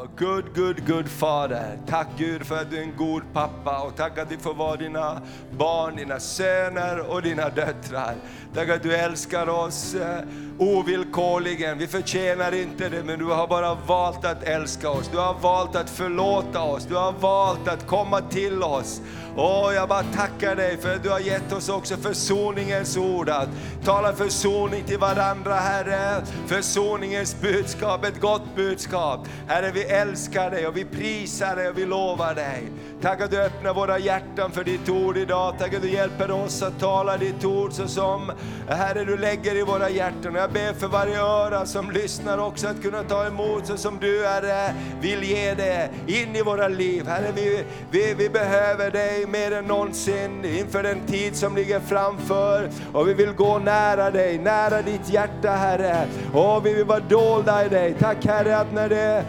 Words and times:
Wow, 0.00 0.08
good, 0.16 0.54
good, 0.54 0.86
good 0.86 1.08
Fader. 1.08 1.78
Tack 1.86 2.08
Gud 2.18 2.46
för 2.46 2.60
att 2.60 2.70
du 2.70 2.78
är 2.78 2.82
en 2.82 2.96
god 2.96 3.22
pappa 3.32 3.80
och 3.80 3.96
tack 3.96 4.18
att 4.18 4.32
vi 4.32 4.36
får 4.36 4.54
vara 4.54 4.76
dina 4.76 5.22
barn, 5.50 5.96
dina 5.96 6.20
söner 6.20 7.10
och 7.10 7.22
dina 7.22 7.48
döttrar. 7.48 8.14
Tack 8.54 8.68
att 8.68 8.82
du 8.82 8.96
älskar 8.96 9.48
oss 9.48 9.94
eh, 9.94 10.20
ovillkorligen. 10.58 11.78
Vi 11.78 11.86
förtjänar 11.86 12.54
inte 12.54 12.88
det, 12.88 13.02
men 13.02 13.18
du 13.18 13.24
har 13.24 13.46
bara 13.46 13.74
valt 13.74 14.24
att 14.24 14.42
älska 14.42 14.90
oss. 14.90 15.08
Du 15.12 15.18
har 15.18 15.34
valt 15.34 15.76
att 15.76 15.90
förlåta 15.90 16.62
oss. 16.62 16.84
Du 16.84 16.94
har 16.94 17.12
valt 17.12 17.68
att 17.68 17.86
komma 17.86 18.20
till 18.20 18.62
oss. 18.62 19.00
Åh, 19.36 19.72
jag 19.74 19.88
bara 19.88 20.02
tackar 20.02 20.56
dig 20.56 20.76
för 20.76 20.94
att 20.94 21.02
du 21.02 21.10
har 21.10 21.20
gett 21.20 21.52
oss 21.52 21.68
också 21.68 21.96
försoningens 21.96 22.96
ord. 22.96 23.28
Att 23.28 23.48
tala 23.84 24.12
försoning 24.12 24.84
till 24.84 24.98
varandra, 24.98 25.54
Herre. 25.54 26.24
Försoningens 26.46 27.40
budskap, 27.40 28.04
ett 28.04 28.20
gott 28.20 28.56
budskap. 28.56 29.28
Herre, 29.48 29.70
vi 29.74 29.89
älskar 29.90 30.50
dig 30.50 30.66
och 30.66 30.76
vi 30.76 30.84
prisar 30.84 31.56
dig 31.56 31.68
och 31.68 31.78
vi 31.78 31.86
lovar 31.86 32.34
dig. 32.34 32.62
Tack 33.02 33.20
att 33.20 33.30
du 33.30 33.42
öppnar 33.42 33.74
våra 33.74 33.98
hjärtan 33.98 34.52
för 34.52 34.64
ditt 34.64 34.88
ord 34.88 35.16
idag. 35.16 35.54
Tack 35.58 35.74
att 35.74 35.82
du 35.82 35.90
hjälper 35.90 36.30
oss 36.30 36.62
att 36.62 36.80
tala 36.80 37.16
ditt 37.16 37.44
ord 37.44 37.72
så 37.72 37.88
som 37.88 38.30
eh, 38.30 38.76
Herre 38.76 39.04
du 39.04 39.16
lägger 39.16 39.56
i 39.56 39.62
våra 39.62 39.90
hjärtan. 39.90 40.36
Och 40.36 40.42
jag 40.42 40.52
ber 40.52 40.72
för 40.72 40.86
varje 40.86 41.20
öra 41.20 41.66
som 41.66 41.90
lyssnar 41.90 42.38
också 42.38 42.68
att 42.68 42.82
kunna 42.82 43.02
ta 43.02 43.26
emot 43.26 43.66
så 43.66 43.76
som 43.76 43.98
du 43.98 44.26
Herre 44.26 44.74
vill 45.00 45.22
ge 45.22 45.54
det 45.54 45.90
in 46.06 46.36
i 46.36 46.42
våra 46.42 46.68
liv. 46.68 47.06
Herre 47.06 47.32
vi, 47.34 47.64
vi, 47.90 48.14
vi 48.14 48.28
behöver 48.28 48.90
dig 48.90 49.26
mer 49.26 49.52
än 49.52 49.64
någonsin 49.64 50.44
inför 50.44 50.82
den 50.82 51.00
tid 51.06 51.36
som 51.36 51.56
ligger 51.56 51.80
framför. 51.80 52.68
Och 52.92 53.08
vi 53.08 53.14
vill 53.14 53.32
gå 53.32 53.58
nära 53.58 54.10
dig, 54.10 54.38
nära 54.38 54.82
ditt 54.82 55.08
hjärta 55.08 55.50
Herre. 55.50 56.06
Och 56.32 56.66
vi 56.66 56.74
vill 56.74 56.84
vara 56.84 57.00
dolda 57.00 57.66
i 57.66 57.68
dig. 57.68 57.94
Tack 58.00 58.26
Herre 58.26 58.56
att 58.56 58.72
när 58.72 58.88
det 58.88 59.24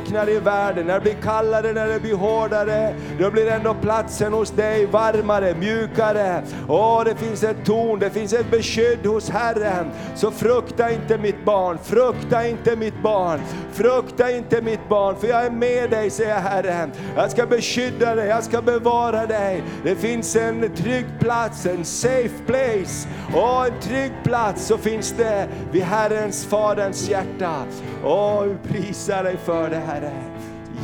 mörknar 0.00 0.30
i 0.30 0.38
världen, 0.38 0.86
när 0.86 0.94
det 0.94 1.00
blir 1.00 1.14
kallare, 1.22 1.72
när 1.72 1.88
det 1.88 2.00
blir 2.00 2.14
hårdare, 2.14 2.94
då 3.18 3.30
blir 3.30 3.50
ändå 3.50 3.74
platsen 3.74 4.32
hos 4.32 4.50
dig 4.50 4.86
varmare, 4.86 5.54
mjukare. 5.54 6.42
Åh, 6.68 7.04
det 7.04 7.14
finns 7.14 7.42
ett 7.42 7.64
torn, 7.64 7.98
det 7.98 8.10
finns 8.10 8.32
ett 8.32 8.50
beskydd 8.50 9.06
hos 9.06 9.30
Herren. 9.30 9.90
Så 10.14 10.30
frukta 10.30 10.90
inte 10.90 11.18
mitt 11.18 11.44
barn, 11.44 11.78
frukta 11.82 12.46
inte 12.46 12.76
mitt 12.76 13.02
barn, 13.02 13.40
frukta 13.72 14.30
inte 14.30 14.62
mitt 14.62 14.88
barn, 14.88 15.16
för 15.16 15.28
jag 15.28 15.46
är 15.46 15.50
med 15.50 15.90
dig, 15.90 16.10
säger 16.10 16.40
Herren. 16.40 16.92
Jag 17.16 17.30
ska 17.30 17.46
beskydda 17.46 18.14
dig, 18.14 18.28
jag 18.28 18.44
ska 18.44 18.62
bevara 18.62 19.26
dig. 19.26 19.62
Det 19.84 19.94
finns 19.94 20.36
en 20.36 20.74
trygg 20.76 21.06
plats, 21.20 21.66
en 21.66 21.84
safe 21.84 22.44
place. 22.46 23.08
Åh, 23.34 23.66
en 23.66 23.80
trygg 23.80 24.12
plats 24.24 24.66
så 24.66 24.78
finns 24.78 25.12
det 25.12 25.48
vid 25.72 25.82
Herrens, 25.82 26.46
Faderns 26.46 27.08
hjärta. 27.08 27.64
Åh, 28.04 28.42
vi 28.42 28.72
prisar 28.72 29.24
dig 29.24 29.36
för 29.36 29.70
det 29.70 29.82
Herre. 29.90 30.12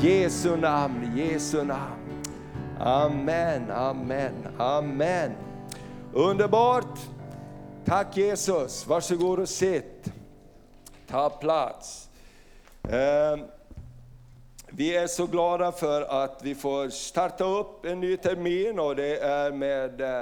Jesu 0.02 0.56
namn, 0.56 1.16
Jesu 1.16 1.64
namn. 1.64 2.22
Amen, 2.80 3.70
amen, 3.70 4.34
amen. 4.58 5.32
Underbart! 6.12 6.98
Tack 7.84 8.16
Jesus, 8.16 8.86
varsågod 8.86 9.38
och 9.38 9.48
sitt. 9.48 10.12
Ta 11.06 11.30
plats. 11.30 12.08
Ehm, 12.90 13.40
vi 14.66 14.96
är 14.96 15.06
så 15.06 15.26
glada 15.26 15.72
för 15.72 16.24
att 16.24 16.40
vi 16.42 16.54
får 16.54 16.88
starta 16.88 17.44
upp 17.44 17.84
en 17.84 18.00
ny 18.00 18.16
termin 18.16 18.78
och 18.78 18.96
det 18.96 19.18
är 19.18 19.52
med 19.52 20.00
eh, 20.00 20.20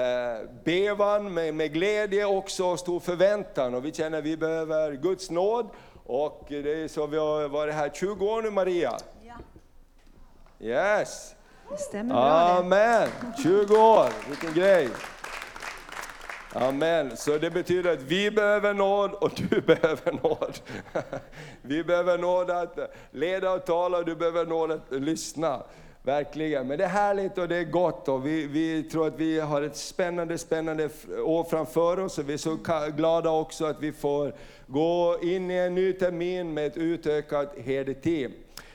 eh, 0.00 0.40
bevan, 0.64 1.34
med, 1.34 1.54
med 1.54 1.72
glädje 1.72 2.24
också 2.24 2.64
och 2.66 2.78
stor 2.78 3.00
förväntan. 3.00 3.74
Och 3.74 3.84
vi 3.84 3.92
känner 3.92 4.18
att 4.18 4.24
vi 4.24 4.36
behöver 4.36 4.92
Guds 4.92 5.30
nåd. 5.30 5.68
Och 6.06 6.44
det 6.48 6.82
är 6.84 6.88
så 6.88 7.06
vi 7.06 7.18
har 7.18 7.48
varit 7.48 7.74
här 7.74 7.88
20 7.94 8.26
år 8.26 8.42
nu 8.42 8.50
Maria. 8.50 8.96
Ja, 9.22 9.34
Yes! 10.60 11.34
det 11.70 11.76
stämmer 11.76 12.14
bra 12.14 12.24
det. 12.24 12.58
Amen! 12.58 13.08
20 13.42 13.74
år, 13.76 14.08
vilken 14.28 14.54
grej! 14.54 14.88
Amen. 16.52 17.16
Så 17.16 17.38
det 17.38 17.50
betyder 17.50 17.92
att 17.92 18.02
vi 18.02 18.30
behöver 18.30 18.74
nåd 18.74 19.12
och 19.14 19.30
du 19.50 19.60
behöver 19.66 20.12
nåd. 20.22 20.58
Vi 21.62 21.84
behöver 21.84 22.18
nåd 22.18 22.50
att 22.50 22.78
leda 23.10 23.52
och 23.52 23.66
tala 23.66 23.98
och 23.98 24.04
du 24.04 24.16
behöver 24.16 24.46
nåd 24.46 24.70
att 24.70 24.82
lyssna. 24.90 25.62
Verkligen. 26.06 26.66
Men 26.66 26.78
det 26.78 26.84
är 26.84 26.88
härligt 26.88 27.38
och 27.38 27.48
det 27.48 27.56
är 27.56 27.64
gott 27.64 28.08
och 28.08 28.26
vi, 28.26 28.46
vi 28.46 28.82
tror 28.82 29.06
att 29.06 29.18
vi 29.18 29.40
har 29.40 29.62
ett 29.62 29.76
spännande, 29.76 30.38
spännande 30.38 30.88
år 31.24 31.44
framför 31.44 31.98
oss 31.98 32.18
och 32.18 32.28
vi 32.28 32.32
är 32.32 32.38
så 32.38 32.58
glada 32.96 33.30
också 33.30 33.64
att 33.64 33.80
vi 33.80 33.92
får 33.92 34.34
gå 34.66 35.18
in 35.22 35.50
i 35.50 35.54
en 35.54 35.74
ny 35.74 35.92
termin 35.92 36.54
med 36.54 36.66
ett 36.66 36.76
utökat 36.76 37.54
herdeteam. 37.64 38.32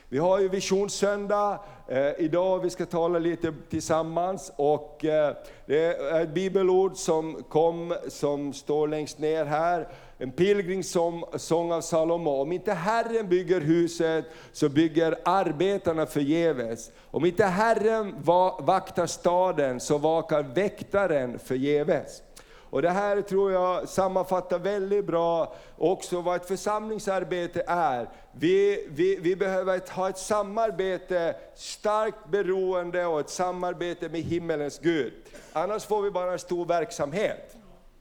Vi 0.10 0.18
har 0.18 0.40
ju 0.40 0.50
visionssöndag 0.50 1.60
eh, 1.88 2.12
idag, 2.18 2.60
vi 2.60 2.70
ska 2.70 2.86
tala 2.86 3.20
lite 3.20 3.54
tillsammans 3.70 4.52
och 4.56 5.06
eh, 5.06 5.36
det 5.66 5.86
är 5.86 6.22
ett 6.22 6.34
bibelord 6.34 6.96
som 6.96 7.44
kom, 7.50 7.96
som 8.08 8.54
står 8.54 8.88
längst 8.88 9.20
ner 9.20 9.46
här. 9.46 9.88
En 10.22 10.32
pilgrimssång 10.32 11.24
av 11.72 11.82
Salomo. 11.82 12.42
Om 12.42 12.52
inte 12.52 12.74
Herren 12.74 13.30
bygger 13.30 13.62
huset 13.62 14.26
så 14.52 14.70
bygger 14.70 15.20
arbetarna 15.26 16.06
förgäves. 16.06 16.92
Om 17.12 17.26
inte 17.26 17.46
Herren 17.46 18.16
vaktar 18.60 19.08
staden 19.08 19.80
så 19.80 19.98
vakar 19.98 20.44
väktaren 20.44 21.40
förgäves. 21.40 22.22
Och 22.70 22.82
det 22.82 22.90
här 22.90 23.22
tror 23.22 23.52
jag 23.52 23.90
sammanfattar 23.90 24.60
väldigt 24.60 25.06
bra 25.06 25.56
också 25.78 26.22
vad 26.22 26.36
ett 26.36 26.48
församlingsarbete 26.48 27.64
är. 27.68 28.10
Vi, 28.32 28.88
vi, 28.90 29.16
vi 29.16 29.36
behöver 29.36 29.78
ett, 29.78 29.90
ha 29.90 30.10
ett 30.10 30.18
samarbete, 30.18 31.36
starkt 31.56 32.30
beroende 32.32 33.06
och 33.06 33.20
ett 33.20 33.30
samarbete 33.30 34.10
med 34.10 34.22
himmelens 34.22 34.80
Gud. 34.80 35.14
Annars 35.54 35.86
får 35.86 36.02
vi 36.02 36.12
bara 36.12 36.32
en 36.32 36.40
stor 36.40 36.66
verksamhet. 36.66 37.56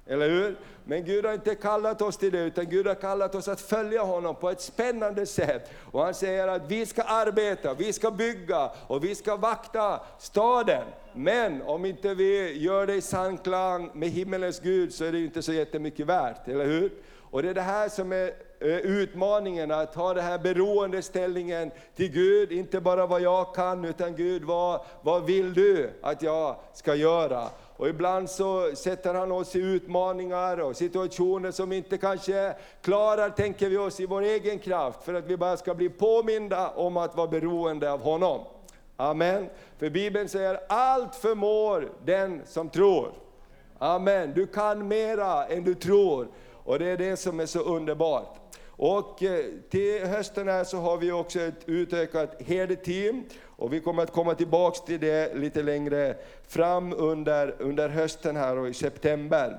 Eller 0.07 0.31
hur? 0.31 0.57
Men 0.91 1.05
Gud 1.05 1.25
har 1.25 1.33
inte 1.33 1.55
kallat 1.55 2.03
oss 2.03 2.17
till 2.17 2.33
det, 2.33 2.39
utan 2.39 2.69
Gud 2.69 2.87
har 2.87 2.95
kallat 2.95 3.35
oss 3.35 3.49
att 3.49 3.61
följa 3.61 4.03
honom 4.03 4.35
på 4.35 4.51
ett 4.51 4.61
spännande 4.61 5.27
sätt. 5.27 5.71
Och 5.93 6.03
han 6.03 6.15
säger 6.15 6.49
att 6.49 6.63
vi 6.69 6.87
ska 6.87 7.03
arbeta, 7.03 7.75
vi 7.75 7.93
ska 7.93 8.11
bygga 8.11 8.71
och 8.87 9.05
vi 9.05 9.15
ska 9.15 9.37
vakta 9.37 10.01
staden. 10.19 10.85
Men 11.13 11.63
om 11.63 11.85
inte 11.85 12.15
vi 12.15 12.59
gör 12.59 12.87
det 12.87 12.95
i 12.95 13.01
samklang 13.01 13.91
med 13.95 14.09
himmelens 14.09 14.61
Gud 14.61 14.95
så 14.95 15.05
är 15.05 15.13
det 15.13 15.21
inte 15.21 15.43
så 15.43 15.53
jättemycket 15.53 16.07
värt, 16.07 16.49
eller 16.49 16.67
hur? 16.67 16.93
Och 17.31 17.43
det 17.43 17.49
är 17.49 17.55
det 17.55 17.61
här 17.61 17.89
som 17.89 18.13
är 18.13 18.33
eh, 18.61 18.79
utmaningen, 18.79 19.71
att 19.71 19.95
ha 19.95 20.15
den 20.15 20.25
här 20.25 20.39
beroendeställningen 20.39 21.71
till 21.97 22.13
Gud, 22.13 22.53
inte 22.53 22.81
bara 22.81 23.07
vad 23.07 23.21
jag 23.21 23.55
kan, 23.55 23.85
utan 23.85 24.17
Gud, 24.17 24.45
vad, 24.45 24.81
vad 25.03 25.25
vill 25.25 25.55
du 25.55 25.91
att 26.03 26.23
jag 26.23 26.57
ska 26.75 26.95
göra? 26.95 27.49
Och 27.81 27.89
ibland 27.89 28.31
så 28.31 28.71
sätter 28.75 29.15
han 29.15 29.33
oss 29.33 29.57
i 29.57 29.59
utmaningar 29.59 30.61
och 30.61 30.77
situationer 30.77 31.51
som 31.51 31.71
vi 31.71 31.77
inte 31.77 31.99
kanske 31.99 32.55
klarar, 32.83 33.31
tänker 33.31 33.69
vi 33.69 33.77
oss, 33.77 34.01
i 34.01 34.07
vår 34.07 34.23
egen 34.23 34.59
kraft, 34.59 35.03
för 35.03 35.15
att 35.15 35.27
vi 35.27 35.37
bara 35.37 35.57
ska 35.57 35.75
bli 35.75 35.89
påminda 35.89 36.69
om 36.69 36.97
att 36.97 37.17
vara 37.17 37.27
beroende 37.27 37.93
av 37.93 38.01
honom. 38.01 38.41
Amen. 38.97 39.49
För 39.79 39.91
Bibeln 39.91 40.29
säger, 40.29 40.61
allt 40.69 41.15
förmår 41.15 41.89
den 42.05 42.43
som 42.47 42.69
tror. 42.69 43.13
Amen. 43.79 44.33
Du 44.35 44.47
kan 44.47 44.89
mera 44.89 45.47
än 45.47 45.65
du 45.65 45.75
tror. 45.75 46.29
Och 46.65 46.79
det 46.79 46.87
är 46.87 46.97
det 46.97 47.17
som 47.17 47.41
är 47.41 47.47
så 47.47 47.61
underbart. 47.61 48.37
Och 48.83 49.23
eh, 49.23 49.45
till 49.71 50.07
hösten 50.07 50.49
här 50.49 50.65
så 50.65 50.79
har 50.79 50.97
vi 50.97 51.13
också 51.13 51.41
ett 51.41 51.63
utökat 51.67 52.43
herdeteam. 52.47 53.25
Och 53.45 53.73
vi 53.73 53.81
kommer 53.81 54.03
att 54.03 54.13
komma 54.13 54.35
tillbaks 54.35 54.81
till 54.81 55.01
det 55.01 55.37
lite 55.37 55.63
längre 55.63 56.17
fram 56.49 56.93
under, 56.93 57.55
under 57.59 57.89
hösten 57.89 58.37
här 58.37 58.59
och 58.59 58.69
i 58.69 58.75
september. 58.75 59.59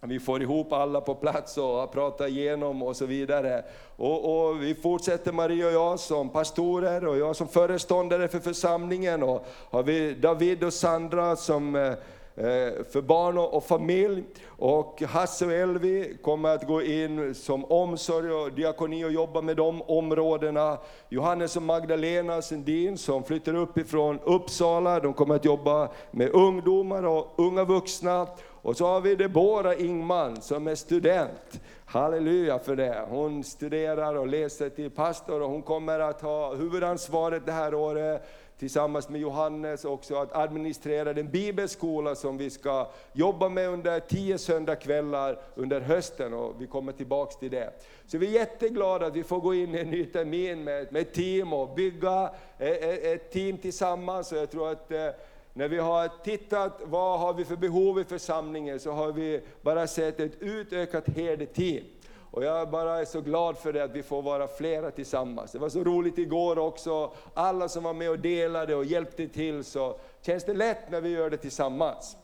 Vi 0.00 0.20
får 0.20 0.42
ihop 0.42 0.72
alla 0.72 1.00
på 1.00 1.14
plats 1.14 1.58
och 1.58 1.92
pratar 1.92 2.26
igenom 2.26 2.82
och 2.82 2.96
så 2.96 3.06
vidare. 3.06 3.64
Och, 3.96 4.48
och, 4.48 4.62
vi 4.62 4.74
fortsätter 4.74 5.32
Maria 5.32 5.66
och 5.66 5.72
jag 5.72 6.00
som 6.00 6.28
pastorer 6.28 7.06
och 7.06 7.18
jag 7.18 7.36
som 7.36 7.48
föreståndare 7.48 8.28
för 8.28 8.40
församlingen. 8.40 9.22
Och 9.22 9.46
har 9.70 9.82
vi 9.82 10.14
David 10.14 10.64
och 10.64 10.72
Sandra 10.72 11.36
som 11.36 11.76
eh, 11.76 11.92
Eh, 12.34 12.84
för 12.90 13.02
barn 13.02 13.38
och 13.38 13.64
familj. 13.64 14.24
Och 14.46 15.02
Hasse 15.02 15.46
och 15.46 15.52
Elvi 15.52 16.16
kommer 16.22 16.48
att 16.48 16.66
gå 16.66 16.82
in 16.82 17.34
som 17.34 17.64
omsorg 17.64 18.32
och 18.32 18.52
diakoni 18.52 19.04
och 19.04 19.12
jobba 19.12 19.40
med 19.40 19.56
de 19.56 19.82
områdena. 19.82 20.78
Johannes 21.08 21.56
och 21.56 21.62
Magdalena 21.62 22.42
Sundin 22.42 22.98
som 22.98 23.24
flyttar 23.24 23.54
uppifrån 23.54 24.18
Uppsala, 24.24 25.00
de 25.00 25.12
kommer 25.12 25.34
att 25.34 25.44
jobba 25.44 25.88
med 26.10 26.30
ungdomar 26.30 27.06
och 27.06 27.34
unga 27.36 27.64
vuxna. 27.64 28.26
Och 28.62 28.76
så 28.76 28.86
har 28.86 29.00
vi 29.00 29.14
Debora 29.14 29.74
Ingman 29.74 30.42
som 30.42 30.68
är 30.68 30.74
student. 30.74 31.60
Halleluja 31.84 32.58
för 32.58 32.76
det. 32.76 33.06
Hon 33.08 33.44
studerar 33.44 34.14
och 34.14 34.26
läser 34.26 34.68
till 34.68 34.90
pastor 34.90 35.42
och 35.42 35.50
hon 35.50 35.62
kommer 35.62 36.00
att 36.00 36.22
ha 36.22 36.54
huvudansvaret 36.54 37.46
det 37.46 37.52
här 37.52 37.74
året 37.74 38.22
tillsammans 38.60 39.08
med 39.08 39.20
Johannes 39.20 39.84
också 39.84 40.16
att 40.16 40.36
administrera 40.36 41.12
den 41.12 41.30
bibelskola 41.30 42.14
som 42.14 42.38
vi 42.38 42.50
ska 42.50 42.88
jobba 43.12 43.48
med 43.48 43.68
under 43.68 44.00
tio 44.00 44.38
söndagskvällar 44.38 45.38
under 45.54 45.80
hösten 45.80 46.34
och 46.34 46.54
vi 46.58 46.66
kommer 46.66 46.92
tillbaks 46.92 47.36
till 47.36 47.50
det. 47.50 47.72
Så 48.06 48.18
vi 48.18 48.26
är 48.26 48.30
jätteglada 48.30 49.06
att 49.06 49.16
vi 49.16 49.24
får 49.24 49.40
gå 49.40 49.54
in 49.54 49.74
i 49.74 49.78
en 49.78 49.90
ny 49.90 50.04
termin 50.04 50.64
med, 50.64 50.92
med 50.92 51.02
ett 51.02 51.14
team 51.14 51.52
och 51.52 51.74
bygga 51.74 52.30
eh, 52.58 52.68
eh, 52.68 53.12
ett, 53.12 53.30
team 53.30 53.58
tillsammans. 53.58 54.32
Och 54.32 54.38
jag 54.38 54.50
tror 54.50 54.70
att 54.70 54.92
eh, 54.92 55.08
när 55.52 55.68
vi 55.68 55.78
har 55.78 56.10
tittat 56.24 56.80
vad 56.84 57.20
har 57.20 57.34
vi 57.34 57.44
för 57.44 57.56
behov 57.56 58.00
i 58.00 58.04
församlingen 58.04 58.80
så 58.80 58.92
har 58.92 59.12
vi 59.12 59.40
bara 59.62 59.86
sett 59.86 60.20
ett 60.20 60.42
utökat 60.42 61.08
herdeteam. 61.08 61.84
Och 62.30 62.44
jag 62.44 62.70
bara 62.70 63.00
är 63.00 63.04
så 63.04 63.20
glad 63.20 63.58
för 63.58 63.72
det 63.72 63.84
att 63.84 63.90
vi 63.90 64.02
får 64.02 64.22
vara 64.22 64.48
flera 64.48 64.90
tillsammans. 64.90 65.52
Det 65.52 65.58
var 65.58 65.68
så 65.68 65.84
roligt 65.84 66.18
igår 66.18 66.58
också, 66.58 67.12
alla 67.34 67.68
som 67.68 67.82
var 67.82 67.92
med 67.92 68.10
och 68.10 68.18
delade 68.18 68.74
och 68.74 68.84
hjälpte 68.84 69.28
till, 69.28 69.64
så 69.64 69.98
känns 70.22 70.44
det 70.44 70.54
lätt 70.54 70.90
när 70.90 71.00
vi 71.00 71.08
gör 71.08 71.30
det 71.30 71.36
tillsammans. 71.36 72.16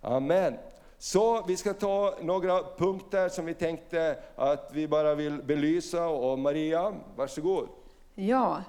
Amen. 0.00 0.54
Så 0.98 1.44
vi 1.46 1.56
ska 1.56 1.74
ta 1.74 2.14
några 2.22 2.62
punkter 2.62 3.28
som 3.28 3.46
vi 3.46 3.54
tänkte 3.54 4.16
att 4.36 4.70
vi 4.72 4.88
bara 4.88 5.14
vill 5.14 5.42
belysa. 5.42 6.06
Och 6.06 6.38
Maria, 6.38 6.94
varsågod. 7.16 7.68
Ja, 8.14 8.62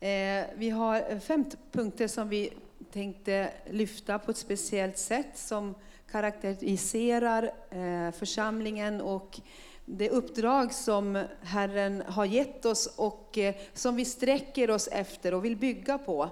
eh, 0.00 0.44
vi 0.54 0.70
har 0.70 1.20
fem 1.20 1.44
punkter 1.72 2.08
som 2.08 2.28
vi 2.28 2.52
tänkte 2.92 3.50
lyfta 3.70 4.18
på 4.18 4.30
ett 4.30 4.36
speciellt 4.36 4.98
sätt 4.98 5.38
som 5.38 5.74
karaktäriserar 6.10 7.42
eh, 7.70 8.12
församlingen 8.12 9.00
och 9.00 9.40
det 9.86 10.10
uppdrag 10.10 10.72
som 10.72 11.24
Herren 11.42 12.02
har 12.06 12.24
gett 12.24 12.64
oss 12.64 12.94
och 12.96 13.38
eh, 13.38 13.54
som 13.74 13.96
vi 13.96 14.04
sträcker 14.04 14.70
oss 14.70 14.88
efter 14.92 15.34
och 15.34 15.44
vill 15.44 15.56
bygga 15.56 15.98
på. 15.98 16.30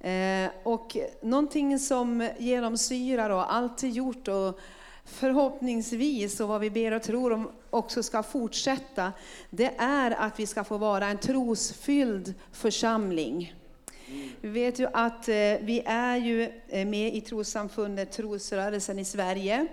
Eh, 0.00 0.50
och 0.62 0.96
någonting 1.22 1.78
som 1.78 2.28
genomsyrar 2.38 3.30
och 3.30 3.54
alltid 3.54 3.92
gjort 3.92 4.28
och 4.28 4.60
förhoppningsvis 5.04 6.40
och 6.40 6.48
vad 6.48 6.60
vi 6.60 6.70
ber 6.70 6.92
och 6.92 7.02
tror 7.02 7.32
om 7.32 7.50
också 7.70 8.02
ska 8.02 8.22
fortsätta, 8.22 9.12
det 9.50 9.74
är 9.78 10.10
att 10.10 10.40
vi 10.40 10.46
ska 10.46 10.64
få 10.64 10.78
vara 10.78 11.06
en 11.06 11.18
trosfylld 11.18 12.34
församling. 12.52 13.54
Vi 14.40 14.48
vet 14.48 14.78
ju 14.78 14.88
att 14.92 15.28
eh, 15.28 15.34
vi 15.60 15.82
är 15.86 16.16
ju 16.16 16.52
med 16.70 17.14
i 17.14 17.20
trossamfundet 17.20 18.12
Trosrörelsen 18.12 18.98
i 18.98 19.04
Sverige. 19.04 19.66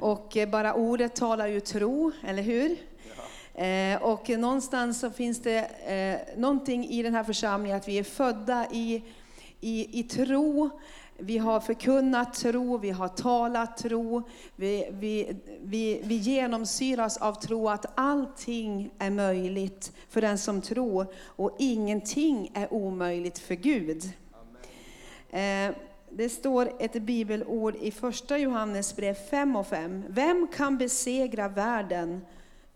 Och 0.00 0.36
eh, 0.36 0.48
bara 0.48 0.74
ordet 0.74 1.16
talar 1.16 1.46
ju 1.46 1.60
tro, 1.60 2.12
eller 2.26 2.42
hur? 2.42 2.76
Eh, 3.54 4.02
och 4.02 4.28
någonstans 4.28 5.00
så 5.00 5.10
finns 5.10 5.42
det 5.42 5.58
eh, 5.58 6.38
någonting 6.40 6.88
i 6.88 7.02
den 7.02 7.14
här 7.14 7.24
församlingen 7.24 7.76
att 7.76 7.88
vi 7.88 7.98
är 7.98 8.04
födda 8.04 8.66
i, 8.72 9.02
i, 9.60 10.00
i 10.00 10.02
tro. 10.02 10.70
Vi 11.20 11.38
har 11.38 11.60
förkunnat 11.60 12.34
tro, 12.34 12.78
vi 12.78 12.90
har 12.90 13.08
talat 13.08 13.76
tro, 13.76 14.22
vi, 14.56 14.88
vi, 14.92 15.36
vi, 15.62 16.00
vi 16.04 16.14
genomsyras 16.14 17.16
av 17.16 17.32
tro 17.32 17.68
att 17.68 17.86
allting 17.94 18.90
är 18.98 19.10
möjligt 19.10 19.92
för 20.08 20.20
den 20.20 20.38
som 20.38 20.60
tror 20.60 21.06
och 21.24 21.56
ingenting 21.58 22.50
är 22.54 22.72
omöjligt 22.72 23.38
för 23.38 23.54
Gud. 23.54 24.02
Eh, 25.30 25.74
det 26.10 26.28
står 26.28 26.72
ett 26.78 27.02
bibelord 27.02 27.76
i 27.76 27.90
första 27.90 28.38
Johannes 28.38 28.96
brev 28.96 29.14
5 29.14 29.56
och 29.56 29.66
5. 29.66 30.04
Vem 30.08 30.48
kan 30.56 30.78
besegra 30.78 31.48
världen 31.48 32.20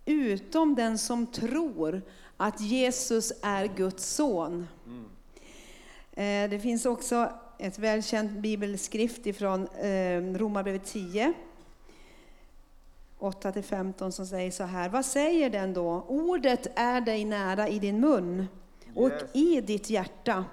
utom 0.04 0.74
den 0.74 0.98
som 0.98 1.26
tror 1.26 2.02
att 2.36 2.60
Jesus 2.60 3.32
är 3.42 3.66
Guds 3.66 4.14
son? 4.14 4.68
Mm. 4.86 5.08
Det 6.50 6.58
finns 6.58 6.86
också 6.86 7.32
ett 7.62 7.78
välkänt 7.78 8.32
bibelskrift 8.32 9.26
ifrån 9.26 9.68
eh, 9.68 10.20
Romarbrevet 10.38 10.84
10. 10.84 11.32
8-15 13.18 14.10
som 14.10 14.26
säger 14.26 14.50
så 14.50 14.64
här. 14.64 14.88
Vad 14.88 15.04
säger 15.04 15.50
den 15.50 15.72
då? 15.74 16.04
Ordet 16.08 16.66
är 16.74 17.00
dig 17.00 17.24
nära 17.24 17.68
i 17.68 17.78
din 17.78 18.00
mun 18.00 18.46
och 18.94 19.10
yes. 19.10 19.22
i 19.32 19.60
ditt 19.60 19.90
hjärta. 19.90 20.44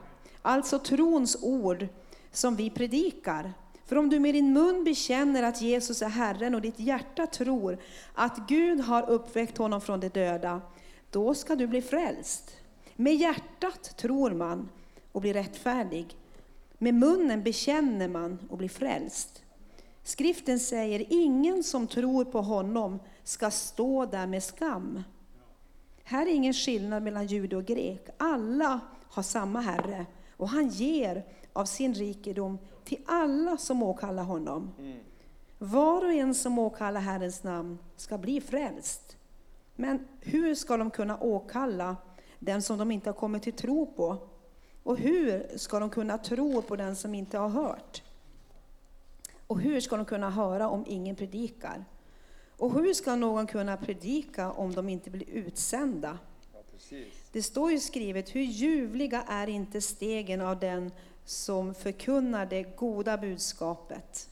Alltså 0.41 0.79
trons 0.79 1.37
ord 1.43 1.87
som 2.31 2.55
vi 2.55 2.69
predikar. 2.69 3.53
För 3.85 3.95
om 3.95 4.09
du 4.09 4.19
med 4.19 4.35
din 4.35 4.53
mun 4.53 4.83
bekänner 4.83 5.43
att 5.43 5.61
Jesus 5.61 6.01
är 6.01 6.09
Herren 6.09 6.55
och 6.55 6.61
ditt 6.61 6.79
hjärta 6.79 7.27
tror 7.27 7.77
att 8.13 8.37
Gud 8.47 8.79
har 8.79 9.09
uppväckt 9.09 9.57
honom 9.57 9.81
från 9.81 9.99
de 9.99 10.09
döda, 10.09 10.61
då 11.11 11.33
ska 11.33 11.55
du 11.55 11.67
bli 11.67 11.81
frälst. 11.81 12.57
Med 12.95 13.15
hjärtat 13.15 13.97
tror 13.97 14.31
man 14.31 14.69
och 15.11 15.21
blir 15.21 15.33
rättfärdig. 15.33 16.18
Med 16.81 16.93
munnen 16.93 17.43
bekänner 17.43 18.07
man 18.07 18.39
och 18.49 18.57
blir 18.57 18.69
frälst. 18.69 19.43
Skriften 20.03 20.59
säger, 20.59 21.05
ingen 21.09 21.63
som 21.63 21.87
tror 21.87 22.25
på 22.25 22.41
honom 22.41 22.99
ska 23.23 23.51
stå 23.51 24.05
där 24.05 24.27
med 24.27 24.43
skam. 24.43 25.03
Här 26.03 26.25
är 26.25 26.33
ingen 26.33 26.53
skillnad 26.53 27.03
mellan 27.03 27.27
jude 27.27 27.57
och 27.57 27.65
grek. 27.65 28.07
Alla 28.17 28.79
har 29.09 29.23
samma 29.23 29.61
Herre 29.61 30.05
och 30.37 30.49
han 30.49 30.67
ger 30.67 31.25
av 31.53 31.65
sin 31.65 31.93
rikedom 31.93 32.57
till 32.83 32.97
alla 33.05 33.57
som 33.57 33.83
åkallar 33.83 34.23
honom. 34.23 34.71
Var 35.57 36.05
och 36.05 36.13
en 36.13 36.35
som 36.35 36.59
åkallar 36.59 37.01
Herrens 37.01 37.43
namn 37.43 37.77
ska 37.95 38.17
bli 38.17 38.41
frälst. 38.41 39.17
Men 39.75 40.07
hur 40.21 40.55
ska 40.55 40.77
de 40.77 40.91
kunna 40.91 41.17
åkalla 41.19 41.95
den 42.39 42.61
som 42.61 42.77
de 42.77 42.91
inte 42.91 43.09
har 43.09 43.15
kommit 43.15 43.43
till 43.43 43.53
tro 43.53 43.85
på? 43.85 44.28
Och 44.89 44.97
hur 44.97 45.57
ska 45.57 45.79
de 45.79 45.89
kunna 45.89 46.17
tro 46.17 46.61
på 46.61 46.75
den 46.75 46.95
som 46.95 47.15
inte 47.15 47.37
har 47.37 47.49
hört? 47.49 48.03
Och 49.47 49.59
hur 49.59 49.79
ska 49.79 49.97
de 49.97 50.05
kunna 50.05 50.29
höra 50.29 50.69
om 50.69 50.85
ingen 50.87 51.15
predikar? 51.15 51.85
Och 52.57 52.73
hur 52.73 52.93
ska 52.93 53.15
någon 53.15 53.47
kunna 53.47 53.77
predika 53.77 54.51
om 54.51 54.73
de 54.73 54.89
inte 54.89 55.09
blir 55.09 55.29
utsända? 55.29 56.17
Ja, 56.53 56.59
det 57.31 57.43
står 57.43 57.71
ju 57.71 57.79
skrivet, 57.79 58.35
hur 58.35 58.41
ljuvliga 58.41 59.23
är 59.27 59.49
inte 59.49 59.81
stegen 59.81 60.41
av 60.41 60.59
den 60.59 60.91
som 61.25 61.73
förkunnar 61.73 62.45
det 62.45 62.63
goda 62.63 63.17
budskapet. 63.17 64.29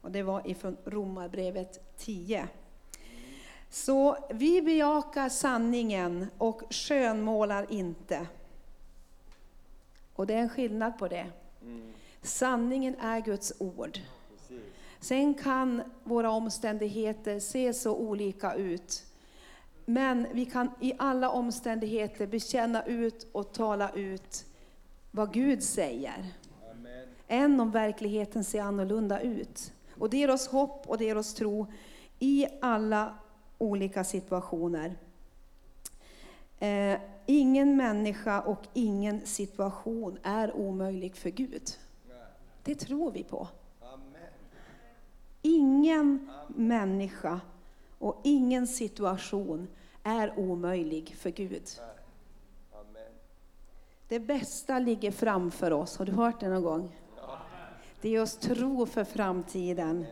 Och 0.00 0.10
det 0.10 0.22
var 0.22 0.50
ifrån 0.50 0.76
Romarbrevet 0.84 1.96
10. 1.96 2.48
Så 3.70 4.16
vi 4.30 4.62
bejakar 4.62 5.28
sanningen 5.28 6.26
och 6.38 6.62
skönmålar 6.70 7.66
inte. 7.72 8.26
Och 10.20 10.26
det 10.26 10.34
är 10.34 10.38
en 10.38 10.48
skillnad 10.48 10.98
på 10.98 11.08
det. 11.08 11.26
Sanningen 12.22 12.94
är 13.00 13.20
Guds 13.20 13.52
ord. 13.58 13.98
Sen 15.00 15.34
kan 15.34 15.82
våra 16.04 16.30
omständigheter 16.30 17.40
se 17.40 17.74
så 17.74 17.96
olika 17.96 18.54
ut. 18.54 19.04
Men 19.84 20.26
vi 20.32 20.44
kan 20.44 20.70
i 20.80 20.92
alla 20.98 21.30
omständigheter 21.30 22.26
bekänna 22.26 22.84
ut 22.84 23.26
och 23.32 23.52
tala 23.52 23.90
ut 23.90 24.44
vad 25.10 25.32
Gud 25.32 25.62
säger. 25.62 26.26
Amen. 26.72 27.08
Än 27.28 27.60
om 27.60 27.70
verkligheten 27.70 28.44
ser 28.44 28.62
annorlunda 28.62 29.20
ut. 29.20 29.72
Och 29.98 30.10
det 30.10 30.16
ger 30.16 30.30
oss 30.30 30.48
hopp 30.48 30.86
och 30.86 30.98
det 30.98 31.04
ger 31.04 31.18
oss 31.18 31.34
tro 31.34 31.66
i 32.18 32.46
alla 32.60 33.14
olika 33.58 34.04
situationer. 34.04 34.96
Eh, 36.60 36.98
ingen 37.26 37.76
människa 37.76 38.40
och 38.40 38.68
ingen 38.72 39.26
situation 39.26 40.18
är 40.22 40.56
omöjlig 40.56 41.16
för 41.16 41.30
Gud. 41.30 41.62
Det 42.62 42.74
tror 42.74 43.10
vi 43.10 43.24
på. 43.24 43.48
Ingen 45.42 46.30
människa 46.48 47.40
och 47.98 48.20
ingen 48.24 48.66
situation 48.66 49.68
är 50.02 50.38
omöjlig 50.38 51.14
för 51.16 51.30
Gud. 51.30 51.62
Det 54.08 54.20
bästa 54.20 54.78
ligger 54.78 55.10
framför 55.10 55.70
oss. 55.70 55.96
Har 55.96 56.06
du 56.06 56.12
hört 56.12 56.40
det 56.40 56.48
någon 56.48 56.62
gång? 56.62 56.96
Det 58.00 58.08
ger 58.08 58.22
oss 58.22 58.36
tro 58.36 58.86
för 58.86 59.04
framtiden. 59.04 60.06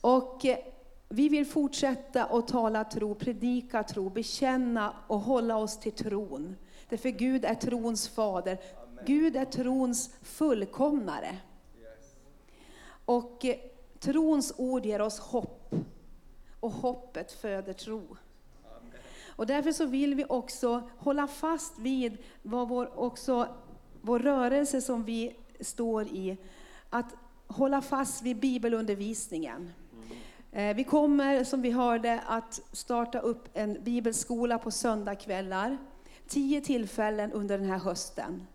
Och 0.00 0.44
eh, 0.44 0.58
vi 1.08 1.28
vill 1.28 1.46
fortsätta 1.46 2.24
att 2.24 2.48
tala 2.48 2.84
tro, 2.84 3.14
predika 3.14 3.82
tro, 3.82 4.10
bekänna 4.10 4.92
och 5.06 5.20
hålla 5.20 5.56
oss 5.56 5.78
till 5.80 5.92
tron. 5.92 6.56
Därför 6.88 7.08
Gud 7.08 7.44
är 7.44 7.54
trons 7.54 8.08
fader. 8.08 8.58
Gud 9.06 9.36
är 9.36 9.44
trons 9.44 10.10
fullkomnare. 10.22 11.38
Och 13.04 13.44
eh, 13.44 13.56
trons 13.98 14.54
ord 14.56 14.86
ger 14.86 15.00
oss 15.00 15.18
hopp. 15.18 15.74
Och 16.60 16.72
hoppet 16.72 17.32
föder 17.32 17.72
tro. 17.72 18.16
Och 19.28 19.46
därför 19.46 19.72
så 19.72 19.86
vill 19.86 20.14
vi 20.14 20.24
också 20.28 20.90
hålla 20.98 21.26
fast 21.26 21.78
vid 21.78 22.18
vad 22.42 22.68
vår, 22.68 22.98
också, 22.98 23.48
vår 24.00 24.18
rörelse 24.18 24.80
som 24.80 25.04
vi 25.04 25.36
står 25.60 26.06
i, 26.06 26.36
att 26.90 27.14
hålla 27.46 27.82
fast 27.82 28.22
vid 28.22 28.40
bibelundervisningen. 28.40 29.72
Eh, 30.56 30.76
vi 30.76 30.84
kommer, 30.84 31.44
som 31.44 31.62
vi 31.62 31.70
hörde, 31.70 32.20
att 32.26 32.60
starta 32.72 33.18
upp 33.18 33.48
en 33.54 33.84
bibelskola 33.84 34.58
på 34.58 34.70
söndagkvällar, 34.70 35.78
Tio 36.28 36.60
tillfällen 36.60 37.32
under 37.32 37.58
den 37.58 37.70
här 37.70 37.78
hösten. 37.78 38.46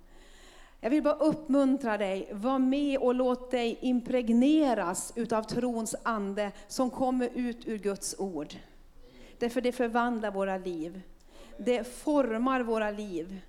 Jag 0.80 0.90
vill 0.90 1.04
bara 1.04 1.16
uppmuntra 1.16 1.98
dig, 1.98 2.30
var 2.34 2.60
med 2.60 3.00
och 3.00 3.16
låt 3.16 3.52
dig 3.52 3.78
impregneras 3.82 5.14
utav 5.16 5.44
trons 5.44 5.96
ande 6.04 6.52
som 6.68 6.90
kommer 6.90 7.30
ut 7.34 7.68
ur 7.68 7.78
Guds 7.78 8.16
ord. 8.20 8.56
Därför 9.40 9.62
det 9.62 9.72
förvandlar 9.72 10.32
våra 10.32 10.58
liv. 10.58 11.02
Det 11.58 11.84
formar 11.84 12.62
våra 12.62 12.92
liv 12.92 13.42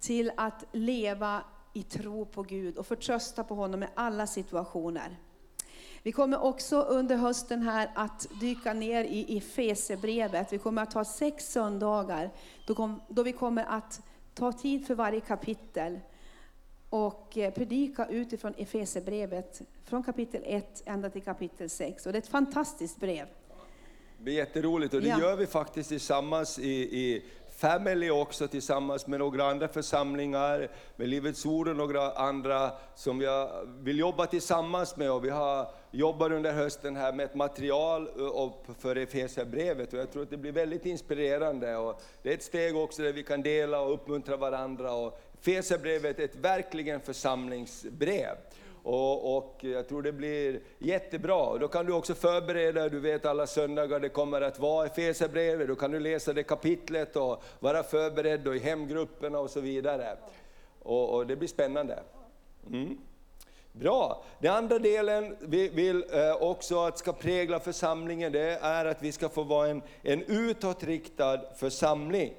till 0.00 0.32
att 0.36 0.64
leva 0.72 1.42
i 1.72 1.82
tro 1.82 2.24
på 2.24 2.42
Gud 2.42 2.76
och 2.76 2.86
förtrösta 2.86 3.44
på 3.44 3.54
honom 3.54 3.82
i 3.82 3.86
alla 3.94 4.26
situationer. 4.26 5.18
Vi 6.04 6.12
kommer 6.12 6.42
också 6.42 6.80
under 6.80 7.16
hösten 7.16 7.62
här 7.62 7.90
att 7.94 8.26
dyka 8.40 8.72
ner 8.72 9.04
i 9.04 9.38
Efesebrevet. 9.38 10.52
Vi 10.52 10.58
kommer 10.58 10.82
att 10.82 10.92
ha 10.92 11.04
sex 11.04 11.52
söndagar 11.52 12.30
då, 13.08 13.22
vi 13.22 13.32
kommer 13.32 13.64
att 13.64 14.00
ta 14.34 14.52
tid 14.52 14.86
för 14.86 14.94
varje 14.94 15.20
kapitel 15.20 16.00
och 16.90 17.38
eh, 17.38 17.54
predika 17.54 18.06
utifrån 18.06 18.54
Efesebrevet 18.56 19.62
från 19.84 20.02
kapitel 20.02 20.42
1 20.44 20.82
ända 20.86 21.10
till 21.10 21.22
kapitel 21.22 21.70
6. 21.70 22.06
Och 22.06 22.12
det 22.12 22.18
är 22.18 22.22
ett 22.22 22.28
fantastiskt 22.28 23.00
brev. 23.00 23.26
Det 24.16 24.24
blir 24.24 24.34
jätteroligt 24.34 24.94
och 24.94 25.00
det 25.00 25.08
ja. 25.08 25.20
gör 25.20 25.36
vi 25.36 25.46
faktiskt 25.46 25.88
tillsammans 25.88 26.58
i, 26.58 26.72
i 26.72 27.24
Family 27.56 28.10
också 28.10 28.48
tillsammans 28.48 29.06
med 29.06 29.18
några 29.18 29.44
andra 29.44 29.68
församlingar, 29.68 30.68
med 30.96 31.08
Livets 31.08 31.46
Ord 31.46 31.68
och 31.68 31.76
några 31.76 32.12
andra 32.12 32.72
som 32.94 33.20
jag 33.20 33.68
vill 33.78 33.98
jobba 33.98 34.26
tillsammans 34.26 34.96
med. 34.96 35.12
Och 35.12 35.24
vi 35.24 35.30
har 35.30 35.68
jobbat 35.90 36.32
under 36.32 36.52
hösten 36.52 36.96
här 36.96 37.12
med 37.12 37.24
ett 37.24 37.34
material 37.34 38.08
eh, 38.18 38.74
för 38.78 38.96
Efesierbrevet 38.96 39.92
och 39.92 39.98
jag 39.98 40.12
tror 40.12 40.22
att 40.22 40.30
det 40.30 40.36
blir 40.36 40.52
väldigt 40.52 40.86
inspirerande. 40.86 41.76
Och 41.76 42.02
det 42.22 42.30
är 42.30 42.34
ett 42.34 42.42
steg 42.42 42.76
också 42.76 43.02
där 43.02 43.12
vi 43.12 43.22
kan 43.22 43.42
dela 43.42 43.80
och 43.80 43.94
uppmuntra 43.94 44.36
varandra. 44.36 44.92
Och 44.92 45.20
Efesierbrevet 45.40 46.18
är 46.18 46.24
ett 46.24 46.36
verkligen 46.36 47.00
församlingsbrev. 47.00 48.36
Och, 48.84 49.36
och, 49.36 49.58
jag 49.60 49.88
tror 49.88 50.02
det 50.02 50.12
blir 50.12 50.60
jättebra. 50.78 51.58
Då 51.58 51.68
kan 51.68 51.86
du 51.86 51.92
också 51.92 52.14
förbereda, 52.14 52.88
du 52.88 53.00
vet 53.00 53.26
alla 53.26 53.46
söndagar 53.46 54.00
det 54.00 54.08
kommer 54.08 54.40
att 54.40 54.58
vara 54.58 54.86
Efesierbrevet, 54.86 55.68
då 55.68 55.74
kan 55.74 55.90
du 55.90 56.00
läsa 56.00 56.32
det 56.32 56.42
kapitlet 56.42 57.16
och 57.16 57.42
vara 57.60 57.82
förberedd 57.82 58.48
och 58.48 58.56
i 58.56 58.58
hemgrupperna 58.58 59.38
och 59.38 59.50
så 59.50 59.60
vidare. 59.60 60.16
Och, 60.82 61.14
och 61.14 61.26
det 61.26 61.36
blir 61.36 61.48
spännande. 61.48 62.02
Mm. 62.66 62.98
Bra! 63.72 64.24
Den 64.38 64.54
andra 64.54 64.78
delen 64.78 65.36
vi 65.40 65.68
vill 65.68 66.04
eh, 66.12 66.42
också 66.42 66.80
att 66.80 66.98
ska 66.98 67.12
prägla 67.12 67.60
församlingen, 67.60 68.32
det 68.32 68.58
är 68.62 68.84
att 68.84 69.02
vi 69.02 69.12
ska 69.12 69.28
få 69.28 69.42
vara 69.42 69.68
en, 69.68 69.82
en 70.02 70.22
utåtriktad 70.22 71.40
församling. 71.56 72.34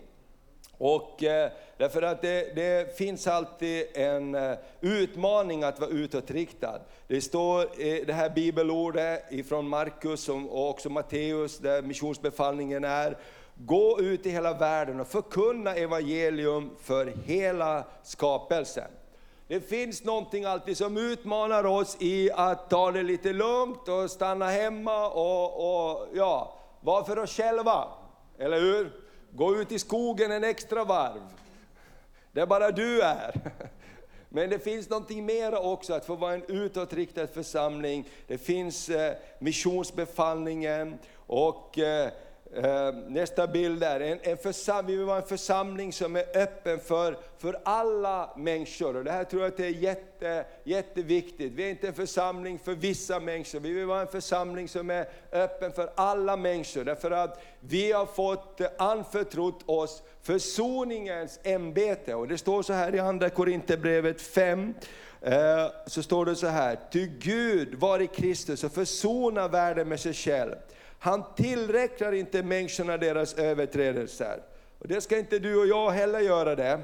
Och 0.77 1.23
eh, 1.23 1.51
därför 1.77 2.01
att 2.01 2.21
det, 2.21 2.55
det, 2.55 2.97
finns 2.97 3.27
alltid 3.27 3.85
en 3.93 4.35
eh, 4.35 4.57
utmaning 4.81 5.63
att 5.63 5.79
vara 5.79 5.89
utåtriktad. 5.89 6.79
Det 7.07 7.21
står 7.21 7.81
i 7.81 8.03
det 8.07 8.13
här 8.13 8.29
bibelordet 8.29 9.23
ifrån 9.31 9.67
Markus 9.67 10.29
och 10.29 10.69
också 10.69 10.89
Matteus, 10.89 11.57
där 11.57 11.81
missionsbefallningen 11.81 12.83
är, 12.83 13.17
gå 13.55 13.99
ut 13.99 14.25
i 14.25 14.29
hela 14.29 14.53
världen 14.53 14.99
och 14.99 15.07
förkunna 15.07 15.75
evangelium 15.75 16.69
för 16.81 17.13
hela 17.25 17.83
skapelsen. 18.03 18.91
Det 19.47 19.61
finns 19.61 20.03
någonting 20.03 20.45
alltid 20.45 20.77
som 20.77 20.97
utmanar 20.97 21.65
oss 21.65 21.97
i 21.99 22.31
att 22.31 22.69
ta 22.69 22.91
det 22.91 23.03
lite 23.03 23.33
lugnt 23.33 23.87
och 23.87 24.11
stanna 24.11 24.49
hemma 24.49 25.09
och, 25.09 25.89
och 25.89 26.07
ja, 26.13 26.57
vara 26.81 27.03
för 27.03 27.19
oss 27.19 27.37
själva. 27.37 27.87
Eller 28.37 28.59
hur? 28.59 29.04
Gå 29.35 29.55
ut 29.55 29.71
i 29.71 29.79
skogen 29.79 30.31
en 30.31 30.43
extra 30.43 30.83
varv. 30.83 31.21
Där 32.31 32.45
bara 32.45 32.71
du 32.71 33.01
är. 33.01 33.41
Men 34.29 34.49
det 34.49 34.59
finns 34.59 34.89
någonting 34.89 35.25
mer 35.25 35.55
också, 35.55 35.93
att 35.93 36.05
få 36.05 36.15
vara 36.15 36.33
en 36.33 36.43
utåtriktad 36.47 37.27
församling. 37.27 38.09
Det 38.27 38.37
finns 38.37 38.89
eh, 38.89 39.13
missionsbefallningen 39.39 40.97
och 41.15 41.79
eh, 41.79 42.11
Ehm, 42.63 42.99
nästa 43.07 43.47
bild 43.47 43.79
där, 43.79 43.99
en, 43.99 44.19
en 44.21 44.85
vi 44.87 44.95
vill 44.95 45.05
vara 45.05 45.17
en 45.17 45.27
församling 45.27 45.93
som 45.93 46.15
är 46.15 46.37
öppen 46.37 46.79
för, 46.79 47.17
för 47.37 47.59
alla 47.63 48.29
människor. 48.37 48.95
Och 48.95 49.03
det 49.03 49.11
här 49.11 49.23
tror 49.23 49.41
jag 49.41 49.51
att 49.51 49.57
det 49.57 49.65
är 49.65 49.69
jätte, 49.69 50.45
jätteviktigt. 50.63 51.53
Vi 51.53 51.63
är 51.65 51.69
inte 51.69 51.87
en 51.87 51.93
församling 51.93 52.59
för 52.59 52.75
vissa 52.75 53.19
människor, 53.19 53.59
vi 53.59 53.73
vill 53.73 53.85
vara 53.85 54.01
en 54.01 54.07
församling 54.07 54.67
som 54.67 54.89
är 54.89 55.05
öppen 55.31 55.71
för 55.71 55.89
alla 55.95 56.37
människor. 56.37 56.83
Därför 56.83 57.11
att 57.11 57.41
vi 57.59 57.91
har 57.91 58.05
fått 58.05 58.61
anförtrott 58.77 59.63
oss 59.65 60.03
försoningens 60.21 61.39
ämbete. 61.43 62.15
Och 62.15 62.27
det 62.27 62.37
står 62.37 62.63
så 62.63 62.73
här 62.73 62.95
i 62.95 62.99
Andra 62.99 63.29
Korinthierbrevet 63.29 64.21
5, 64.21 64.73
ehm, 65.21 65.69
så 65.87 66.03
står 66.03 66.25
det 66.25 66.35
så 66.35 66.47
här, 66.47 66.79
ty 66.91 67.07
Gud 67.07 67.75
var 67.75 67.99
i 67.99 68.07
Kristus 68.07 68.63
och 68.63 68.71
försona 68.71 69.47
världen 69.47 69.89
med 69.89 69.99
sig 69.99 70.13
själv 70.13 70.55
han 70.99 71.23
tillräknar 71.35 72.11
inte 72.11 72.43
människorna 72.43 72.97
deras 72.97 73.33
överträdelser. 73.33 74.39
Och 74.79 74.87
det 74.87 75.01
ska 75.01 75.17
inte 75.17 75.39
du 75.39 75.59
och 75.59 75.67
jag 75.67 75.91
heller 75.91 76.19
göra 76.19 76.55
det. 76.55 76.81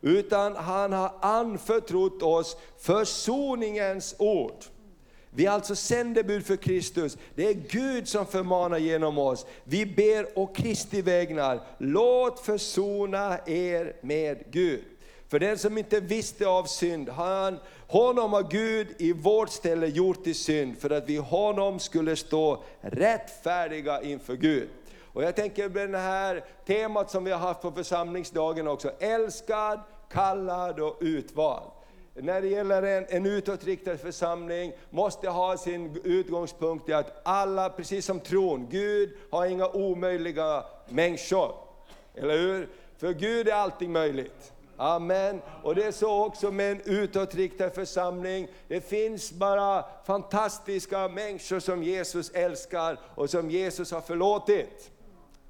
Utan 0.00 0.56
han 0.56 0.92
har 0.92 1.12
anförtrott 1.20 2.22
oss 2.22 2.56
försoningens 2.78 4.14
ord. 4.18 4.64
Vi 5.30 5.46
är 5.46 5.50
alltså 5.50 5.76
sändebud 5.76 6.46
för 6.46 6.56
Kristus. 6.56 7.18
Det 7.34 7.46
är 7.46 7.54
Gud 7.54 8.08
som 8.08 8.26
förmanar 8.26 8.78
genom 8.78 9.18
oss. 9.18 9.46
Vi 9.64 9.86
ber 9.86 10.38
å 10.38 10.46
Kristi 10.46 11.02
vägnar, 11.02 11.60
låt 11.78 12.40
försona 12.40 13.38
er 13.46 13.96
med 14.00 14.44
Gud. 14.50 14.84
För 15.30 15.38
den 15.38 15.58
som 15.58 15.78
inte 15.78 16.00
visste 16.00 16.48
av 16.48 16.64
synd, 16.64 17.08
han, 17.08 17.58
honom 17.86 18.32
har 18.32 18.42
Gud 18.42 18.88
i 18.98 19.12
vårt 19.12 19.50
ställe 19.50 19.86
gjort 19.86 20.24
till 20.24 20.34
synd, 20.34 20.78
för 20.78 20.90
att 20.90 21.08
vi 21.08 21.16
honom 21.16 21.78
skulle 21.78 22.16
stå 22.16 22.62
rättfärdiga 22.80 24.02
inför 24.02 24.34
Gud. 24.34 24.68
Och 25.12 25.22
jag 25.22 25.36
tänker 25.36 25.68
på 25.68 25.86
det 25.86 25.98
här 25.98 26.44
temat 26.66 27.10
som 27.10 27.24
vi 27.24 27.30
har 27.30 27.38
haft 27.38 27.62
på 27.62 27.72
församlingsdagen 27.72 28.68
också, 28.68 28.90
älskad, 28.98 29.80
kallad 30.12 30.80
och 30.80 30.98
utvald. 31.00 31.70
När 32.14 32.40
det 32.40 32.48
gäller 32.48 32.82
en, 32.82 33.06
en 33.08 33.26
utåtriktad 33.26 33.96
församling 33.96 34.72
måste 34.90 35.28
ha 35.28 35.56
sin 35.56 36.00
utgångspunkt 36.04 36.88
i 36.88 36.92
att 36.92 37.20
alla, 37.24 37.70
precis 37.70 38.06
som 38.06 38.20
tron, 38.20 38.68
Gud 38.70 39.10
har 39.30 39.46
inga 39.46 39.68
omöjliga 39.68 40.64
människor. 40.88 41.54
Eller 42.14 42.38
hur? 42.38 42.68
För 42.98 43.12
Gud 43.12 43.48
är 43.48 43.52
allting 43.52 43.92
möjligt. 43.92 44.52
Amen. 44.80 45.42
Och 45.62 45.74
det 45.74 45.84
är 45.84 45.92
så 45.92 46.24
också 46.24 46.50
med 46.50 46.72
en 46.72 46.80
utåtriktad 46.84 47.70
församling. 47.70 48.48
Det 48.68 48.80
finns 48.80 49.32
bara 49.32 49.84
fantastiska 50.04 51.08
människor 51.08 51.60
som 51.60 51.82
Jesus 51.82 52.30
älskar 52.30 53.00
och 53.14 53.30
som 53.30 53.50
Jesus 53.50 53.92
har 53.92 54.00
förlåtit. 54.00 54.90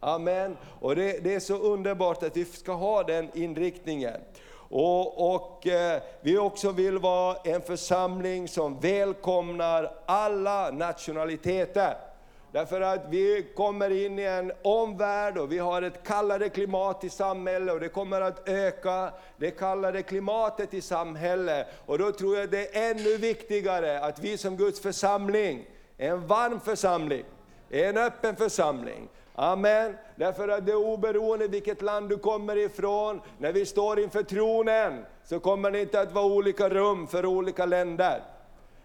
Amen. 0.00 0.56
Och 0.80 0.96
det, 0.96 1.24
det 1.24 1.34
är 1.34 1.40
så 1.40 1.56
underbart 1.56 2.22
att 2.22 2.36
vi 2.36 2.44
ska 2.44 2.72
ha 2.72 3.02
den 3.02 3.28
inriktningen. 3.34 4.20
Och, 4.52 5.34
och 5.34 5.66
eh, 5.66 6.02
vi 6.20 6.38
också 6.38 6.72
vill 6.72 6.98
vara 6.98 7.36
en 7.44 7.62
församling 7.62 8.48
som 8.48 8.80
välkomnar 8.80 9.92
alla 10.06 10.70
nationaliteter. 10.70 12.09
Därför 12.52 12.80
att 12.80 13.06
vi 13.08 13.46
kommer 13.54 13.90
in 14.04 14.18
i 14.18 14.22
en 14.22 14.52
omvärld 14.62 15.38
och 15.38 15.52
vi 15.52 15.58
har 15.58 15.82
ett 15.82 16.02
kallare 16.06 16.48
klimat 16.48 17.04
i 17.04 17.10
samhället 17.10 17.74
och 17.74 17.80
det 17.80 17.88
kommer 17.88 18.20
att 18.20 18.48
öka, 18.48 19.12
det 19.36 19.50
kallare 19.50 20.02
klimatet 20.02 20.74
i 20.74 20.80
samhället. 20.80 21.66
Och 21.86 21.98
då 21.98 22.12
tror 22.12 22.38
jag 22.38 22.50
det 22.50 22.76
är 22.76 22.90
ännu 22.90 23.16
viktigare 23.16 24.00
att 24.00 24.18
vi 24.18 24.38
som 24.38 24.56
Guds 24.56 24.80
församling 24.80 25.66
är 25.98 26.10
en 26.10 26.26
varm 26.26 26.60
församling, 26.60 27.24
är 27.70 27.88
en 27.88 27.96
öppen 27.96 28.36
församling. 28.36 29.08
Amen. 29.34 29.96
Därför 30.16 30.48
att 30.48 30.66
det 30.66 30.72
är 30.72 30.76
oberoende 30.76 31.48
vilket 31.48 31.82
land 31.82 32.08
du 32.08 32.18
kommer 32.18 32.56
ifrån, 32.56 33.20
när 33.38 33.52
vi 33.52 33.66
står 33.66 34.00
inför 34.00 34.22
tronen 34.22 35.04
så 35.24 35.40
kommer 35.40 35.70
det 35.70 35.80
inte 35.80 36.00
att 36.00 36.12
vara 36.12 36.24
olika 36.24 36.68
rum 36.68 37.06
för 37.06 37.26
olika 37.26 37.66
länder. 37.66 38.22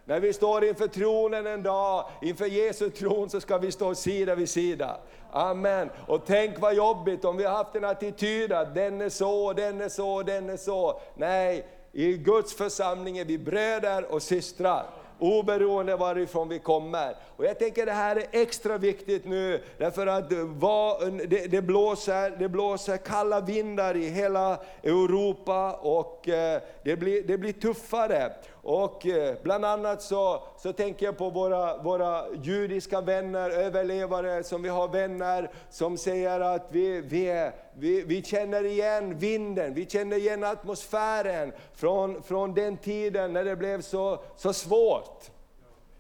När 0.08 0.20
vi 0.20 0.34
står 0.34 0.66
inför 0.66 0.88
tronen 0.88 1.48
en 1.48 1.64
dag, 1.64 2.06
inför 2.22 2.46
Jesu 2.46 2.90
tron, 2.90 3.30
så 3.30 3.42
ska 3.42 3.58
vi 3.58 3.72
stå 3.72 3.96
sida 3.96 4.36
vid 4.36 4.50
sida. 4.50 4.98
Amen. 5.32 5.90
Och 6.08 6.22
tänk 6.26 6.60
vad 6.60 6.76
jobbigt 6.76 7.26
om 7.26 7.38
vi 7.38 7.44
har 7.44 7.58
haft 7.58 7.76
en 7.76 7.86
attityd 7.86 8.52
att 8.52 8.76
den 8.76 9.02
är 9.02 9.10
så, 9.10 9.54
den 9.54 9.82
är 9.82 9.90
så, 9.90 10.24
den 10.24 10.50
är 10.50 10.58
så. 10.58 11.00
Nej, 11.16 11.68
i 11.92 12.18
Guds 12.18 12.54
församling 12.54 13.18
är 13.18 13.26
vi 13.26 13.38
bröder 13.38 14.14
och 14.14 14.22
systrar 14.22 14.86
oberoende 15.20 15.96
varifrån 15.96 16.50
vi 16.50 16.60
kommer. 16.60 17.16
Och 17.38 17.46
jag 17.46 17.60
tänker 17.60 17.86
det 17.86 17.92
här 17.92 18.16
är 18.16 18.26
extra 18.32 18.78
viktigt 18.78 19.26
nu, 19.26 19.64
därför 19.78 20.08
att 20.08 20.30
det, 20.30 21.48
det, 21.48 21.62
blåser, 21.62 22.36
det 22.40 22.50
blåser 22.50 22.98
kalla 22.98 23.42
vindar 23.42 23.96
i 23.98 24.10
hela 24.10 24.60
Europa 24.84 25.74
och 25.74 26.30
eh, 26.30 26.62
det 26.84 26.96
blir, 26.96 27.24
det 27.24 27.38
blir 27.38 27.54
tuffare. 27.54 28.34
Och 28.68 29.06
eh, 29.06 29.36
bland 29.44 29.66
annat 29.66 30.02
så, 30.02 30.44
så 30.58 30.74
tänker 30.74 31.06
jag 31.06 31.18
på 31.18 31.30
våra, 31.30 31.78
våra 31.78 32.26
judiska 32.44 33.02
vänner, 33.02 33.50
överlevare, 33.50 34.44
som 34.44 34.62
vi 34.62 34.70
har 34.70 34.88
vänner 34.88 35.52
som 35.70 35.98
säger 35.98 36.40
att 36.40 36.68
vi, 36.70 37.02
vi, 37.02 37.26
är, 37.26 37.52
vi, 37.74 38.02
vi 38.02 38.24
känner 38.24 38.64
igen 38.64 39.18
vinden, 39.18 39.74
vi 39.74 39.86
känner 39.86 40.18
igen 40.18 40.44
atmosfären 40.44 41.52
från, 41.74 42.24
från 42.24 42.54
den 42.54 42.78
tiden 42.78 43.34
när 43.34 43.44
det 43.44 43.56
blev 43.56 43.82
så, 43.82 44.20
så 44.36 44.54
svårt. 44.54 45.32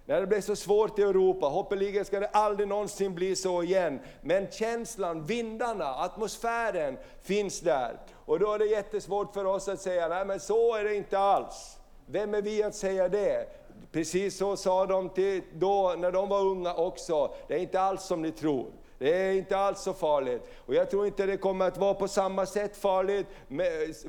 När 0.05 0.21
det 0.21 0.27
blev 0.27 0.41
så 0.41 0.55
svårt 0.55 0.99
i 0.99 1.01
Europa, 1.01 1.45
hoppeligen 1.45 2.05
ska 2.05 2.19
det 2.19 2.27
aldrig 2.27 2.67
någonsin 2.67 3.15
bli 3.15 3.35
så 3.35 3.63
igen. 3.63 3.99
Men 4.21 4.47
känslan, 4.51 5.25
vindarna, 5.25 5.85
atmosfären 5.85 6.97
finns 7.21 7.59
där. 7.59 7.99
Och 8.25 8.39
då 8.39 8.53
är 8.53 8.59
det 8.59 8.65
jättesvårt 8.65 9.33
för 9.33 9.45
oss 9.45 9.67
att 9.67 9.81
säga, 9.81 10.07
nej 10.07 10.25
men 10.25 10.39
så 10.39 10.75
är 10.75 10.83
det 10.83 10.95
inte 10.95 11.19
alls. 11.19 11.77
Vem 12.05 12.33
är 12.33 12.41
vi 12.41 12.63
att 12.63 12.75
säga 12.75 13.09
det? 13.09 13.47
Precis 13.91 14.37
så 14.37 14.57
sa 14.57 14.85
de 14.85 15.09
till 15.09 15.41
då 15.53 15.95
när 15.97 16.11
de 16.11 16.29
var 16.29 16.41
unga 16.41 16.73
också, 16.73 17.33
det 17.47 17.53
är 17.53 17.59
inte 17.59 17.81
alls 17.81 18.03
som 18.03 18.21
ni 18.21 18.31
tror. 18.31 18.65
Det 18.97 19.13
är 19.13 19.33
inte 19.33 19.57
alls 19.57 19.81
så 19.81 19.93
farligt. 19.93 20.41
Och 20.65 20.75
jag 20.75 20.89
tror 20.89 21.05
inte 21.05 21.25
det 21.25 21.37
kommer 21.37 21.67
att 21.67 21.77
vara 21.77 21.93
på 21.93 22.07
samma 22.07 22.45
sätt 22.45 22.77
farligt, 22.77 23.27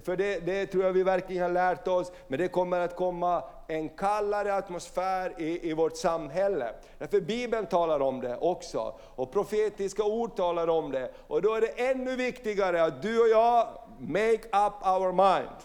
för 0.05 0.17
det, 0.17 0.47
det 0.47 0.67
tror 0.67 0.85
jag 0.85 0.93
vi 0.93 1.03
verkligen 1.03 1.43
har 1.43 1.51
lärt 1.51 1.89
oss, 1.89 2.13
men 2.29 2.39
det 2.39 2.49
kommer 2.49 2.81
att 2.81 2.97
komma 2.97 3.45
en 3.67 3.89
kallare 3.89 4.55
atmosfär 4.55 5.35
i, 5.39 5.71
i 5.71 5.73
vårt 5.73 5.97
samhälle. 5.97 6.73
Därför 6.99 7.21
Bibeln 7.21 7.67
talar 7.67 8.01
om 8.01 8.21
det 8.21 8.37
också, 8.37 8.95
och 9.15 9.33
profetiska 9.33 10.05
ord 10.05 10.37
talar 10.37 10.69
om 10.69 10.93
det. 10.93 11.11
Och 11.27 11.43
då 11.43 11.55
är 11.55 11.61
det 11.61 11.91
ännu 11.91 12.17
viktigare 12.17 12.85
att 12.85 13.03
du 13.03 13.21
och 13.21 13.29
jag 13.29 13.69
make 13.99 14.67
up 14.67 14.87
our 14.87 15.13
mind. 15.13 15.57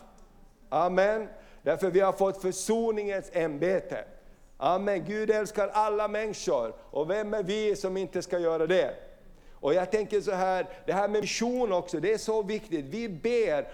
Amen. 0.70 1.28
Därför 1.64 1.92
vi 1.92 2.00
har 2.00 2.14
fått 2.14 2.42
försoningens 2.42 3.30
ämbete. 3.34 4.06
Amen. 4.58 5.06
Gud 5.08 5.32
älskar 5.32 5.68
alla 5.68 6.08
människor, 6.08 6.74
och 6.92 7.10
vem 7.10 7.34
är 7.34 7.44
vi 7.44 7.76
som 7.76 7.98
inte 7.98 8.22
ska 8.22 8.40
göra 8.40 8.68
det? 8.68 8.96
Och 9.54 9.74
jag 9.74 9.92
tänker 9.92 10.22
så 10.22 10.32
här, 10.32 10.66
det 10.86 10.94
här 10.94 11.08
med 11.08 11.22
mission 11.22 11.74
också, 11.74 12.00
det 12.00 12.14
är 12.14 12.18
så 12.18 12.44
viktigt. 12.44 12.86
Vi 12.86 13.10
ber 13.10 13.68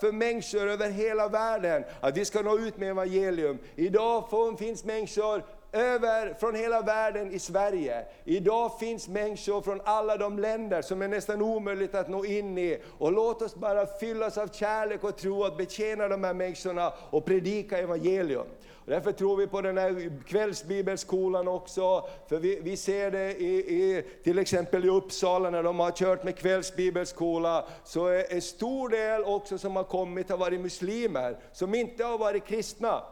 för 0.00 0.12
människor 0.12 0.68
över 0.68 0.90
hela 0.90 1.28
världen 1.28 1.84
att 2.00 2.16
vi 2.16 2.24
ska 2.24 2.42
nå 2.42 2.58
ut 2.58 2.76
med 2.76 2.90
evangelium. 2.90 3.58
Idag 3.74 4.24
finns 4.58 4.84
människor 4.84 5.44
över 5.76 6.34
från 6.40 6.54
hela 6.54 6.82
världen 6.82 7.32
i 7.32 7.38
Sverige. 7.38 8.04
Idag 8.24 8.78
finns 8.78 9.08
människor 9.08 9.62
från 9.62 9.80
alla 9.84 10.16
de 10.16 10.38
länder 10.38 10.82
som 10.82 11.02
är 11.02 11.08
nästan 11.08 11.42
omöjligt 11.42 11.94
att 11.94 12.08
nå 12.08 12.24
in 12.24 12.58
i. 12.58 12.78
Och 12.98 13.12
låt 13.12 13.42
oss 13.42 13.54
bara 13.54 13.86
fyllas 13.86 14.38
av 14.38 14.48
kärlek 14.48 15.04
och 15.04 15.16
tro 15.16 15.44
att 15.44 15.56
betjäna 15.56 16.08
de 16.08 16.24
här 16.24 16.34
människorna 16.34 16.92
och 17.10 17.24
predika 17.24 17.78
evangelium. 17.78 18.46
Därför 18.86 19.12
tror 19.12 19.36
vi 19.36 19.46
på 19.46 19.62
den 19.62 19.78
här 19.78 20.24
kvällsbibelskolan 20.26 21.48
också, 21.48 22.08
för 22.28 22.38
vi, 22.38 22.60
vi 22.62 22.76
ser 22.76 23.10
det 23.10 23.32
i, 23.32 23.56
i, 23.56 24.04
till 24.24 24.38
exempel 24.38 24.84
i 24.84 24.88
Uppsala 24.88 25.50
när 25.50 25.62
de 25.62 25.80
har 25.80 25.90
kört 25.90 26.24
med 26.24 26.36
kvällsbibelskola, 26.36 27.64
så 27.84 28.06
är 28.06 28.32
en 28.32 28.42
stor 28.42 28.88
del 28.88 29.24
också 29.24 29.58
som 29.58 29.76
har 29.76 29.84
kommit 29.84 30.30
har 30.30 30.36
varit 30.36 30.60
muslimer, 30.60 31.38
som 31.52 31.74
inte 31.74 32.04
har 32.04 32.18
varit 32.18 32.44
kristna. 32.44 33.02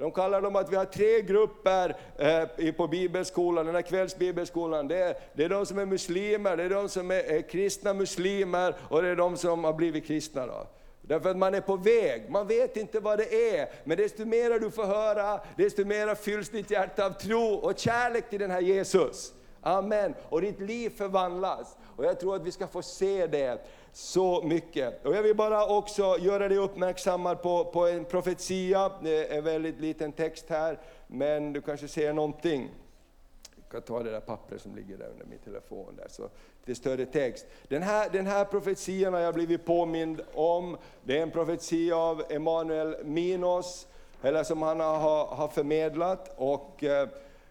De 0.00 0.10
kallar 0.10 0.42
dem 0.42 0.56
att 0.56 0.72
vi 0.72 0.76
har 0.76 0.84
tre 0.84 1.22
grupper 1.22 1.96
eh, 2.18 2.72
på 2.72 2.86
bibelskolan, 2.88 3.66
den 3.66 3.74
här 3.74 3.82
kvällsbibelskolan. 3.82 4.88
Det 4.88 4.96
är, 4.96 5.16
det 5.34 5.44
är 5.44 5.48
de 5.48 5.66
som 5.66 5.78
är 5.78 5.86
muslimer, 5.86 6.56
det 6.56 6.62
är 6.62 6.70
de 6.70 6.88
som 6.88 7.10
är, 7.10 7.32
är 7.32 7.42
kristna 7.42 7.94
muslimer 7.94 8.74
och 8.88 9.02
det 9.02 9.08
är 9.08 9.16
de 9.16 9.36
som 9.36 9.64
har 9.64 9.72
blivit 9.72 10.06
kristna. 10.06 10.46
Då. 10.46 10.66
Därför 11.00 11.30
att 11.30 11.36
man 11.36 11.54
är 11.54 11.60
på 11.60 11.76
väg, 11.76 12.30
man 12.30 12.46
vet 12.46 12.76
inte 12.76 13.00
vad 13.00 13.18
det 13.18 13.58
är. 13.58 13.68
Men 13.84 13.96
desto 13.96 14.24
mer 14.24 14.60
du 14.60 14.70
får 14.70 14.84
höra, 14.84 15.40
desto 15.56 15.84
mer 15.84 16.14
fylls 16.14 16.48
ditt 16.48 16.70
hjärta 16.70 17.06
av 17.06 17.10
tro 17.10 17.54
och 17.54 17.78
kärlek 17.78 18.30
till 18.30 18.40
den 18.40 18.50
här 18.50 18.60
Jesus. 18.60 19.32
Amen. 19.60 20.14
Och 20.28 20.40
ditt 20.40 20.60
liv 20.60 20.90
förvandlas. 20.96 21.76
Och 22.00 22.06
jag 22.06 22.20
tror 22.20 22.36
att 22.36 22.42
vi 22.42 22.52
ska 22.52 22.66
få 22.66 22.82
se 22.82 23.26
det 23.26 23.60
så 23.92 24.42
mycket. 24.42 25.06
Och 25.06 25.14
jag 25.14 25.22
vill 25.22 25.36
bara 25.36 25.66
också 25.66 26.16
göra 26.20 26.48
dig 26.48 26.58
uppmärksammad 26.58 27.42
på, 27.42 27.64
på 27.64 27.86
en 27.86 28.04
profetia, 28.04 28.92
det 29.02 29.32
är 29.32 29.38
en 29.38 29.44
väldigt 29.44 29.80
liten 29.80 30.12
text 30.12 30.44
här, 30.48 30.78
men 31.06 31.52
du 31.52 31.60
kanske 31.60 31.88
ser 31.88 32.12
någonting. 32.12 32.70
Jag 33.56 33.68
kan 33.70 33.82
ta 33.82 34.02
det 34.02 34.10
där 34.10 34.20
pappret 34.20 34.62
som 34.62 34.76
ligger 34.76 34.96
där 34.96 35.08
under 35.08 35.24
min 35.24 35.38
telefon. 35.38 35.96
Där, 35.96 36.06
så 36.08 36.28
lite 36.64 36.80
större 36.80 37.06
text. 37.06 37.46
Den 37.68 37.82
här, 37.82 38.10
den 38.10 38.26
här 38.26 38.44
profetian 38.44 39.14
har 39.14 39.20
jag 39.20 39.34
blivit 39.34 39.64
påmind 39.64 40.20
om. 40.34 40.76
Det 41.02 41.18
är 41.18 41.22
en 41.22 41.30
profetia 41.30 41.96
av 41.96 42.22
Emanuel 42.28 42.96
Minos, 43.04 43.86
eller 44.22 44.44
som 44.44 44.62
han 44.62 44.80
har, 44.80 45.26
har 45.26 45.48
förmedlat. 45.48 46.34
Och 46.36 46.84
eh, 46.84 47.08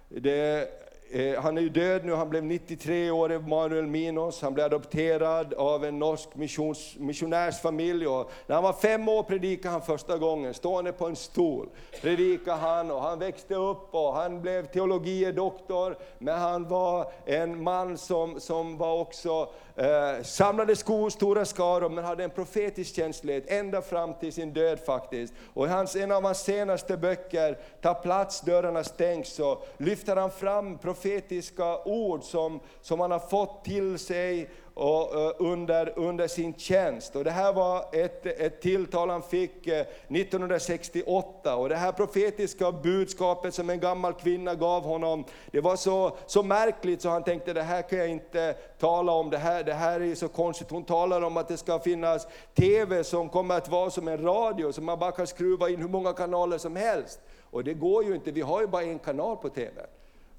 det 0.08 0.70
Eh, 1.12 1.42
han 1.42 1.58
är 1.58 1.62
ju 1.62 1.70
död 1.70 2.06
nu, 2.06 2.14
han 2.14 2.30
blev 2.30 2.44
93 2.44 3.12
år, 3.12 3.32
Emanuel 3.32 3.88
Minos. 3.88 4.42
Han 4.42 4.54
blev 4.54 4.66
adopterad 4.66 5.54
av 5.54 5.86
en 5.86 6.00
norsk 6.00 6.36
missions, 6.36 6.96
missionärsfamilj. 6.98 8.08
Och 8.08 8.32
när 8.48 8.56
han 8.56 8.64
var 8.64 8.74
fem 8.74 9.10
år 9.10 9.24
predikade 9.24 9.72
han 9.72 9.82
första 9.82 10.18
gången, 10.18 10.54
stående 10.54 10.92
på 10.92 11.08
en 11.08 11.16
stol. 11.16 11.70
Predikade 12.02 12.58
han 12.58 12.92
och 12.92 13.02
han 13.02 13.20
växte 13.20 13.56
upp 13.56 13.88
och 13.92 14.14
han 14.14 14.42
blev 14.42 14.66
teologie 14.66 15.32
doktor. 15.32 15.98
Men 16.18 16.40
han 16.40 16.68
var 16.68 17.12
en 17.26 17.64
man 17.64 17.98
som, 17.98 18.40
som 18.40 18.78
var 18.78 19.00
också 19.00 19.50
eh, 19.80 20.24
samlade 20.24 20.76
skor, 20.76 21.10
stora 21.10 21.46
skaror, 21.46 21.90
men 21.90 22.04
hade 22.04 22.24
en 22.24 22.30
profetisk 22.30 22.96
känslighet 22.96 23.52
ända 23.52 23.82
fram 23.82 24.14
till 24.14 24.34
sin 24.34 24.54
död 24.54 24.80
faktiskt. 24.80 25.34
Och 25.54 25.66
i 25.66 25.70
hans, 25.70 25.96
en 25.96 26.12
av 26.12 26.24
hans 26.24 26.44
senaste 26.44 26.98
böcker, 26.98 27.58
Ta 27.82 27.94
plats, 27.94 28.42
dörrarna 28.42 28.84
stängs, 28.84 29.34
så 29.34 29.62
lyfter 29.78 30.16
han 30.16 30.32
fram 30.32 30.78
profetiska 30.78 31.84
ord 31.84 32.24
som, 32.24 32.60
som 32.82 33.00
han 33.00 33.12
har 33.12 33.20
fått 33.20 33.66
till 33.66 34.00
sig 34.00 34.50
och, 34.80 35.16
uh, 35.16 35.32
under, 35.52 35.94
under 35.96 36.28
sin 36.28 36.54
tjänst. 36.54 37.16
Och 37.16 37.24
det 37.24 37.32
här 37.32 37.54
var 37.54 37.86
ett, 37.92 38.26
ett 38.26 38.62
tilltal 38.62 39.10
han 39.10 39.22
fick 39.22 39.68
eh, 39.68 39.80
uh, 39.80 40.18
1968 40.18 41.56
och 41.56 41.70
det 41.70 41.76
här 41.76 41.92
profetiska 41.92 42.72
budskapet 42.72 43.54
som 43.54 43.70
en 43.70 43.80
gammal 43.80 44.14
kvinna 44.14 44.56
gav 44.56 44.84
honom, 44.84 45.26
det 45.52 45.62
var 45.62 45.76
så, 45.76 46.18
så 46.26 46.44
märkligt 46.44 47.02
så 47.02 47.10
han 47.10 47.24
tänkte 47.24 47.54
det 47.54 47.62
här 47.62 47.82
kan 47.82 48.00
jag 48.00 48.10
inte 48.10 48.54
tala 48.78 49.12
om, 49.12 49.30
det 49.30 49.38
här, 49.38 49.64
det 49.64 49.74
här 49.74 50.02
är 50.02 50.16
så 50.16 50.28
konstigt. 50.28 50.70
Hon 50.70 50.84
talar 50.84 51.22
om 51.22 51.38
att 51.38 51.48
det 51.48 51.58
ska 51.58 51.80
finnas 51.80 52.28
TV 52.56 53.04
som 53.04 53.30
kommer 53.30 53.58
att 53.58 53.70
vara 53.70 53.90
som 53.90 54.08
en 54.08 54.24
radio, 54.24 54.72
som 54.72 54.86
man 54.86 55.00
bara 55.00 55.12
kan 55.12 55.28
skruva 55.28 55.70
in 55.70 55.82
hur 55.82 55.90
många 55.90 56.14
kanaler 56.14 56.58
som 56.58 56.76
helst. 56.76 57.20
Och 57.52 57.64
det 57.64 57.74
går 57.74 58.04
ju 58.04 58.16
inte, 58.16 58.32
vi 58.32 58.42
har 58.42 58.62
ju 58.62 58.68
bara 58.68 58.84
en 58.84 59.00
kanal 59.00 59.38
på 59.38 59.50
TV. 59.50 59.82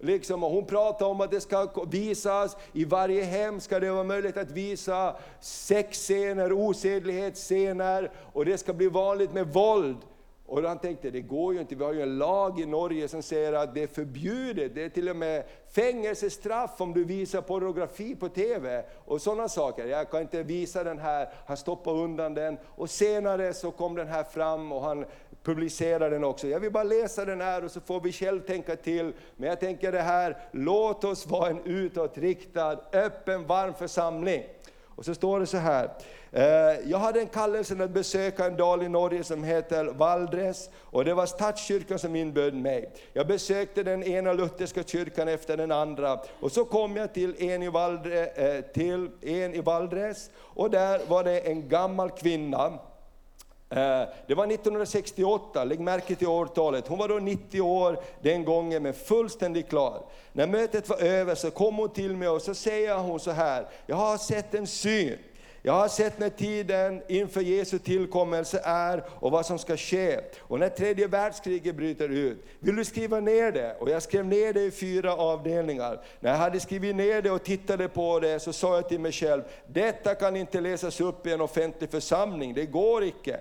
Liksom, 0.03 0.43
hon 0.43 0.67
pratar 0.67 1.07
om 1.07 1.21
att 1.21 1.31
det 1.31 1.41
ska 1.41 1.85
visas, 1.91 2.57
i 2.73 2.85
varje 2.85 3.23
hem 3.23 3.61
ska 3.61 3.81
det 3.81 3.91
vara 3.91 4.05
möjligt 4.05 4.37
att 4.37 4.51
visa 4.51 5.17
sexscener, 5.41 6.53
osedlighetsscener, 6.53 8.11
och 8.33 8.45
det 8.45 8.59
ska 8.59 8.73
bli 8.73 8.89
vanligt 8.89 9.33
med 9.33 9.47
våld. 9.47 9.97
Och 10.47 10.63
han 10.63 10.79
tänkte, 10.79 11.11
det 11.11 11.21
går 11.21 11.55
ju 11.55 11.61
inte, 11.61 11.75
vi 11.75 11.85
har 11.85 11.93
ju 11.93 12.03
en 12.03 12.19
lag 12.19 12.61
i 12.61 12.67
Norge 12.67 13.09
som 13.09 13.23
säger 13.23 13.53
att 13.53 13.75
det 13.75 13.83
är 13.83 13.87
förbjudet, 13.87 14.75
det 14.75 14.85
är 14.85 14.89
till 14.89 15.09
och 15.09 15.17
med 15.17 15.45
fängelsestraff 15.71 16.81
om 16.81 16.93
du 16.93 17.05
visar 17.05 17.41
pornografi 17.41 18.15
på 18.15 18.29
TV, 18.29 18.85
och 19.05 19.23
sådana 19.23 19.49
saker. 19.49 19.87
Jag 19.87 20.11
kan 20.11 20.21
inte 20.21 20.43
visa 20.43 20.85
den 20.85 20.99
här, 20.99 21.29
han 21.47 21.57
stoppade 21.57 21.99
undan 21.99 22.35
den, 22.35 22.59
och 22.77 22.91
senare 22.91 23.55
så 23.55 23.71
kom 23.71 23.95
den 23.95 24.09
här 24.09 24.25
fram 24.25 24.73
och 24.73 24.83
han 24.83 25.05
publicera 25.43 26.11
den 26.11 26.25
också. 26.25 26.49
Jag 26.49 26.61
vill 26.61 26.73
bara 26.73 26.85
läsa 26.85 27.25
den 27.25 27.41
här 27.41 27.65
och 27.65 27.71
så 27.71 27.81
får 27.81 28.01
vi 28.01 28.13
själv 28.13 28.41
tänka 28.41 28.77
till. 28.77 29.13
Men 29.37 29.49
jag 29.49 29.61
tänker 29.61 29.93
det 29.93 30.03
här, 30.03 30.37
låt 30.53 31.05
oss 31.05 31.27
vara 31.27 31.51
en 31.51 31.65
utåtriktad, 31.65 32.79
öppen, 32.93 33.47
varm 33.47 33.75
församling. 33.75 34.45
Och 35.01 35.05
så 35.05 35.15
står 35.15 35.41
det 35.41 35.47
så 35.47 35.57
här. 35.57 35.91
Eh, 36.33 36.43
jag 36.91 36.99
hade 36.99 37.21
en 37.21 37.27
kallelse 37.27 37.85
att 37.85 37.91
besöka 37.91 38.45
en 38.45 38.57
dal 38.57 38.83
i 38.83 38.89
Norge 38.89 39.25
som 39.25 39.45
heter 39.45 39.85
Valdres, 39.85 40.71
och 40.81 41.05
det 41.05 41.15
var 41.15 41.27
Stadskyrkan 41.27 41.99
som 41.99 42.17
inbjöd 42.17 42.55
mig. 42.55 42.93
Jag 43.13 43.27
besökte 43.27 43.83
den 43.83 44.03
ena 44.03 44.33
lutherska 44.33 44.83
kyrkan 44.83 45.29
efter 45.29 45.57
den 45.57 45.73
andra, 45.73 46.21
och 46.41 46.53
så 46.53 46.65
kom 46.65 46.97
jag 46.97 47.15
till 47.15 47.35
en 47.39 47.63
i, 47.63 47.69
Valdre, 47.69 48.27
eh, 48.27 48.61
till 48.61 49.11
en 49.21 49.55
i 49.55 49.61
Valdres, 49.61 50.31
och 50.37 50.71
där 50.71 51.01
var 51.09 51.25
det 51.25 51.41
en 51.41 51.69
gammal 51.69 52.11
kvinna, 52.11 52.79
Eh, 53.71 54.03
det 54.27 54.35
var 54.35 54.47
1968, 54.47 55.65
lägg 55.65 55.81
märke 55.81 56.15
till 56.15 56.29
årtalet. 56.29 56.89
Hon 56.89 56.99
var 56.99 57.09
då 57.09 57.15
90 57.15 57.61
år 57.61 57.99
den 58.23 58.45
gången, 58.45 58.83
men 58.83 58.95
fullständigt 58.95 59.69
klar. 59.69 60.03
När 60.33 60.47
mötet 60.47 60.89
var 60.89 60.97
över 61.03 61.35
så 61.35 61.51
kom 61.51 61.77
hon 61.77 61.89
till 61.89 62.17
mig 62.17 62.29
och 62.29 62.43
så 62.43 62.55
säger 62.55 62.99
hon 62.99 63.21
så 63.21 63.31
här, 63.31 63.67
jag 63.87 63.97
har 63.97 64.19
sett 64.19 64.55
en 64.55 64.67
syn. 64.67 65.19
Jag 65.63 65.73
har 65.73 65.89
sett 65.89 66.19
när 66.19 66.29
tiden 66.29 67.03
inför 67.09 67.41
Jesu 67.41 67.79
tillkommelse 67.79 68.61
är 68.65 69.05
och 69.09 69.31
vad 69.31 69.47
som 69.47 69.59
ska 69.59 69.77
ske. 69.77 70.21
Och 70.39 70.59
när 70.59 70.69
tredje 70.69 71.07
världskriget 71.07 71.77
bryter 71.77 72.09
ut. 72.09 72.45
Vill 72.59 72.77
du 72.77 72.85
skriva 72.85 73.21
ner 73.21 73.53
det? 73.53 73.77
Och 73.81 73.91
jag 73.91 74.03
skrev 74.03 74.27
ner 74.27 74.53
det 74.53 74.63
i 74.63 74.71
fyra 74.71 75.15
avdelningar. 75.17 76.01
När 76.21 76.31
jag 76.31 76.39
hade 76.39 76.61
skrivit 76.61 76.97
ner 76.97 77.23
det 77.23 77.31
och 77.31 77.45
tittade 77.45 77.89
på 77.89 78.21
det 78.21 78.41
så 78.41 78.53
sa 78.53 78.75
jag 78.75 78.89
till 78.89 79.01
mig 79.01 79.13
själv, 79.13 79.43
detta 79.67 80.15
kan 80.15 80.37
inte 80.37 80.61
läsas 80.61 81.01
upp 81.01 81.27
i 81.27 81.33
en 81.33 81.41
offentlig 81.41 81.91
församling, 81.91 82.55
det 82.55 82.67
går 82.67 83.05
icke. 83.05 83.41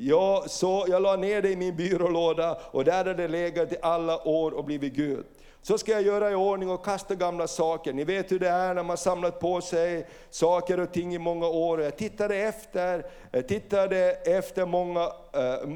Jag, 0.00 0.50
så 0.50 0.84
jag 0.88 1.02
la 1.02 1.16
ner 1.16 1.42
det 1.42 1.50
i 1.50 1.56
min 1.56 1.76
byrålåda 1.76 2.58
och 2.70 2.84
där 2.84 2.92
hade 2.92 3.14
det 3.14 3.28
legat 3.28 3.72
i 3.72 3.76
alla 3.82 4.28
år 4.28 4.50
och 4.50 4.64
blivit 4.64 4.92
Gud. 4.92 5.24
Så 5.62 5.78
ska 5.78 5.92
jag 5.92 6.02
göra 6.02 6.30
i 6.30 6.34
ordning 6.34 6.70
och 6.70 6.84
kasta 6.84 7.14
gamla 7.14 7.46
saker. 7.46 7.92
Ni 7.92 8.04
vet 8.04 8.32
hur 8.32 8.38
det 8.38 8.48
är 8.48 8.74
när 8.74 8.82
man 8.82 8.96
samlat 8.96 9.40
på 9.40 9.60
sig 9.60 10.06
saker 10.30 10.80
och 10.80 10.92
ting 10.92 11.14
i 11.14 11.18
många 11.18 11.48
år. 11.48 11.82
Jag 11.82 11.96
tittade 11.96 12.36
efter, 12.36 13.06
jag 13.30 13.48
tittade 13.48 14.12
efter 14.12 14.66
många, 14.66 15.00
eh, 15.32 15.68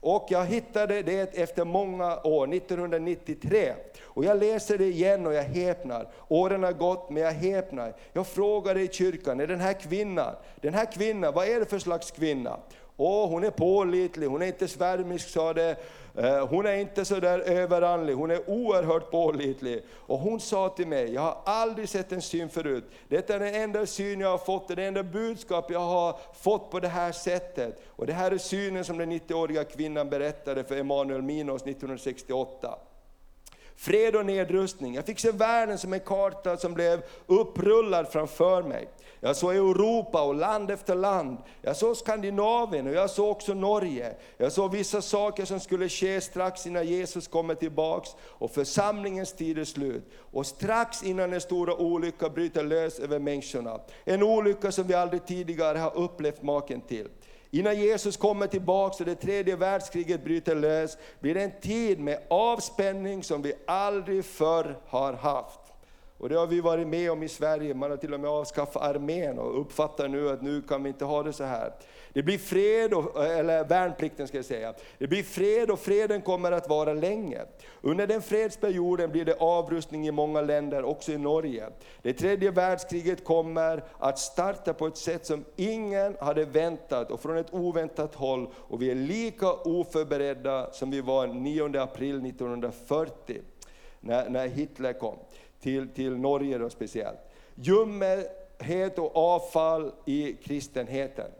och 0.00 0.26
jag 0.28 0.44
hittade 0.46 1.02
det 1.02 1.38
efter 1.38 1.64
många 1.64 2.20
år, 2.22 2.54
1993. 2.54 3.74
Och 4.02 4.24
jag 4.24 4.38
läser 4.38 4.78
det 4.78 4.84
igen 4.84 5.26
och 5.26 5.34
jag 5.34 5.42
häpnar. 5.42 6.08
Åren 6.28 6.62
har 6.62 6.72
gått 6.72 7.10
men 7.10 7.22
jag 7.22 7.32
häpnar. 7.32 7.94
Jag 8.12 8.26
frågade 8.26 8.80
i 8.80 8.88
kyrkan, 8.88 9.40
är 9.40 9.46
den 9.46 9.60
här 9.60 9.72
kvinnan, 9.72 10.34
den 10.60 10.74
här 10.74 10.92
kvinnan, 10.92 11.34
vad 11.34 11.48
är 11.48 11.60
det 11.60 11.66
för 11.66 11.78
slags 11.78 12.10
kvinna? 12.10 12.60
Åh, 13.00 13.28
hon 13.28 13.44
är 13.44 13.50
pålitlig, 13.50 14.26
hon 14.26 14.42
är 14.42 14.46
inte 14.46 14.68
svärmisk 14.68 15.28
sa 15.28 15.52
det. 15.52 15.76
Eh, 16.14 16.46
hon 16.48 16.66
är 16.66 16.74
inte 16.74 17.04
så 17.04 17.20
där 17.20 17.38
överandlig, 17.38 18.14
hon 18.14 18.30
är 18.30 18.50
oerhört 18.50 19.10
pålitlig. 19.10 19.82
Och 19.94 20.18
hon 20.18 20.40
sa 20.40 20.68
till 20.68 20.86
mig, 20.86 21.14
jag 21.14 21.20
har 21.20 21.38
aldrig 21.44 21.88
sett 21.88 22.12
en 22.12 22.22
syn 22.22 22.48
förut. 22.48 22.84
Detta 23.08 23.34
är 23.34 23.38
den 23.38 23.54
enda 23.54 23.86
syn 23.86 24.20
jag 24.20 24.30
har 24.30 24.38
fått, 24.38 24.68
det 24.68 24.84
enda 24.84 25.02
budskap 25.02 25.70
jag 25.70 25.80
har 25.80 26.16
fått 26.40 26.70
på 26.70 26.80
det 26.80 26.88
här 26.88 27.12
sättet. 27.12 27.82
Och 27.88 28.06
det 28.06 28.12
här 28.12 28.30
är 28.30 28.38
synen 28.38 28.84
som 28.84 28.98
den 28.98 29.12
90-åriga 29.12 29.64
kvinnan 29.64 30.10
berättade 30.10 30.64
för 30.64 30.76
Emanuel 30.76 31.22
Minos 31.22 31.62
1968 31.62 32.78
fred 33.78 34.16
och 34.16 34.26
nedrustning. 34.26 34.94
Jag 34.94 35.06
fick 35.06 35.18
se 35.18 35.30
världen 35.30 35.78
som 35.78 35.92
en 35.92 36.00
karta 36.00 36.56
som 36.56 36.74
blev 36.74 37.02
upprullad 37.26 38.08
framför 38.08 38.62
mig. 38.62 38.88
Jag 39.20 39.36
såg 39.36 39.54
Europa 39.54 40.22
och 40.22 40.34
land 40.34 40.70
efter 40.70 40.94
land. 40.94 41.38
Jag 41.62 41.76
såg 41.76 41.96
Skandinavien 41.96 42.86
och 42.86 42.92
jag 42.92 43.10
såg 43.10 43.30
också 43.30 43.54
Norge. 43.54 44.14
Jag 44.36 44.52
såg 44.52 44.72
vissa 44.72 45.02
saker 45.02 45.44
som 45.44 45.60
skulle 45.60 45.88
ske 45.88 46.20
strax 46.20 46.66
innan 46.66 46.86
Jesus 46.86 47.28
kommer 47.28 47.54
tillbaks 47.54 48.10
och 48.20 48.50
församlingens 48.50 49.32
tid 49.32 49.58
är 49.58 49.64
slut. 49.64 50.04
Och 50.32 50.46
strax 50.46 51.02
innan 51.02 51.30
den 51.30 51.40
stora 51.40 51.74
olyckan 51.74 52.32
bryter 52.34 52.64
lös 52.64 52.98
över 52.98 53.18
människorna. 53.18 53.80
En 54.04 54.22
olycka 54.22 54.72
som 54.72 54.86
vi 54.86 54.94
aldrig 54.94 55.26
tidigare 55.26 55.78
har 55.78 55.96
upplevt 55.96 56.42
maken 56.42 56.80
till. 56.80 57.08
Innan 57.50 57.80
Jesus 57.80 58.16
kommer 58.16 58.46
tillbaks 58.46 59.00
och 59.00 59.06
det 59.06 59.14
tredje 59.14 59.56
världskriget 59.56 60.24
bryter 60.24 60.54
lös, 60.54 60.98
blir 61.20 61.34
det 61.34 61.42
en 61.42 61.60
tid 61.60 62.00
med 62.00 62.18
avspänning 62.30 63.22
som 63.22 63.42
vi 63.42 63.52
aldrig 63.66 64.24
förr 64.24 64.78
har 64.86 65.12
haft. 65.12 65.57
Och 66.18 66.28
det 66.28 66.34
har 66.34 66.46
vi 66.46 66.60
varit 66.60 66.86
med 66.86 67.10
om 67.10 67.22
i 67.22 67.28
Sverige, 67.28 67.74
man 67.74 67.90
har 67.90 67.96
till 67.96 68.14
och 68.14 68.20
med 68.20 68.30
avskaffat 68.30 68.82
armén 68.82 69.38
och 69.38 69.60
uppfattar 69.60 70.08
nu 70.08 70.30
att 70.30 70.42
nu 70.42 70.62
kan 70.62 70.82
vi 70.82 70.88
inte 70.88 71.04
ha 71.04 71.22
det 71.22 71.32
så 71.32 71.44
här. 71.44 71.72
Det 72.12 72.22
blir 72.22 72.38
fred, 72.38 72.94
och, 72.94 73.24
eller 73.24 73.64
värnplikten 73.64 74.28
ska 74.28 74.38
jag 74.38 74.44
säga. 74.44 74.74
Det 74.98 75.06
blir 75.06 75.22
fred 75.22 75.70
och 75.70 75.78
freden 75.78 76.22
kommer 76.22 76.52
att 76.52 76.68
vara 76.68 76.92
länge. 76.92 77.40
Under 77.80 78.06
den 78.06 78.22
fredsperioden 78.22 79.10
blir 79.10 79.24
det 79.24 79.34
avrustning 79.34 80.08
i 80.08 80.10
många 80.10 80.40
länder, 80.40 80.84
också 80.84 81.12
i 81.12 81.18
Norge. 81.18 81.68
Det 82.02 82.12
tredje 82.12 82.50
världskriget 82.50 83.24
kommer 83.24 83.84
att 83.98 84.18
starta 84.18 84.74
på 84.74 84.86
ett 84.86 84.96
sätt 84.96 85.26
som 85.26 85.44
ingen 85.56 86.16
hade 86.20 86.44
väntat 86.44 87.10
och 87.10 87.20
från 87.20 87.36
ett 87.36 87.54
oväntat 87.54 88.14
håll. 88.14 88.48
Och 88.54 88.82
vi 88.82 88.90
är 88.90 88.94
lika 88.94 89.52
oförberedda 89.52 90.72
som 90.72 90.90
vi 90.90 91.00
var 91.00 91.26
9 91.26 91.80
april 91.80 92.26
1940, 92.26 93.42
när, 94.00 94.28
när 94.28 94.48
Hitler 94.48 94.92
kom 94.92 95.18
till, 95.60 95.88
till 95.88 96.16
Norge 96.16 96.58
då 96.58 96.70
speciellt. 96.70 97.18
Ljumhet 97.54 98.98
och 98.98 99.16
avfall 99.16 99.92
i 100.06 100.32
kristenheten. 100.32 101.30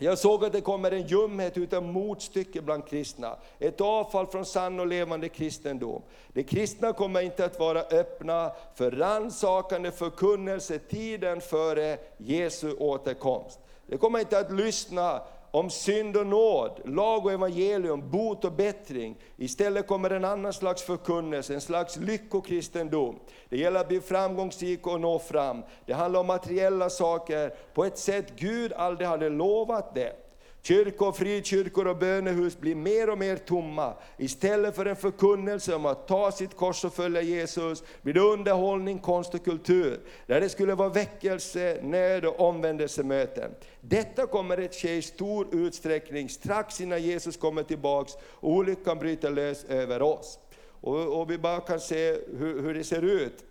Jag 0.00 0.18
såg 0.18 0.44
att 0.44 0.52
det 0.52 0.60
kommer 0.60 0.90
en 0.90 1.06
ljumhet 1.06 1.56
utan 1.56 1.92
motstycke 1.92 2.62
bland 2.62 2.86
kristna. 2.86 3.36
Ett 3.58 3.80
avfall 3.80 4.26
från 4.26 4.44
sann 4.44 4.80
och 4.80 4.86
levande 4.86 5.28
kristendom. 5.28 6.02
De 6.28 6.42
kristna 6.42 6.92
kommer 6.92 7.20
inte 7.20 7.44
att 7.44 7.58
vara 7.58 7.80
öppna 7.80 8.52
för 8.74 8.90
rannsakande 8.90 9.90
förkunnelse 9.90 10.78
tiden 10.78 11.40
före 11.40 11.98
Jesu 12.16 12.72
återkomst. 12.72 13.60
De 13.86 13.98
kommer 13.98 14.18
inte 14.18 14.38
att 14.38 14.52
lyssna 14.52 15.22
om 15.50 15.70
synd 15.70 16.16
och 16.16 16.26
nåd, 16.26 16.80
lag 16.84 17.26
och 17.26 17.32
evangelium, 17.32 18.10
bot 18.10 18.44
och 18.44 18.52
bättring. 18.52 19.16
Istället 19.36 19.86
kommer 19.86 20.10
en 20.10 20.24
annan 20.24 20.52
slags 20.52 20.82
förkunnelse, 20.82 21.54
en 21.54 21.60
slags 21.60 21.96
lyckokristendom. 21.96 23.18
Det 23.48 23.56
gäller 23.56 23.80
att 23.80 23.88
bli 23.88 24.00
framgångsrik 24.00 24.86
och 24.86 25.00
nå 25.00 25.18
fram. 25.18 25.62
Det 25.86 25.92
handlar 25.92 26.20
om 26.20 26.26
materiella 26.26 26.90
saker 26.90 27.54
på 27.74 27.84
ett 27.84 27.98
sätt 27.98 28.32
Gud 28.36 28.72
aldrig 28.72 29.08
hade 29.08 29.28
lovat 29.28 29.94
det. 29.94 30.27
Kyrkor, 30.68 31.12
frikyrkor 31.12 31.86
och 31.86 31.96
bönehus 31.96 32.58
blir 32.58 32.74
mer 32.74 33.10
och 33.10 33.18
mer 33.18 33.36
tomma. 33.36 33.94
Istället 34.16 34.76
för 34.76 34.86
en 34.86 34.96
förkunnelse 34.96 35.74
om 35.74 35.86
att 35.86 36.08
ta 36.08 36.32
sitt 36.32 36.56
kors 36.56 36.84
och 36.84 36.94
följa 36.94 37.22
Jesus, 37.22 37.82
blir 38.02 38.14
det 38.14 38.20
underhållning, 38.20 38.98
konst 38.98 39.34
och 39.34 39.44
kultur. 39.44 40.00
Där 40.26 40.40
det 40.40 40.48
skulle 40.48 40.74
vara 40.74 40.88
väckelse, 40.88 41.78
nöd 41.82 42.24
och 42.24 42.40
omvändelsemöten. 42.40 43.50
Detta 43.80 44.26
kommer 44.26 44.64
att 44.64 44.74
ske 44.74 44.96
i 44.96 45.02
stor 45.02 45.46
utsträckning 45.52 46.28
strax 46.28 46.80
innan 46.80 47.02
Jesus 47.02 47.36
kommer 47.36 47.62
tillbaks 47.62 48.12
och 48.20 48.50
olyckan 48.50 48.98
bryter 48.98 49.30
lös 49.30 49.64
över 49.64 50.02
oss. 50.02 50.38
Och, 50.80 51.20
och 51.20 51.30
vi 51.30 51.38
bara 51.38 51.60
kan 51.60 51.80
se 51.80 52.16
hur, 52.38 52.62
hur 52.62 52.74
det 52.74 52.84
ser 52.84 53.02
ut. 53.02 53.44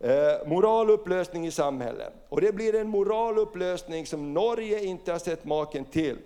Eh, 0.00 0.46
moralupplösning 0.46 1.46
i 1.46 1.50
samhället. 1.50 2.12
Och 2.28 2.40
det 2.40 2.52
blir 2.52 2.74
en 2.74 2.88
moralupplösning 2.88 4.06
som 4.06 4.34
Norge 4.34 4.84
inte 4.84 5.12
har 5.12 5.18
sett 5.18 5.44
maken 5.44 5.84
till. 5.84 6.16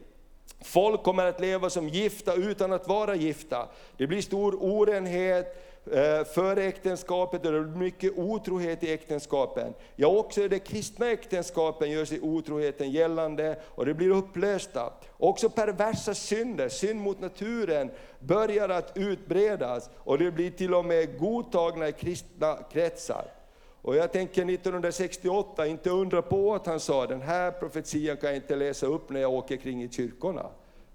Folk 0.65 1.03
kommer 1.03 1.27
att 1.27 1.41
leva 1.41 1.71
som 1.71 1.89
gifta 1.89 2.35
utan 2.35 2.73
att 2.73 2.89
vara 2.89 3.15
gifta. 3.15 3.69
Det 3.97 4.07
blir 4.07 4.23
stor 4.23 4.57
orenhet 4.61 5.71
eh, 5.93 6.25
före 6.25 6.65
äktenskapet 6.65 7.47
och 7.47 7.53
det 7.53 7.61
blir 7.61 7.77
mycket 7.77 8.19
otrohet 8.19 8.83
i 8.83 8.93
äktenskapen. 8.93 9.75
Ja, 9.97 10.09
också 10.09 10.41
i 10.41 10.49
de 10.49 10.59
kristna 10.59 11.11
äktenskapen 11.11 11.91
gör 11.91 12.05
sig 12.05 12.21
otroheten 12.21 12.91
gällande 12.91 13.59
och 13.65 13.87
det 13.87 13.95
blir 13.95 14.11
upplösta. 14.11 14.93
Också 15.17 15.51
perversa 15.51 16.15
synder, 16.15 16.69
synd 16.69 17.01
mot 17.01 17.21
naturen, 17.21 17.91
börjar 18.19 18.69
att 18.69 18.93
utbredas 18.95 19.91
och 19.97 20.19
det 20.19 20.31
blir 20.31 20.51
till 20.51 20.75
och 20.75 20.85
med 20.85 21.19
godtagna 21.19 21.89
i 21.89 21.93
kristna 21.93 22.59
kretsar. 22.73 23.40
Och 23.83 23.97
jag 23.97 24.13
tänker 24.13 24.43
1968, 24.43 25.67
inte 25.67 25.91
undra 25.91 26.23
på 26.23 26.55
att 26.55 26.67
han 26.67 26.81
sa 26.81 27.07
den 27.07 27.23
här 27.23 27.51
profetian 27.51 28.17
kan 28.17 28.29
jag 28.29 28.37
inte 28.37 28.57
läsa 28.57 28.87
upp 28.87 29.11
när 29.11 29.21
jag 29.21 29.33
åker 29.33 29.57
kring 29.57 29.83
i 29.83 29.89
kyrkorna. 29.89 30.47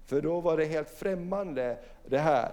För 0.06 0.20
då 0.20 0.40
var 0.40 0.56
det 0.56 0.64
helt 0.64 0.90
främmande 0.90 1.78
det 2.06 2.18
här. 2.18 2.52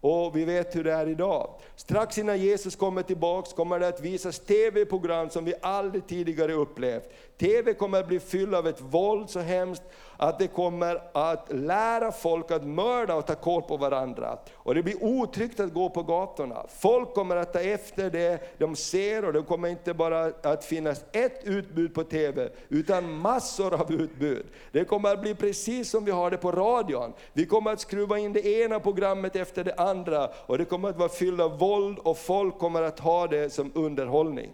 Och 0.00 0.36
vi 0.36 0.44
vet 0.44 0.76
hur 0.76 0.84
det 0.84 0.92
är 0.92 1.08
idag. 1.08 1.50
Strax 1.76 2.18
innan 2.18 2.38
Jesus 2.38 2.76
kommer 2.76 3.02
tillbaks 3.02 3.52
kommer 3.52 3.80
det 3.80 3.88
att 3.88 4.00
visas 4.00 4.38
TV-program 4.38 5.30
som 5.30 5.44
vi 5.44 5.54
aldrig 5.62 6.06
tidigare 6.06 6.52
upplevt. 6.52 7.12
TV 7.38 7.74
kommer 7.74 8.00
att 8.00 8.08
bli 8.08 8.20
fylld 8.20 8.54
av 8.54 8.66
ett 8.66 8.80
våld 8.80 9.30
så 9.30 9.40
hemskt 9.40 9.82
att 10.16 10.38
det 10.38 10.46
kommer 10.46 11.02
att 11.12 11.52
lära 11.52 12.12
folk 12.12 12.50
att 12.50 12.64
mörda 12.64 13.14
och 13.14 13.26
ta 13.26 13.34
koll 13.34 13.62
på 13.62 13.76
varandra. 13.76 14.38
Och 14.54 14.74
det 14.74 14.82
blir 14.82 15.04
otryggt 15.04 15.60
att 15.60 15.74
gå 15.74 15.90
på 15.90 16.02
gatorna. 16.02 16.66
Folk 16.68 17.14
kommer 17.14 17.36
att 17.36 17.52
ta 17.52 17.60
efter 17.60 18.10
det 18.10 18.58
de 18.58 18.76
ser 18.76 19.24
och 19.24 19.32
det 19.32 19.42
kommer 19.42 19.68
inte 19.68 19.94
bara 19.94 20.32
att 20.42 20.64
finnas 20.64 21.04
ett 21.12 21.40
utbud 21.44 21.94
på 21.94 22.04
TV, 22.04 22.48
utan 22.68 23.18
massor 23.18 23.74
av 23.74 23.92
utbud. 23.92 24.46
Det 24.72 24.84
kommer 24.84 25.12
att 25.12 25.20
bli 25.20 25.34
precis 25.34 25.90
som 25.90 26.04
vi 26.04 26.10
har 26.10 26.30
det 26.30 26.36
på 26.36 26.52
radion. 26.52 27.12
Vi 27.32 27.46
kommer 27.46 27.72
att 27.72 27.80
skruva 27.80 28.18
in 28.18 28.32
det 28.32 28.46
ena 28.46 28.80
programmet 28.80 29.36
efter 29.36 29.64
det 29.64 29.74
andra 29.74 30.30
och 30.46 30.58
det 30.58 30.64
kommer 30.64 30.88
att 30.88 30.98
vara 30.98 31.08
fyllt 31.08 31.40
av 31.40 31.58
våld 31.58 31.98
och 31.98 32.18
folk 32.18 32.58
kommer 32.58 32.82
att 32.82 33.00
ha 33.00 33.26
det 33.26 33.52
som 33.52 33.72
underhållning. 33.74 34.50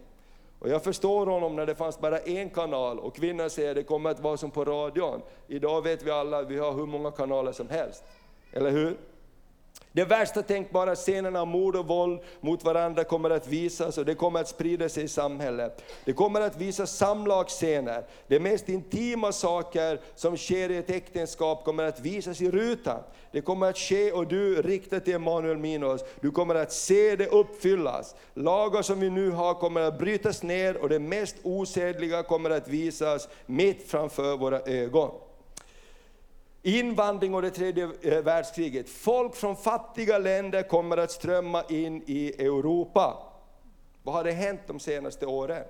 Och 0.61 0.69
jag 0.69 0.85
förstår 0.85 1.27
honom 1.27 1.57
när 1.57 1.67
det 1.67 1.75
fanns 1.75 2.01
bara 2.01 2.19
en 2.19 2.51
kanal 2.51 2.99
och 2.99 3.17
kvinnan 3.17 3.51
säger 3.51 3.75
det 3.75 3.83
kommer 3.83 4.11
att 4.11 4.21
vara 4.21 4.37
som 4.37 4.51
på 4.51 4.65
radion. 4.65 5.23
Idag 5.49 5.83
vet 5.83 6.03
vi 6.03 6.11
alla, 6.11 6.43
vi 6.43 6.59
har 6.59 6.73
hur 6.73 6.87
många 6.87 7.11
kanaler 7.11 7.53
som 7.53 7.69
helst. 7.69 8.05
Eller 8.53 8.71
hur? 8.71 8.97
De 9.93 10.05
värsta 10.05 10.43
tänkbara 10.43 10.95
scenerna 10.95 11.41
av 11.41 11.47
mord 11.47 11.77
och 11.77 11.87
våld 11.87 12.21
mot 12.41 12.65
varandra 12.65 13.05
kommer 13.05 13.31
att 13.31 13.49
visas 13.49 13.99
och 13.99 14.05
det 14.05 14.15
kommer 14.15 14.41
att 14.41 14.49
sprida 14.49 14.89
sig 14.89 15.05
i 15.05 15.09
samhället. 15.09 15.85
Det 16.05 16.13
kommer 16.13 16.41
att 16.41 16.57
visas 16.57 16.97
samlagsscener. 16.97 18.05
De 18.27 18.41
mest 18.41 18.69
intima 18.69 19.33
saker 19.33 20.01
som 20.15 20.37
sker 20.37 20.71
i 20.71 20.77
ett 20.77 20.91
äktenskap 20.91 21.65
kommer 21.65 21.85
att 21.85 22.01
visas 22.01 22.41
i 22.41 22.51
rutan. 22.51 23.03
Det 23.33 23.41
kommer 23.41 23.67
att 23.67 23.79
ske 23.79 24.13
och 24.13 24.27
du 24.27 24.63
riktar 24.63 25.01
till 25.01 25.15
Emanuel 25.15 25.59
Minos, 25.59 26.05
du 26.21 26.31
kommer 26.31 26.55
att 26.55 26.73
se 26.73 27.17
det 27.17 27.27
uppfyllas. 27.27 28.15
Lagar 28.35 28.83
som 28.83 29.01
vi 29.01 29.11
nu 29.11 29.31
har 29.31 29.55
kommer 29.55 29.81
att 29.81 29.99
brytas 29.99 30.43
ner 30.43 30.77
och 30.77 30.89
det 30.89 30.99
mest 30.99 31.37
osedliga 31.43 32.23
kommer 32.23 32.51
att 32.51 32.69
visas 32.69 33.29
mitt 33.47 33.91
framför 33.91 34.37
våra 34.37 34.61
ögon. 34.61 35.11
Invandring 36.63 37.35
och 37.35 37.43
det 37.43 37.51
tredje 37.51 37.89
eh, 38.03 38.23
världskriget. 38.23 38.89
Folk 38.89 39.35
från 39.35 39.57
fattiga 39.57 40.19
länder 40.19 40.63
kommer 40.63 40.97
att 40.97 41.11
strömma 41.11 41.63
in 41.69 42.03
i 42.07 42.29
Europa. 42.39 43.17
Vad 44.03 44.15
har 44.15 44.25
det 44.25 44.33
hänt 44.33 44.61
de 44.67 44.81
senaste 44.81 45.27
åren? 45.27 45.65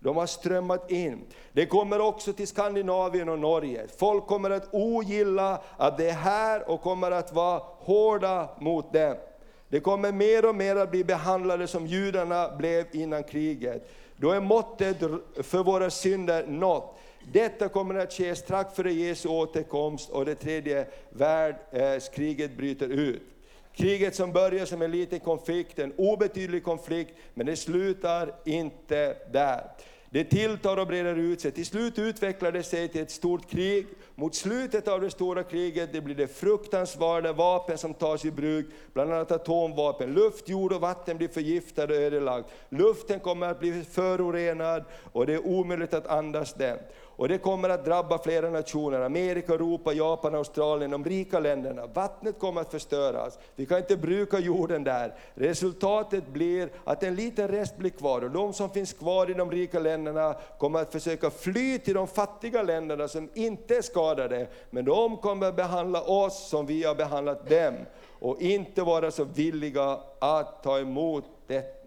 De 0.00 0.16
har 0.16 0.26
strömmat 0.26 0.90
in. 0.90 1.24
Det 1.52 1.66
kommer 1.66 2.00
också 2.00 2.32
till 2.32 2.46
Skandinavien 2.46 3.28
och 3.28 3.38
Norge. 3.38 3.86
Folk 3.98 4.26
kommer 4.26 4.50
att 4.50 4.68
ogilla 4.72 5.60
att 5.76 5.98
det 5.98 6.08
är 6.08 6.14
här 6.14 6.70
och 6.70 6.80
kommer 6.80 7.10
att 7.10 7.32
vara 7.32 7.62
hårda 7.78 8.48
mot 8.60 8.92
dem. 8.92 9.16
Det 9.68 9.80
kommer 9.80 10.12
mer 10.12 10.48
och 10.48 10.54
mer 10.54 10.76
att 10.76 10.90
bli 10.90 11.04
behandlade 11.04 11.66
som 11.66 11.86
judarna 11.86 12.56
blev 12.56 12.86
innan 12.92 13.24
kriget. 13.24 13.90
Då 14.16 14.30
är 14.30 14.40
måttet 14.40 14.98
för 15.42 15.62
våra 15.62 15.90
synder 15.90 16.46
nått. 16.46 16.95
Detta 17.32 17.68
kommer 17.68 17.94
att 17.94 18.12
ske 18.12 18.34
strax 18.34 18.74
före 18.74 18.92
Jesu 18.92 19.28
återkomst 19.28 20.10
och 20.10 20.24
det 20.24 20.34
tredje 20.34 20.86
världskriget 21.10 22.56
bryter 22.56 22.88
ut. 22.88 23.22
Kriget 23.76 24.14
som 24.14 24.32
börjar 24.32 24.66
som 24.66 24.82
en 24.82 24.90
liten 24.90 25.20
konflikt, 25.20 25.78
en 25.78 25.92
obetydlig 25.96 26.64
konflikt, 26.64 27.14
men 27.34 27.46
det 27.46 27.56
slutar 27.56 28.34
inte 28.44 29.16
där. 29.32 29.64
Det 30.10 30.24
tilltar 30.24 30.76
och 30.76 30.86
breder 30.86 31.16
ut 31.16 31.40
sig. 31.40 31.50
Till 31.50 31.66
slut 31.66 31.98
utvecklar 31.98 32.52
det 32.52 32.62
sig 32.62 32.88
till 32.88 33.00
ett 33.00 33.10
stort 33.10 33.50
krig. 33.50 33.86
Mot 34.14 34.34
slutet 34.34 34.88
av 34.88 35.00
det 35.00 35.10
stora 35.10 35.42
kriget 35.42 35.92
det 35.92 36.00
blir 36.00 36.14
det 36.14 36.28
fruktansvärda 36.28 37.32
vapen 37.32 37.78
som 37.78 37.94
tas 37.94 38.24
i 38.24 38.30
bruk, 38.30 38.66
bland 38.92 39.12
annat 39.12 39.32
atomvapen. 39.32 40.14
Luft, 40.14 40.48
jord 40.48 40.72
och 40.72 40.80
vatten 40.80 41.16
blir 41.16 41.28
förgiftade 41.28 41.96
och 41.96 42.02
ödelagda. 42.02 42.48
Luften 42.68 43.20
kommer 43.20 43.48
att 43.48 43.60
bli 43.60 43.84
förorenad 43.84 44.84
och 45.12 45.26
det 45.26 45.34
är 45.34 45.46
omöjligt 45.46 45.94
att 45.94 46.06
andas 46.06 46.54
den. 46.54 46.78
Och 47.16 47.28
det 47.28 47.38
kommer 47.38 47.68
att 47.68 47.84
drabba 47.84 48.18
flera 48.18 48.50
nationer, 48.50 49.00
Amerika, 49.00 49.54
Europa, 49.54 49.92
Japan, 49.92 50.34
Australien, 50.34 50.90
de 50.90 51.04
rika 51.04 51.40
länderna. 51.40 51.86
Vattnet 51.86 52.38
kommer 52.38 52.60
att 52.60 52.70
förstöras, 52.70 53.38
vi 53.54 53.66
kan 53.66 53.78
inte 53.78 53.96
bruka 53.96 54.38
jorden 54.38 54.84
där. 54.84 55.14
Resultatet 55.34 56.28
blir 56.28 56.68
att 56.84 57.02
en 57.02 57.14
liten 57.14 57.48
rest 57.48 57.76
blir 57.76 57.90
kvar 57.90 58.24
och 58.24 58.30
de 58.30 58.52
som 58.52 58.70
finns 58.70 58.92
kvar 58.92 59.30
i 59.30 59.34
de 59.34 59.50
rika 59.50 59.78
länderna 59.78 60.36
kommer 60.58 60.80
att 60.82 60.92
försöka 60.92 61.30
fly 61.30 61.78
till 61.78 61.94
de 61.94 62.06
fattiga 62.06 62.62
länderna 62.62 63.08
som 63.08 63.28
inte 63.34 63.76
är 63.76 63.82
skadade. 63.82 64.46
Men 64.70 64.84
de 64.84 65.16
kommer 65.16 65.46
att 65.46 65.56
behandla 65.56 66.02
oss 66.02 66.48
som 66.48 66.66
vi 66.66 66.84
har 66.84 66.94
behandlat 66.94 67.48
dem 67.48 67.74
och 68.18 68.42
inte 68.42 68.82
vara 68.82 69.10
så 69.10 69.24
villiga 69.24 69.98
att 70.18 70.62
ta 70.62 70.78
emot 70.78 71.24
det, 71.46 71.84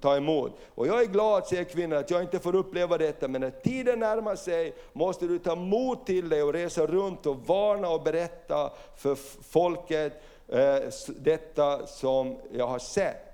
ta 0.00 0.16
emot. 0.16 0.52
Och 0.74 0.86
jag 0.86 1.02
är 1.02 1.06
glad, 1.06 1.46
säger 1.46 1.64
kvinnan, 1.64 1.98
att 1.98 2.10
jag 2.10 2.22
inte 2.22 2.38
får 2.38 2.54
uppleva 2.54 2.98
detta, 2.98 3.28
men 3.28 3.40
när 3.40 3.50
tiden 3.50 3.98
närmar 3.98 4.36
sig 4.36 4.74
måste 4.92 5.26
du 5.26 5.38
ta 5.38 5.54
mod 5.54 6.06
till 6.06 6.28
dig 6.28 6.42
och 6.42 6.52
resa 6.52 6.86
runt 6.86 7.26
och 7.26 7.46
varna 7.46 7.88
och 7.88 8.02
berätta 8.02 8.72
för 8.96 9.14
folket 9.50 10.12
eh, 10.48 10.76
detta 11.06 11.86
som 11.86 12.36
jag 12.52 12.66
har 12.66 12.78
sett. 12.78 13.32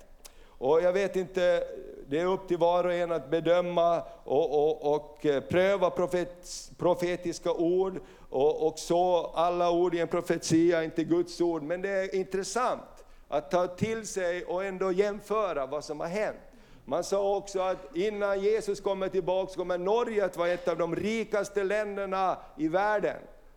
Och 0.59 0.83
jag 0.83 0.93
vet 0.93 1.17
inte, 1.17 1.65
det 2.07 2.21
är 2.21 2.27
upp 2.27 2.49
till 2.49 2.59
var 2.59 2.85
och 2.85 2.93
en 2.93 3.13
att 3.13 3.31
bedöma 3.31 4.03
och, 4.25 4.65
och, 4.65 4.95
och 4.95 5.27
eh, 5.27 5.41
pröva 5.41 5.91
profet, 5.91 6.71
profetiska 6.79 7.53
ord 7.53 8.01
och, 8.31 8.67
och 8.67 8.79
så 8.79 9.33
alla 9.35 9.71
ord 9.71 9.95
i 9.95 10.01
en 10.01 10.09
profetia, 10.09 10.85
inte 10.85 11.05
Guds 11.05 11.41
ord, 11.41 11.63
men 11.63 11.83
det 11.83 11.91
är 11.91 12.15
intressant 12.15 12.98
att 13.29 13.51
ta 13.51 13.67
till 13.67 14.07
sig 14.07 14.45
och 14.45 14.65
ändå 14.65 14.93
jämföra 14.93 15.67
vad 15.67 15.85
som 15.85 16.01
har 16.01 16.07
hänt. 16.07 16.39
Man 16.85 17.05
sa 17.05 17.37
också 17.37 17.61
att 17.61 17.97
innan 17.97 18.41
Jesus 18.41 18.81
kommer 18.81 19.09
tillbaka 19.09 19.55
kommer 19.55 19.79
Norge 19.79 20.25
att 20.25 20.37
vara 20.37 20.49
ett 20.49 20.69
av 20.69 20.79
de 20.79 20.97
rikaste 20.97 21.65
länderna 21.65 22.39
i 22.57 22.69
världen. 22.69 23.17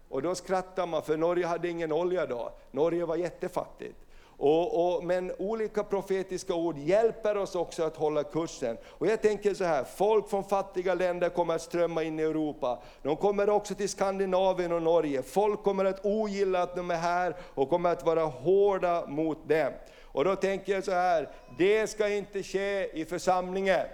Och 0.10 0.21
då 0.21 0.36
skrattar 0.36 0.88
man, 0.88 1.01
för 1.01 1.17
Norge 1.17 1.45
hade 1.45 1.69
ingen 1.69 1.91
olja 1.91 2.25
då. 2.25 2.53
Norge 2.71 3.05
var 3.05 3.15
jättefattigt. 3.15 4.00
Och, 4.43 4.95
och, 4.95 5.04
men 5.04 5.32
olika 5.38 5.84
profetiska 5.84 6.54
ord 6.54 6.77
hjälper 6.77 7.38
oss 7.38 7.56
också 7.56 7.84
att 7.84 7.97
hålla 7.97 8.23
kursen. 8.23 8.77
Och 8.88 9.08
jag 9.08 9.21
tänker 9.21 9.54
så 9.54 9.63
här, 9.63 9.84
folk 9.84 10.30
från 10.30 10.43
fattiga 10.43 10.93
länder 10.93 11.30
kommer 11.30 11.56
att 11.56 11.62
strömma 11.62 12.04
in 12.04 12.19
i 12.19 12.23
Europa. 12.23 12.80
De 13.04 13.15
kommer 13.15 13.49
också 13.49 13.75
till 13.75 13.89
Skandinavien 13.89 14.71
och 14.71 14.82
Norge. 14.82 15.21
Folk 15.21 15.63
kommer 15.63 15.86
att 15.86 16.06
ogilla 16.06 16.62
att 16.62 16.75
de 16.75 16.91
är 16.91 16.95
här 16.95 17.36
och 17.41 17.69
kommer 17.69 17.89
att 17.89 18.06
vara 18.06 18.23
hårda 18.23 19.06
mot 19.08 19.49
dem. 19.49 19.73
Och 20.04 20.25
då 20.25 20.36
tänker 20.36 20.73
jag 20.73 20.84
så 20.84 20.91
här, 20.91 21.30
det 21.58 21.88
ska 21.89 22.10
inte 22.10 22.43
ske 22.43 22.99
i 23.01 23.06
församlingen. 23.06 23.86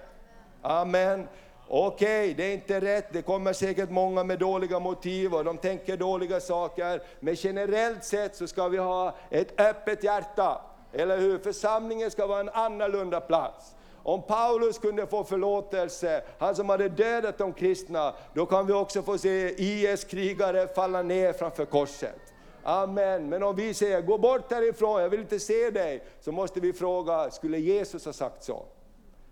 Amen. 0.61 1.27
Okej, 1.69 2.23
okay, 2.23 2.33
det 2.33 2.43
är 2.43 2.53
inte 2.53 2.81
rätt, 2.81 3.13
det 3.13 3.21
kommer 3.21 3.53
säkert 3.53 3.89
många 3.89 4.23
med 4.23 4.39
dåliga 4.39 4.79
motiv 4.79 5.33
och 5.33 5.43
de 5.43 5.57
tänker 5.57 5.97
dåliga 5.97 6.39
saker. 6.39 7.01
Men 7.19 7.35
generellt 7.35 8.03
sett 8.03 8.35
så 8.35 8.47
ska 8.47 8.67
vi 8.67 8.77
ha 8.77 9.15
ett 9.29 9.59
öppet 9.61 10.03
hjärta, 10.03 10.61
eller 10.93 11.17
hur? 11.17 11.39
Församlingen 11.39 12.11
ska 12.11 12.27
vara 12.27 12.39
en 12.39 12.49
annorlunda 12.49 13.19
plats. 13.19 13.75
Om 14.03 14.21
Paulus 14.21 14.79
kunde 14.79 15.07
få 15.07 15.23
förlåtelse, 15.23 16.23
han 16.37 16.55
som 16.55 16.69
hade 16.69 16.89
dödat 16.89 17.37
de 17.37 17.53
kristna, 17.53 18.13
då 18.33 18.45
kan 18.45 18.67
vi 18.67 18.73
också 18.73 19.01
få 19.01 19.17
se 19.17 19.55
IS-krigare 19.57 20.67
falla 20.67 21.01
ner 21.01 21.33
framför 21.33 21.65
korset. 21.65 22.33
Amen. 22.63 23.29
Men 23.29 23.43
om 23.43 23.55
vi 23.55 23.73
säger, 23.73 24.01
gå 24.01 24.17
bort 24.17 24.51
härifrån, 24.51 25.01
jag 25.01 25.09
vill 25.09 25.19
inte 25.19 25.39
se 25.39 25.69
dig, 25.69 26.03
så 26.21 26.31
måste 26.31 26.59
vi 26.59 26.73
fråga, 26.73 27.31
skulle 27.31 27.57
Jesus 27.57 28.05
ha 28.05 28.13
sagt 28.13 28.43
så? 28.43 28.65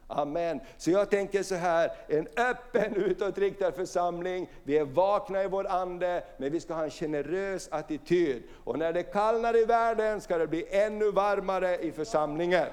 Amen. 0.08 0.60
Så 0.78 0.92
jag 0.92 1.10
tänker 1.10 1.44
så 1.44 1.56
här, 1.56 1.92
en 2.08 2.28
öppen 2.38 2.96
utåtriktad 2.96 3.72
församling, 3.72 4.50
vi 4.64 4.78
är 4.78 4.86
vakna 4.86 5.44
i 5.44 5.48
vår 5.48 5.68
ande, 5.68 6.24
men 6.38 6.52
vi 6.52 6.60
ska 6.60 6.74
ha 6.74 6.84
en 6.84 6.90
generös 6.90 7.68
attityd. 7.72 8.44
Och 8.64 8.80
när 8.80 8.94
det 8.94 9.04
kallnar 9.04 9.58
i 9.58 9.66
världen 9.66 10.22
ska 10.22 10.38
det 10.38 10.48
bli 10.48 10.68
ännu 10.70 11.12
varmare 11.12 11.78
i 11.78 11.92
församlingen. 11.92 12.68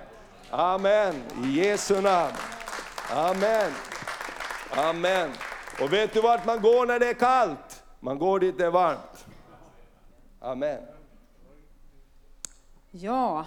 Amen, 0.51 1.15
i 1.45 1.61
Jesu 1.61 2.01
namn. 2.01 2.35
Amen. 3.11 3.71
Amen. 4.71 5.31
Och 5.81 5.93
vet 5.93 6.13
du 6.13 6.21
vart 6.21 6.47
man 6.47 6.63
går 6.63 6.87
när 6.87 6.99
det 6.99 7.09
är 7.09 7.15
kallt? 7.15 7.85
Man 8.01 8.19
går 8.19 8.41
dit 8.41 8.59
det 8.59 8.67
är 8.67 8.71
varmt. 8.71 9.27
Amen. 10.41 10.83
Ja, 12.91 13.47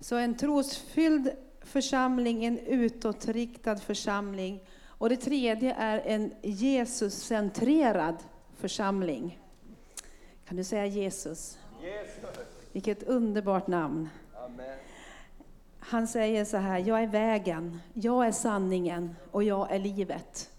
så 0.00 0.16
en 0.16 0.36
trosfylld 0.36 1.30
församling, 1.64 2.44
en 2.44 2.58
utåtriktad 2.58 3.76
församling. 3.76 4.60
Och 4.84 5.08
det 5.08 5.16
tredje 5.16 5.74
är 5.74 5.98
en 5.98 6.32
Jesus-centrerad 6.42 8.16
församling. 8.56 9.38
Kan 10.48 10.56
du 10.56 10.64
säga 10.64 10.86
Jesus? 10.86 11.58
Jesus. 11.82 12.38
Vilket 12.72 13.02
underbart 13.02 13.66
namn. 13.66 14.08
Amen. 14.34 14.78
Han 15.78 16.08
säger 16.08 16.44
så 16.44 16.56
här, 16.56 16.78
jag 16.78 17.02
är 17.02 17.06
vägen, 17.06 17.80
jag 17.94 18.26
är 18.26 18.32
sanningen 18.32 19.16
och 19.30 19.42
jag 19.42 19.72
är 19.72 19.78
livet. 19.78 20.50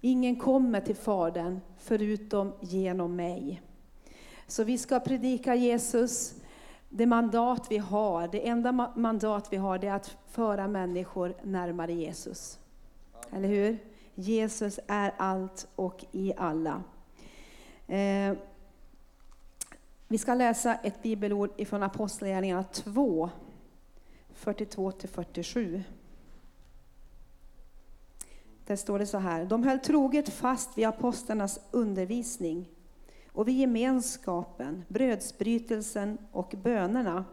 Ingen 0.00 0.36
kommer 0.36 0.80
till 0.80 0.96
Fadern 0.96 1.60
förutom 1.78 2.52
genom 2.60 3.16
mig. 3.16 3.62
Så 4.46 4.64
vi 4.64 4.78
ska 4.78 5.00
predika 5.00 5.54
Jesus, 5.54 6.34
det 6.88 7.06
mandat 7.06 7.66
vi 7.70 7.78
har, 7.78 8.28
det 8.28 8.48
enda 8.48 8.72
mandat 8.96 9.48
vi 9.50 9.56
har, 9.56 9.78
det 9.78 9.86
är 9.86 9.94
att 9.94 10.16
föra 10.26 10.68
människor 10.68 11.34
närmare 11.42 11.92
Jesus. 11.92 12.58
Eller 13.30 13.48
hur? 13.48 13.78
Jesus 14.14 14.80
är 14.86 15.14
allt 15.16 15.68
och 15.76 16.04
i 16.12 16.32
alla. 16.36 16.82
Eh, 17.86 18.36
vi 20.08 20.18
ska 20.18 20.34
läsa 20.34 20.74
ett 20.74 21.02
bibelord 21.02 21.50
ifrån 21.56 21.82
Apostlagärningarna 21.82 22.64
2, 22.64 23.30
42-47. 24.34 25.82
Där 28.66 28.76
står 28.76 28.98
det 28.98 29.06
så 29.06 29.18
här. 29.18 29.44
De 29.44 29.62
höll 29.62 29.78
troget 29.78 30.28
fast 30.28 30.78
vid 30.78 30.86
apostlarnas 30.86 31.60
undervisning 31.70 32.68
och 33.36 33.48
vid 33.48 33.56
gemenskapen, 33.56 34.84
brödsbrytelsen 34.88 36.18
och 36.32 36.54
bönerna. 36.62 37.24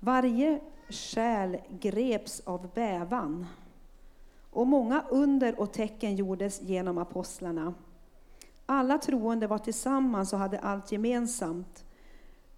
Varje 0.00 0.60
själ 0.88 1.58
greps 1.80 2.40
av 2.44 2.68
bävan. 2.74 3.46
Och 4.50 4.66
många 4.66 5.04
under 5.10 5.60
och 5.60 5.72
tecken 5.72 6.16
gjordes 6.16 6.62
genom 6.62 6.98
apostlarna. 6.98 7.74
Alla 8.66 8.98
troende 8.98 9.46
var 9.46 9.58
tillsammans 9.58 10.32
och 10.32 10.38
hade 10.38 10.58
allt 10.58 10.92
gemensamt. 10.92 11.84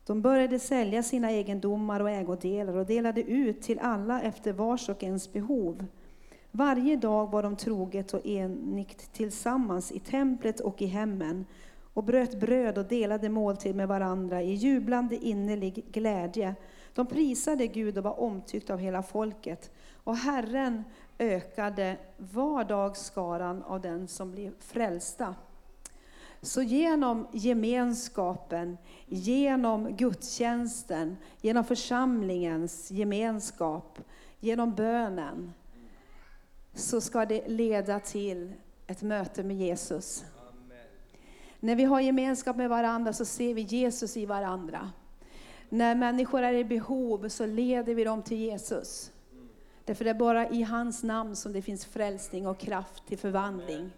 De 0.07 0.23
började 0.23 0.59
sälja 0.59 1.03
sina 1.03 1.31
egendomar 1.31 2.01
och 2.01 2.11
ägodelar 2.11 2.77
och 2.77 2.87
delade 2.87 3.23
ut 3.23 3.63
till 3.63 3.79
alla 3.79 4.23
efter 4.23 4.53
vars 4.53 4.89
och 4.89 5.03
ens 5.03 5.33
behov. 5.33 5.87
Varje 6.51 6.97
dag 6.97 7.31
var 7.31 7.43
de 7.43 7.57
troget 7.57 8.15
och 8.15 8.27
enigt 8.27 9.13
tillsammans 9.13 9.93
i 9.93 9.99
templet 9.99 10.61
och 10.61 10.83
i 10.83 10.87
hemmen 10.87 11.47
och 11.95 12.05
bröt 12.05 12.41
bröd 12.41 12.79
och 12.79 12.85
delade 12.85 13.29
måltid 13.29 13.77
med 13.77 13.89
varandra 13.89 14.43
i 14.43 14.55
jublande 14.55 15.17
innerlig 15.17 15.85
glädje. 15.93 16.55
De 16.95 17.07
prisade 17.07 17.67
Gud 17.67 17.99
och 17.99 18.05
var 18.05 18.21
omtyckta 18.21 18.73
av 18.73 18.79
hela 18.79 19.03
folket. 19.03 19.71
Och 20.05 20.17
Herren 20.17 20.85
ökade 21.19 21.97
var 22.17 22.65
dag 22.65 22.97
skaran 22.97 23.63
av 23.63 23.81
den 23.81 24.09
som 24.09 24.33
blev 24.33 24.53
frälsta. 24.59 25.35
Så 26.43 26.63
genom 26.63 27.27
gemenskapen, 27.33 28.79
genom 29.07 29.97
gudstjänsten, 29.97 31.17
genom 31.41 31.65
församlingens 31.65 32.91
gemenskap, 32.91 33.99
genom 34.41 34.75
bönen, 34.75 35.53
så 36.75 37.01
ska 37.01 37.25
det 37.25 37.49
leda 37.49 38.01
till 38.01 38.53
ett 38.87 39.03
möte 39.03 39.43
med 39.43 39.57
Jesus. 39.57 40.25
När 41.65 41.77
vi 41.77 41.85
har 41.85 42.01
gemenskap 42.01 42.57
med 42.57 42.69
varandra 42.69 43.13
så 43.13 43.25
ser 43.25 43.55
vi 43.55 43.61
Jesus 43.61 44.17
i 44.17 44.27
varandra. 44.27 44.91
När 45.69 45.95
människor 45.95 46.43
är 46.43 46.53
i 46.53 46.65
behov 46.65 47.29
så 47.29 47.47
leder 47.47 47.95
vi 47.95 48.05
dem 48.05 48.23
till 48.23 48.37
Jesus. 48.37 49.13
Därför 49.85 50.05
det 50.05 50.11
är 50.11 50.15
bara 50.15 50.49
i 50.49 50.63
hans 50.63 51.03
namn 51.03 51.37
som 51.37 51.53
det 51.53 51.63
finns 51.63 51.85
frälsning 51.85 52.47
och 52.47 52.59
kraft 52.59 53.07
till 53.07 53.19
förvandling. 53.19 53.91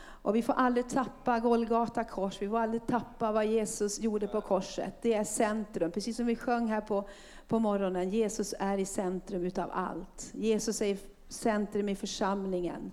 Och 0.00 0.36
vi 0.36 0.42
får 0.42 0.52
aldrig 0.52 0.88
tappa 0.88 1.40
Golgata 1.40 2.04
kors, 2.04 2.42
vi 2.42 2.48
får 2.48 2.58
aldrig 2.58 2.86
tappa 2.86 3.32
vad 3.32 3.46
Jesus 3.46 4.00
gjorde 4.00 4.28
på 4.28 4.40
korset. 4.40 4.94
Det 5.02 5.14
är 5.14 5.24
centrum, 5.24 5.90
precis 5.90 6.16
som 6.16 6.26
vi 6.26 6.36
sjöng 6.36 6.66
här 6.66 6.80
på, 6.80 7.08
på 7.48 7.58
morgonen. 7.58 8.10
Jesus 8.10 8.54
är 8.58 8.78
i 8.78 8.84
centrum 8.84 9.44
utav 9.44 9.70
allt. 9.72 10.30
Jesus 10.34 10.82
är 10.82 10.86
i 10.86 10.98
centrum 11.28 11.88
i 11.88 11.96
församlingen. 11.96 12.92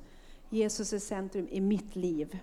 Jesus 0.49 0.93
är 0.93 0.99
centrum 0.99 1.47
i 1.51 1.61
mitt 1.61 1.95
liv. 1.95 2.39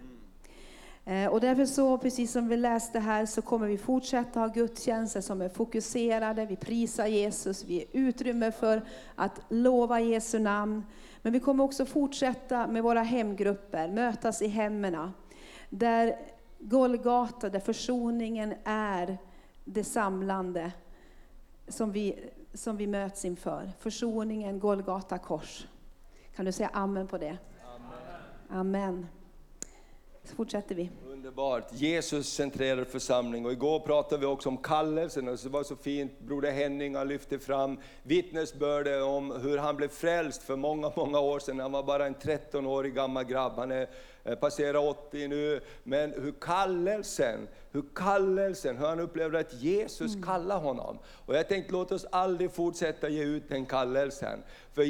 Eh, 1.08 1.26
och 1.26 1.40
därför 1.40 1.66
så, 1.66 1.98
precis 1.98 2.32
som 2.32 2.48
vi 2.48 2.56
läste 2.56 2.98
här, 2.98 3.26
så 3.26 3.42
kommer 3.42 3.66
vi 3.66 3.78
fortsätta 3.78 4.40
ha 4.40 4.46
gudstjänster 4.46 5.20
som 5.20 5.40
är 5.40 5.48
fokuserade, 5.48 6.46
vi 6.46 6.56
prisar 6.56 7.06
Jesus, 7.06 7.64
vi 7.64 7.74
ger 7.74 7.86
utrymme 7.92 8.52
för 8.52 8.82
att 9.14 9.40
lova 9.48 10.00
Jesu 10.00 10.38
namn. 10.38 10.86
Men 11.22 11.32
vi 11.32 11.40
kommer 11.40 11.64
också 11.64 11.86
fortsätta 11.86 12.66
med 12.66 12.82
våra 12.82 13.02
hemgrupper, 13.02 13.88
mötas 13.88 14.42
i 14.42 14.46
hemmena. 14.46 15.12
Där 15.70 16.16
Golgata, 16.58 17.48
där 17.48 17.60
försoningen 17.60 18.54
är 18.64 19.18
det 19.64 19.84
samlande 19.84 20.72
som 21.68 21.92
vi, 21.92 22.30
som 22.54 22.76
vi 22.76 22.86
möts 22.86 23.24
inför. 23.24 23.72
Försoningen, 23.78 24.60
Golgata 24.60 25.18
kors. 25.18 25.66
Kan 26.36 26.44
du 26.44 26.52
säga 26.52 26.70
amen 26.72 27.06
på 27.06 27.18
det? 27.18 27.38
Amen. 28.48 28.60
amen. 28.60 29.06
Så 30.26 30.34
fortsätter 30.36 30.74
vi. 30.74 30.90
Underbart. 31.06 31.72
Jesus 31.72 32.28
centrerar 32.28 32.84
församling. 32.84 33.46
Och 33.46 33.52
igår 33.52 33.80
pratade 33.80 34.20
vi 34.20 34.26
också 34.26 34.48
om 34.48 34.56
kallelsen 34.56 35.28
och 35.28 35.38
det 35.42 35.48
var 35.48 35.62
så 35.62 35.76
fint. 35.76 36.20
Broder 36.20 36.52
Henning 36.52 36.94
har 36.96 37.04
lyft 37.04 37.44
fram 37.44 37.78
vittnesbördet 38.02 39.02
om 39.02 39.30
hur 39.30 39.58
han 39.58 39.76
blev 39.76 39.88
frälst 39.88 40.42
för 40.42 40.56
många, 40.56 40.92
många 40.96 41.20
år 41.20 41.38
sedan. 41.38 41.60
Han 41.60 41.72
var 41.72 41.82
bara 41.82 42.06
en 42.06 42.14
13-årig 42.14 42.94
gammal 42.94 43.24
grabb. 43.24 43.52
Han 43.56 43.72
är 43.72 43.88
passerar 44.34 44.88
80 44.88 45.28
nu, 45.28 45.60
men 45.82 46.12
hur 46.12 46.34
kallelsen, 46.40 47.48
hur 47.72 47.84
kallelsen, 47.94 48.76
hur 48.76 48.86
han 48.86 49.00
upplevde 49.00 49.38
att 49.38 49.54
Jesus 49.54 50.14
mm. 50.14 50.26
kallar 50.26 50.58
honom. 50.58 50.98
Och 51.26 51.36
jag 51.36 51.48
tänkte 51.48 51.72
låt 51.72 51.92
oss 51.92 52.06
aldrig 52.10 52.52
fortsätta 52.52 53.08
ge 53.08 53.24
ut 53.24 53.48
den 53.48 53.66
kallelsen. 53.66 54.42
För 54.74 54.82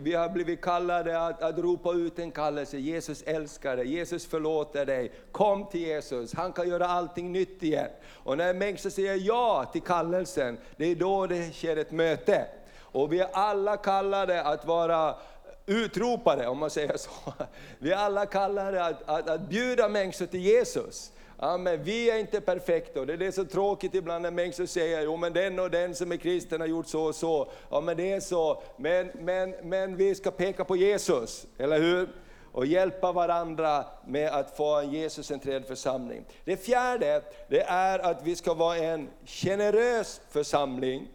vi 0.00 0.14
har 0.14 0.28
blivit 0.28 0.60
kallade 0.60 1.26
att, 1.26 1.42
att 1.42 1.58
ropa 1.58 1.92
ut 1.92 2.18
en 2.18 2.30
kallelse, 2.30 2.78
Jesus 2.78 3.22
älskar 3.22 3.76
dig, 3.76 3.92
Jesus 3.92 4.26
förlåter 4.26 4.86
dig, 4.86 5.12
kom 5.32 5.66
till 5.66 5.80
Jesus, 5.80 6.34
han 6.34 6.52
kan 6.52 6.68
göra 6.68 6.86
allting 6.86 7.32
nytt 7.32 7.62
igen. 7.62 7.90
Och 8.12 8.38
när 8.38 8.54
människor 8.54 8.90
säger 8.90 9.14
ja 9.14 9.70
till 9.72 9.82
kallelsen, 9.82 10.58
det 10.76 10.84
är 10.84 10.94
då 10.94 11.26
det 11.26 11.52
sker 11.52 11.76
ett 11.76 11.92
möte. 11.92 12.46
Och 12.94 13.12
vi 13.12 13.20
är 13.20 13.28
alla 13.32 13.76
kallade 13.76 14.42
att 14.42 14.66
vara 14.66 15.16
utropare, 15.66 16.48
om 16.48 16.58
man 16.58 16.70
säger 16.70 16.96
så. 16.96 17.10
Vi 17.78 17.92
alla 17.92 18.26
alla 18.26 18.70
det 18.70 18.84
att, 18.84 19.08
att, 19.08 19.28
att 19.28 19.40
bjuda 19.40 19.88
människor 19.88 20.26
till 20.26 20.40
Jesus. 20.40 21.12
Ja, 21.38 21.56
men 21.56 21.82
vi 21.82 22.10
är 22.10 22.18
inte 22.18 22.40
perfekta 22.40 23.00
och 23.00 23.06
det 23.06 23.12
är 23.12 23.16
det 23.16 23.32
så 23.32 23.44
tråkigt 23.44 23.94
ibland 23.94 24.22
när 24.22 24.30
människor 24.30 24.66
säger 24.66 25.02
jo 25.02 25.16
men 25.16 25.32
den 25.32 25.58
och 25.58 25.70
den 25.70 25.94
som 25.94 26.12
är 26.12 26.16
kristen 26.16 26.60
har 26.60 26.68
gjort 26.68 26.86
så 26.86 27.02
och 27.02 27.14
så. 27.14 27.50
Ja 27.70 27.80
men 27.80 27.96
det 27.96 28.12
är 28.12 28.20
så, 28.20 28.62
men, 28.76 29.10
men, 29.14 29.54
men 29.62 29.96
vi 29.96 30.14
ska 30.14 30.30
peka 30.30 30.64
på 30.64 30.76
Jesus, 30.76 31.46
eller 31.58 31.80
hur? 31.80 32.08
Och 32.52 32.66
hjälpa 32.66 33.12
varandra 33.12 33.84
med 34.06 34.28
att 34.28 34.56
få 34.56 34.80
en 34.80 34.90
Jesuscentrerad 34.90 35.64
församling. 35.64 36.24
Det 36.44 36.56
fjärde, 36.56 37.22
det 37.48 37.60
är 37.60 37.98
att 37.98 38.22
vi 38.22 38.36
ska 38.36 38.54
vara 38.54 38.76
en 38.76 39.08
generös 39.24 40.20
församling. 40.30 41.08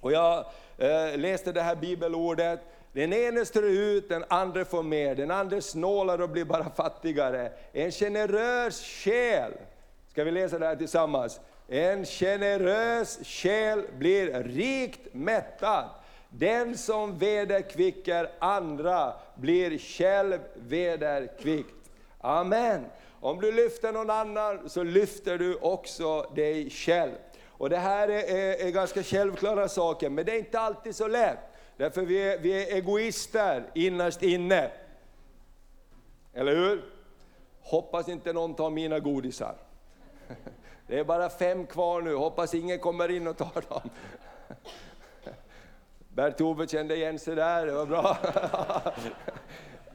Och 0.00 0.12
jag 0.12 0.44
eh, 0.78 1.18
läste 1.18 1.52
det 1.52 1.62
här 1.62 1.76
bibelordet, 1.76 2.60
den 2.96 3.12
ene 3.12 3.44
strör 3.44 3.62
ut, 3.62 4.08
den 4.08 4.24
andra 4.28 4.64
får 4.64 4.82
mer, 4.82 5.14
den 5.14 5.30
andra 5.30 5.60
snålar 5.60 6.20
och 6.20 6.28
blir 6.28 6.44
bara 6.44 6.70
fattigare. 6.70 7.52
En 7.72 7.90
generös 7.90 8.82
själ, 8.82 9.52
ska 10.10 10.24
vi 10.24 10.30
läsa 10.30 10.58
det 10.58 10.66
här 10.66 10.76
tillsammans? 10.76 11.40
En 11.68 12.04
generös 12.04 13.18
själ 13.24 13.82
blir 13.98 14.42
rikt 14.42 15.14
mättad. 15.14 15.88
Den 16.28 16.78
som 16.78 17.18
vederkvicker 17.18 18.30
andra 18.38 19.12
blir 19.34 19.78
själv 19.78 20.38
vederkvickt. 20.54 21.90
Amen. 22.20 22.84
Om 23.20 23.40
du 23.40 23.52
lyfter 23.52 23.92
någon 23.92 24.10
annan 24.10 24.68
så 24.68 24.82
lyfter 24.82 25.38
du 25.38 25.54
också 25.54 26.22
dig 26.22 26.70
själv. 26.70 27.12
Och 27.48 27.70
det 27.70 27.78
här 27.78 28.08
är, 28.08 28.36
är, 28.36 28.66
är 28.66 28.70
ganska 28.70 29.02
självklara 29.02 29.68
saker, 29.68 30.10
men 30.10 30.24
det 30.24 30.32
är 30.32 30.38
inte 30.38 30.60
alltid 30.60 30.96
så 30.96 31.08
lätt. 31.08 31.38
Därför 31.76 32.02
vi 32.02 32.22
är, 32.22 32.38
vi 32.38 32.62
är 32.62 32.76
egoister 32.76 33.70
innerst 33.74 34.22
inne. 34.22 34.70
Eller 36.32 36.56
hur? 36.56 36.84
Hoppas 37.60 38.08
inte 38.08 38.32
någon 38.32 38.54
tar 38.54 38.70
mina 38.70 39.00
godisar. 39.00 39.56
Det 40.86 40.98
är 40.98 41.04
bara 41.04 41.28
fem 41.28 41.66
kvar 41.66 42.02
nu, 42.02 42.14
hoppas 42.14 42.54
ingen 42.54 42.78
kommer 42.78 43.10
in 43.10 43.26
och 43.26 43.36
tar 43.36 43.64
dem. 43.68 43.90
Bert-Ove 46.14 46.66
kände 46.66 46.96
igen 46.96 47.18
sig 47.18 47.36
där, 47.36 47.66
det 47.66 47.72
var 47.72 47.86
bra. 47.86 48.16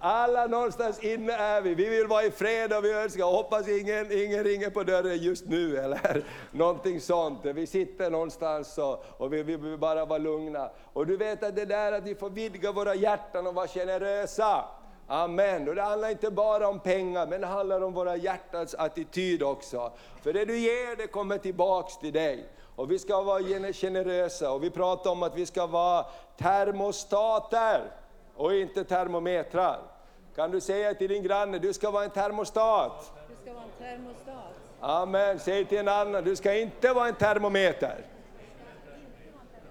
Alla 0.03 0.47
någonstans 0.47 0.99
inne 0.99 1.33
är 1.33 1.61
vi. 1.61 1.75
Vi 1.75 1.89
vill 1.89 2.07
vara 2.07 2.23
i 2.23 2.31
fred 2.31 2.73
och 2.73 2.83
vi 2.83 2.93
önskar, 2.93 3.25
hoppas 3.25 3.67
ingen, 3.67 4.11
ingen 4.11 4.43
ringer 4.43 4.69
på 4.69 4.83
dörren 4.83 5.17
just 5.17 5.45
nu 5.45 5.77
eller 5.77 6.23
någonting 6.51 7.01
sånt. 7.01 7.39
Vi 7.43 7.67
sitter 7.67 8.09
någonstans 8.09 8.77
och, 8.77 9.05
och 9.17 9.33
vi 9.33 9.43
vill 9.43 9.77
bara 9.77 10.05
vara 10.05 10.19
lugna. 10.19 10.69
Och 10.93 11.07
du 11.07 11.17
vet 11.17 11.43
att 11.43 11.55
det 11.55 11.65
där 11.65 11.91
att 11.91 12.03
vi 12.03 12.15
får 12.15 12.29
vidga 12.29 12.71
våra 12.71 12.95
hjärtan 12.95 13.47
och 13.47 13.53
vara 13.53 13.67
generösa. 13.67 14.65
Amen. 15.07 15.69
Och 15.69 15.75
det 15.75 15.81
handlar 15.81 16.09
inte 16.09 16.31
bara 16.31 16.67
om 16.67 16.79
pengar, 16.79 17.27
men 17.27 17.41
det 17.41 17.47
handlar 17.47 17.81
om 17.81 17.93
våra 17.93 18.15
hjärtans 18.15 18.75
attityd 18.75 19.43
också. 19.43 19.91
För 20.21 20.33
det 20.33 20.45
du 20.45 20.57
ger, 20.57 20.95
det 20.97 21.07
kommer 21.07 21.37
tillbaks 21.37 21.97
till 21.97 22.13
dig. 22.13 22.49
Och 22.75 22.91
vi 22.91 22.99
ska 22.99 23.21
vara 23.21 23.73
generösa, 23.73 24.51
och 24.51 24.63
vi 24.63 24.69
pratar 24.69 25.11
om 25.11 25.23
att 25.23 25.37
vi 25.37 25.45
ska 25.45 25.67
vara 25.67 26.05
termostater 26.37 27.81
och 28.35 28.53
inte 28.53 28.83
termometrar. 28.83 29.90
Kan 30.35 30.51
du 30.51 30.61
säga 30.61 30.93
till 30.93 31.09
din 31.09 31.23
granne, 31.23 31.59
du 31.59 31.73
ska 31.73 31.91
vara 31.91 32.03
en 32.03 32.09
termostat. 32.09 33.11
Du 33.29 33.35
ska 33.43 33.53
vara 33.53 33.63
en 33.63 33.97
termostat. 33.97 34.53
Amen. 34.79 35.39
Säg 35.39 35.65
till 35.65 35.77
en 35.77 35.87
annan, 35.87 36.23
du 36.23 36.35
ska 36.35 36.55
inte 36.55 36.93
vara 36.93 37.07
en 37.07 37.15
termometer. 37.15 38.05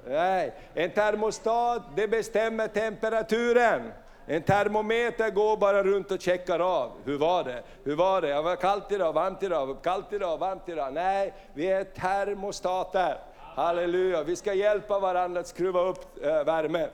Nej, 0.07 0.53
en 0.75 0.91
termostat 0.91 1.83
det 1.97 2.09
bestämmer 2.09 2.69
temperaturen. 2.69 3.93
En 4.27 4.43
termometer 4.43 5.31
går 5.31 5.57
bara 5.57 5.83
runt 5.83 6.11
och 6.11 6.21
checkar 6.21 6.61
av. 6.61 6.93
Hur 7.05 7.19
var 7.19 7.45
det? 7.45 7.63
Hur 7.85 7.97
var 7.97 8.21
det? 8.21 8.29
Jag 8.29 8.43
var 8.43 8.57
kallt 8.57 8.93
idag, 8.93 9.13
varmt 9.13 9.43
idag, 9.43 9.77
kallt 9.83 10.13
idag, 10.13 10.39
varmt 10.39 10.69
idag. 10.69 10.93
Nej, 10.93 11.35
vi 11.55 11.67
är 11.67 11.85
termostater. 11.85 13.19
Halleluja, 13.39 14.23
vi 14.23 14.37
ska 14.37 14.55
hjälpa 14.55 14.99
varandra 14.99 15.41
att 15.41 15.47
skruva 15.47 15.81
upp 15.81 16.25
äh, 16.25 16.45
värmen. 16.45 16.89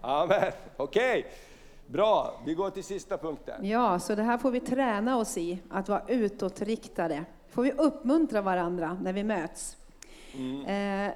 Amen, 0.00 0.52
okej. 0.76 1.18
Okay. 1.18 1.24
Bra, 1.86 2.40
vi 2.46 2.54
går 2.54 2.70
till 2.70 2.84
sista 2.84 3.18
punkten. 3.18 3.64
Ja, 3.68 3.98
så 3.98 4.14
det 4.14 4.22
här 4.22 4.38
får 4.38 4.50
vi 4.50 4.60
träna 4.60 5.16
oss 5.16 5.38
i, 5.38 5.58
att 5.70 5.88
vara 5.88 6.02
utåtriktade. 6.08 7.24
får 7.48 7.62
vi 7.62 7.72
uppmuntra 7.72 8.42
varandra 8.42 8.98
när 9.02 9.12
vi 9.12 9.24
möts. 9.24 9.76
Mm. 10.34 11.08
Eh, 11.08 11.14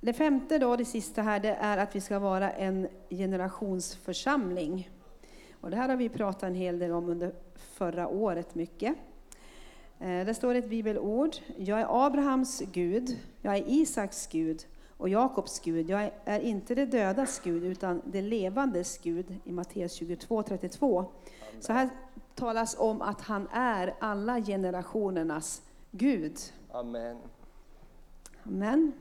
det 0.00 0.12
femte 0.12 0.58
då, 0.58 0.76
det 0.76 0.84
sista 0.84 1.22
här, 1.22 1.40
det 1.40 1.54
är 1.60 1.78
att 1.78 1.96
vi 1.96 2.00
ska 2.00 2.18
vara 2.18 2.50
en 2.50 2.88
generationsförsamling. 3.10 4.90
Och 5.60 5.70
det 5.70 5.76
här 5.76 5.88
har 5.88 5.96
vi 5.96 6.08
pratat 6.08 6.42
en 6.42 6.54
hel 6.54 6.78
del 6.78 6.92
om 6.92 7.08
under 7.08 7.34
förra 7.56 8.08
året 8.08 8.54
mycket. 8.54 8.94
Eh, 9.98 10.26
det 10.26 10.34
står 10.34 10.54
ett 10.54 10.70
bibelord. 10.70 11.36
Jag 11.56 11.80
är 11.80 12.06
Abrahams 12.06 12.62
Gud, 12.72 13.18
jag 13.42 13.56
är 13.56 13.64
Isaks 13.66 14.26
Gud 14.26 14.66
och 15.00 15.08
Jakobs 15.08 15.60
Gud. 15.60 15.90
Jag 15.90 16.10
är 16.24 16.40
inte 16.40 16.74
det 16.74 16.86
dödas 16.86 17.40
Gud, 17.44 17.64
utan 17.64 18.02
det 18.04 18.22
levandes 18.22 18.98
Gud 18.98 19.36
i 19.44 19.52
Matteus 19.52 19.92
22, 19.92 20.42
32. 20.42 21.04
Så 21.60 21.72
här 21.72 21.88
talas 22.34 22.76
om 22.78 23.02
att 23.02 23.20
han 23.20 23.48
är 23.52 23.94
alla 23.98 24.40
generationernas 24.40 25.62
Gud. 25.90 26.38
Amen. 26.72 27.16
Amen. 28.42 28.92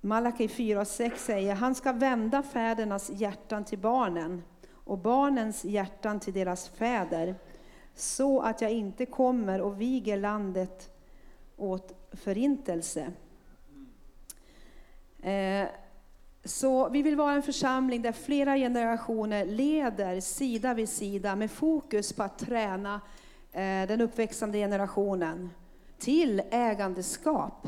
Malaki 0.00 0.48
4 0.48 0.80
och 0.80 0.86
6 0.86 1.24
säger, 1.24 1.54
han 1.54 1.74
ska 1.74 1.92
vända 1.92 2.42
fädernas 2.42 3.10
hjärtan 3.10 3.64
till 3.64 3.78
barnen 3.78 4.42
och 4.72 4.98
barnens 4.98 5.64
hjärtan 5.64 6.20
till 6.20 6.34
deras 6.34 6.68
fäder, 6.68 7.34
så 7.94 8.40
att 8.40 8.60
jag 8.60 8.70
inte 8.70 9.06
kommer 9.06 9.60
och 9.60 9.80
viger 9.80 10.16
landet 10.16 10.90
åt 11.56 11.94
förintelse. 12.12 13.12
Eh, 15.22 15.68
så 16.44 16.88
vi 16.88 17.02
vill 17.02 17.16
vara 17.16 17.32
en 17.32 17.42
församling 17.42 18.02
där 18.02 18.12
flera 18.12 18.56
generationer 18.56 19.44
leder 19.44 20.20
sida 20.20 20.74
vid 20.74 20.88
sida 20.88 21.36
med 21.36 21.50
fokus 21.50 22.12
på 22.12 22.22
att 22.22 22.38
träna 22.38 23.00
eh, 23.52 23.88
den 23.88 24.00
uppväxande 24.00 24.58
generationen 24.58 25.50
till 25.98 26.42
ägandeskap. 26.50 27.66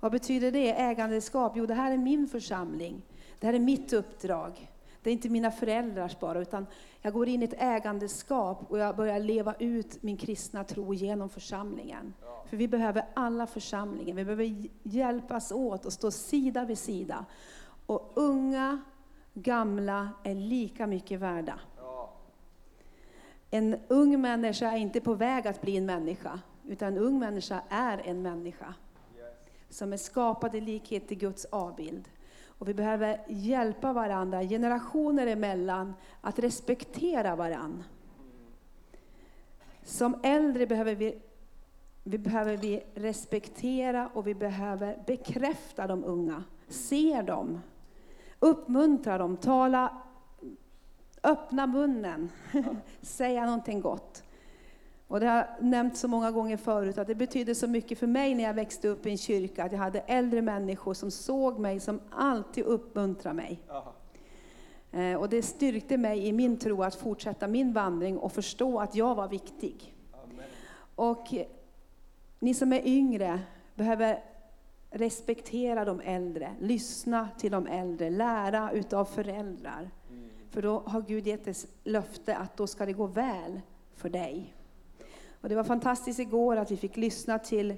Vad 0.00 0.12
betyder 0.12 0.52
det? 0.52 0.72
Ägandeskap? 0.72 1.52
Jo, 1.56 1.66
det 1.66 1.74
här 1.74 1.92
är 1.92 1.96
min 1.96 2.28
församling. 2.28 3.02
Det 3.38 3.46
här 3.46 3.54
är 3.54 3.58
mitt 3.58 3.92
uppdrag. 3.92 4.70
Det 5.02 5.10
är 5.10 5.12
inte 5.12 5.28
mina 5.28 5.50
föräldrars 5.50 6.20
bara, 6.20 6.38
utan 6.38 6.66
jag 7.02 7.12
går 7.12 7.28
in 7.28 7.42
i 7.42 7.44
ett 7.44 7.54
ägandeskap 7.62 8.64
och 8.68 8.78
jag 8.78 8.96
börjar 8.96 9.20
leva 9.20 9.54
ut 9.58 10.02
min 10.02 10.16
kristna 10.16 10.64
tro 10.64 10.94
genom 10.94 11.28
församlingen. 11.28 12.14
För 12.46 12.56
vi 12.56 12.68
behöver 12.68 13.04
alla 13.14 13.46
församlingen. 13.46 14.16
Vi 14.16 14.24
behöver 14.24 14.68
hjälpas 14.82 15.52
åt 15.52 15.84
och 15.84 15.92
stå 15.92 16.10
sida 16.10 16.64
vid 16.64 16.78
sida. 16.78 17.24
Och 17.86 18.12
unga, 18.14 18.80
gamla 19.34 20.10
är 20.22 20.34
lika 20.34 20.86
mycket 20.86 21.20
värda. 21.20 21.60
En 23.50 23.76
ung 23.88 24.20
människa 24.20 24.72
är 24.72 24.76
inte 24.76 25.00
på 25.00 25.14
väg 25.14 25.46
att 25.46 25.60
bli 25.60 25.76
en 25.76 25.86
människa, 25.86 26.40
utan 26.66 26.88
en 26.88 26.98
ung 26.98 27.18
människa 27.18 27.62
är 27.68 28.02
en 28.04 28.22
människa. 28.22 28.74
Som 29.70 29.92
är 29.92 29.96
skapad 29.96 30.54
i 30.54 30.60
likhet 30.60 31.08
till 31.08 31.18
Guds 31.18 31.44
avbild. 31.44 32.08
Och 32.58 32.68
vi 32.68 32.74
behöver 32.74 33.20
hjälpa 33.28 33.92
varandra, 33.92 34.42
generationer 34.42 35.26
emellan, 35.26 35.94
att 36.20 36.38
respektera 36.38 37.36
varandra. 37.36 37.84
Som 39.82 40.16
äldre 40.22 40.66
behöver 40.66 40.94
vi, 40.94 41.18
vi 42.04 42.18
behöver 42.18 42.56
vi 42.56 42.84
respektera 42.94 44.08
och 44.14 44.26
vi 44.26 44.34
behöver 44.34 45.02
bekräfta 45.06 45.86
de 45.86 46.04
unga, 46.04 46.44
se 46.68 47.22
dem, 47.22 47.60
uppmuntra 48.40 49.18
dem, 49.18 49.36
tala, 49.36 50.02
öppna 51.22 51.66
munnen, 51.66 52.30
säga 53.00 53.44
någonting 53.44 53.80
gott. 53.80 54.22
Och 55.08 55.20
det 55.20 55.26
har 55.26 55.36
jag 55.36 55.46
nämnt 55.60 55.96
så 55.96 56.08
många 56.08 56.30
gånger 56.30 56.56
förut 56.56 56.98
att 56.98 57.06
det 57.06 57.14
betydde 57.14 57.54
så 57.54 57.66
mycket 57.66 57.98
för 57.98 58.06
mig 58.06 58.34
när 58.34 58.44
jag 58.44 58.54
växte 58.54 58.88
upp 58.88 59.06
i 59.06 59.10
en 59.10 59.18
kyrka, 59.18 59.64
att 59.64 59.72
jag 59.72 59.78
hade 59.78 60.00
äldre 60.00 60.42
människor 60.42 60.94
som 60.94 61.10
såg 61.10 61.58
mig, 61.58 61.80
som 61.80 62.00
alltid 62.10 62.64
uppmuntrade 62.64 63.36
mig. 63.36 63.60
Eh, 64.92 65.14
och 65.14 65.28
det 65.28 65.42
styrkte 65.42 65.96
mig 65.96 66.26
i 66.26 66.32
min 66.32 66.58
tro 66.58 66.82
att 66.82 66.94
fortsätta 66.94 67.48
min 67.48 67.72
vandring 67.72 68.18
och 68.18 68.32
förstå 68.32 68.80
att 68.80 68.94
jag 68.94 69.14
var 69.14 69.28
viktig. 69.28 69.94
Amen. 70.12 70.46
Och 70.94 71.34
ni 72.38 72.54
som 72.54 72.72
är 72.72 72.86
yngre 72.86 73.40
behöver 73.74 74.22
respektera 74.90 75.84
de 75.84 76.00
äldre, 76.00 76.54
lyssna 76.60 77.28
till 77.38 77.52
de 77.52 77.66
äldre, 77.66 78.10
lära 78.10 78.72
utav 78.72 79.04
föräldrar. 79.04 79.90
Mm. 80.10 80.30
För 80.50 80.62
då 80.62 80.78
har 80.86 81.00
Gud 81.00 81.26
gett 81.26 81.46
ett 81.46 81.66
löfte 81.84 82.36
att 82.36 82.56
då 82.56 82.66
ska 82.66 82.86
det 82.86 82.92
gå 82.92 83.06
väl 83.06 83.60
för 83.94 84.08
dig. 84.08 84.54
Och 85.40 85.48
det 85.48 85.54
var 85.54 85.64
fantastiskt 85.64 86.20
igår 86.20 86.56
att 86.56 86.70
vi 86.70 86.76
fick 86.76 86.96
lyssna 86.96 87.38
till, 87.38 87.74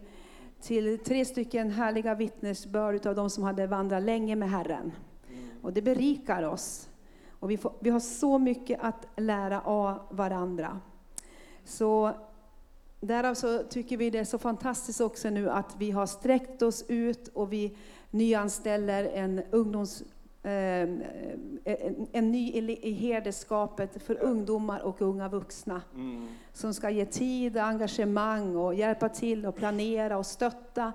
till 0.60 0.98
tre 0.98 1.24
stycken 1.24 1.70
härliga 1.70 2.14
vittnesbörd 2.14 3.06
av 3.06 3.14
de 3.14 3.30
som 3.30 3.44
hade 3.44 3.66
vandrat 3.66 4.02
länge 4.02 4.36
med 4.36 4.50
Herren. 4.50 4.92
Och 5.62 5.72
det 5.72 5.82
berikar 5.82 6.42
oss. 6.42 6.88
Och 7.40 7.50
vi, 7.50 7.56
får, 7.56 7.72
vi 7.80 7.90
har 7.90 8.00
så 8.00 8.38
mycket 8.38 8.78
att 8.82 9.06
lära 9.16 9.60
av 9.60 10.00
varandra. 10.10 10.80
Så 11.64 12.12
därav 13.00 13.34
så 13.34 13.58
tycker 13.58 13.96
vi 13.96 14.10
det 14.10 14.18
är 14.18 14.24
så 14.24 14.38
fantastiskt 14.38 15.00
också 15.00 15.30
nu 15.30 15.50
att 15.50 15.76
vi 15.78 15.90
har 15.90 16.06
sträckt 16.06 16.62
oss 16.62 16.84
ut 16.88 17.28
och 17.28 17.52
vi 17.52 17.76
nyanställer 18.10 19.04
en 19.04 19.42
ungdoms 19.50 20.02
en, 20.42 21.02
en 22.12 22.32
ny 22.32 22.52
i 22.82 22.92
herdeskapet 22.92 24.02
för 24.02 24.22
ungdomar 24.22 24.80
och 24.80 25.02
unga 25.02 25.28
vuxna. 25.28 25.82
Mm. 25.94 26.28
Som 26.52 26.74
ska 26.74 26.90
ge 26.90 27.04
tid, 27.04 27.56
engagemang 27.56 28.56
och 28.56 28.74
hjälpa 28.74 29.08
till 29.08 29.46
och 29.46 29.56
planera 29.56 30.18
och 30.18 30.26
stötta 30.26 30.92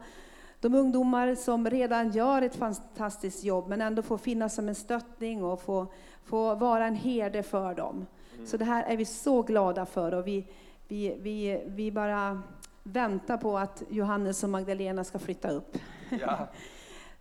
de 0.60 0.76
ungdomar 0.76 1.36
som 1.36 1.70
redan 1.70 2.12
gör 2.12 2.41
ett 2.41 2.56
fantastiskt 2.56 3.43
jobb 3.43 3.68
men 3.68 3.82
ändå 3.82 4.02
får 4.02 4.18
finnas 4.18 4.56
som 4.56 4.70
en 4.70 4.76
stöttning 4.76 5.43
och 5.43 5.62
få, 5.62 5.88
få 6.24 6.56
vara 6.56 6.86
en 6.86 6.96
herde 6.96 7.43
för 7.43 7.76
dem. 7.76 8.06
Mm. 8.36 8.48
Så 8.48 8.58
det 8.58 8.66
här 8.66 8.84
är 8.84 8.98
vi 8.98 9.06
så 9.06 9.41
glada 9.41 9.86
för 9.86 10.14
och 10.14 10.28
vi, 10.28 10.48
vi, 10.88 11.18
vi, 11.22 11.64
vi 11.66 11.91
bara 11.91 12.41
väntar 12.84 13.38
på 13.38 13.58
att 13.58 13.84
Johannes 13.89 14.43
och 14.43 14.50
Magdalena 14.50 15.04
ska 15.04 15.20
flytta 15.20 15.50
upp. 15.50 15.78
Ja. 16.10 16.48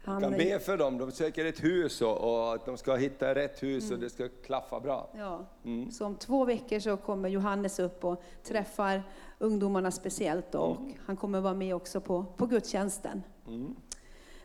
Han 0.05 0.23
kan 0.23 0.33
be 0.33 0.59
för 0.59 0.77
dem, 0.77 0.99
de 0.99 1.13
söker 1.13 1.45
ett 1.45 1.65
hus 1.65 2.03
och, 2.03 2.55
att 2.55 2.67
de 2.67 2.77
ska 2.77 2.95
hitta 2.95 3.35
rätt 3.35 3.63
hus 3.63 3.85
mm. 3.85 3.95
och 3.95 4.01
det 4.01 4.11
ska 4.11 4.29
klaffa 4.47 4.81
bra. 4.81 5.09
Ja. 5.19 5.47
Mm. 5.65 5.91
Så 5.91 6.07
om 6.07 6.15
två 6.15 6.45
veckor 6.45 6.79
så 6.79 6.97
kommer 6.97 7.29
Johannes 7.29 7.79
upp 7.79 8.05
och 8.05 8.23
träffar 8.43 9.03
ungdomarna 9.39 9.91
speciellt 9.91 10.55
och 10.55 10.77
mm. 10.77 10.93
han 11.07 11.17
kommer 11.17 11.41
vara 11.41 11.55
med 11.55 11.75
också 11.75 12.01
på, 12.01 12.25
på 12.37 12.47
gudstjänsten. 12.47 13.23
Mm. 13.47 13.75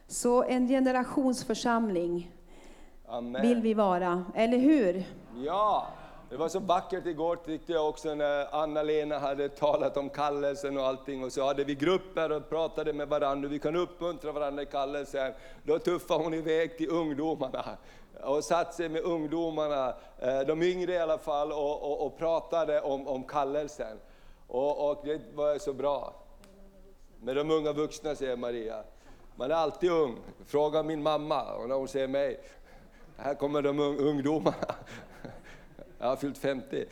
Så 0.07 0.43
en 0.43 0.67
generationsförsamling 0.67 2.31
Amen. 3.07 3.41
vill 3.41 3.61
vi 3.61 3.73
vara, 3.73 4.25
eller 4.35 4.57
hur? 4.57 5.03
Ja! 5.45 5.87
Det 6.29 6.37
var 6.37 6.49
så 6.49 6.59
vackert 6.59 7.05
igår 7.05 7.35
tyckte 7.35 7.73
jag 7.73 7.89
också 7.89 8.15
när 8.15 8.55
Anna-Lena 8.55 9.19
hade 9.19 9.49
talat 9.49 9.97
om 9.97 10.09
kallelsen 10.09 10.77
och 10.77 10.85
allting 10.85 11.23
och 11.23 11.33
så 11.33 11.45
hade 11.45 11.63
vi 11.63 11.75
grupper 11.75 12.31
och 12.31 12.49
pratade 12.49 12.93
med 12.93 13.07
varandra, 13.07 13.49
vi 13.49 13.59
kan 13.59 13.75
uppmuntra 13.75 14.31
varandra 14.31 14.63
i 14.63 14.65
kallelsen. 14.65 15.33
Då 15.63 15.79
tuffade 15.79 16.23
hon 16.23 16.33
iväg 16.33 16.77
till 16.77 16.89
ungdomarna 16.89 17.77
och 18.23 18.43
satt 18.43 18.73
sig 18.73 18.89
med 18.89 19.01
ungdomarna, 19.01 19.93
eh, 20.19 20.39
de 20.39 20.63
yngre 20.63 20.93
i 20.93 20.97
alla 20.97 21.17
fall, 21.17 21.51
och, 21.51 21.83
och, 21.83 22.05
och 22.05 22.17
pratade 22.17 22.81
om, 22.81 23.07
om 23.07 23.23
kallelsen. 23.23 23.99
Och, 24.47 24.89
och, 24.89 25.01
det 25.05 25.21
var 25.33 25.57
så 25.57 25.73
bra. 25.73 26.13
Med 27.21 27.35
de 27.35 27.51
unga 27.51 27.73
vuxna, 27.73 28.15
säger 28.15 28.37
Maria. 28.37 28.83
Man 29.35 29.51
är 29.51 29.55
alltid 29.55 29.91
ung. 29.91 30.17
Fråga 30.45 30.83
min 30.83 31.03
mamma, 31.03 31.53
och 31.53 31.69
när 31.69 31.75
hon 31.75 31.87
ser 31.87 32.07
mig, 32.07 32.39
här 33.17 33.35
kommer 33.35 33.61
de 33.61 33.79
ungdomarna. 33.79 34.75
Jag 35.99 36.07
har 36.07 36.15
fyllt 36.15 36.37
50. 36.37 36.85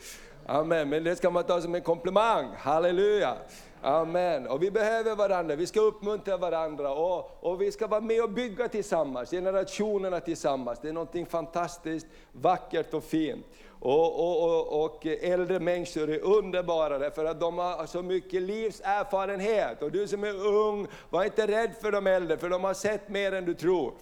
Amen, 0.46 0.88
men 0.88 1.04
det 1.04 1.16
ska 1.16 1.30
man 1.30 1.44
ta 1.44 1.60
som 1.60 1.74
en 1.74 1.82
komplimang. 1.82 2.46
Halleluja! 2.58 3.36
Amen. 3.82 4.46
Och 4.46 4.62
vi 4.62 4.70
behöver 4.70 5.16
varandra, 5.16 5.56
vi 5.56 5.66
ska 5.66 5.80
uppmuntra 5.80 6.36
varandra 6.36 6.94
och, 6.94 7.38
och 7.40 7.60
vi 7.60 7.72
ska 7.72 7.86
vara 7.86 8.00
med 8.00 8.22
och 8.22 8.30
bygga 8.30 8.68
tillsammans, 8.68 9.30
generationerna 9.30 10.20
tillsammans. 10.20 10.78
Det 10.82 10.88
är 10.88 10.92
något 10.92 11.30
fantastiskt 11.30 12.06
vackert 12.32 12.94
och 12.94 13.04
fint. 13.04 13.46
Och, 13.80 14.20
och, 14.20 14.44
och, 14.44 14.84
och, 14.84 15.06
äldre 15.06 15.60
människor 15.60 16.10
är 16.10 16.24
underbara 16.24 16.98
därför 16.98 17.24
att 17.24 17.40
de 17.40 17.58
har 17.58 17.86
så 17.86 18.02
mycket 18.02 18.42
livserfarenhet. 18.42 19.82
Och 19.82 19.92
du 19.92 20.08
som 20.08 20.24
är 20.24 20.46
ung, 20.46 20.86
var 21.10 21.24
inte 21.24 21.46
rädd 21.46 21.70
för 21.80 21.92
de 21.92 22.06
äldre, 22.06 22.36
för 22.36 22.48
de 22.48 22.64
har 22.64 22.74
sett 22.74 23.08
mer 23.08 23.32
än 23.32 23.44
du 23.44 23.54
tror. 23.54 23.92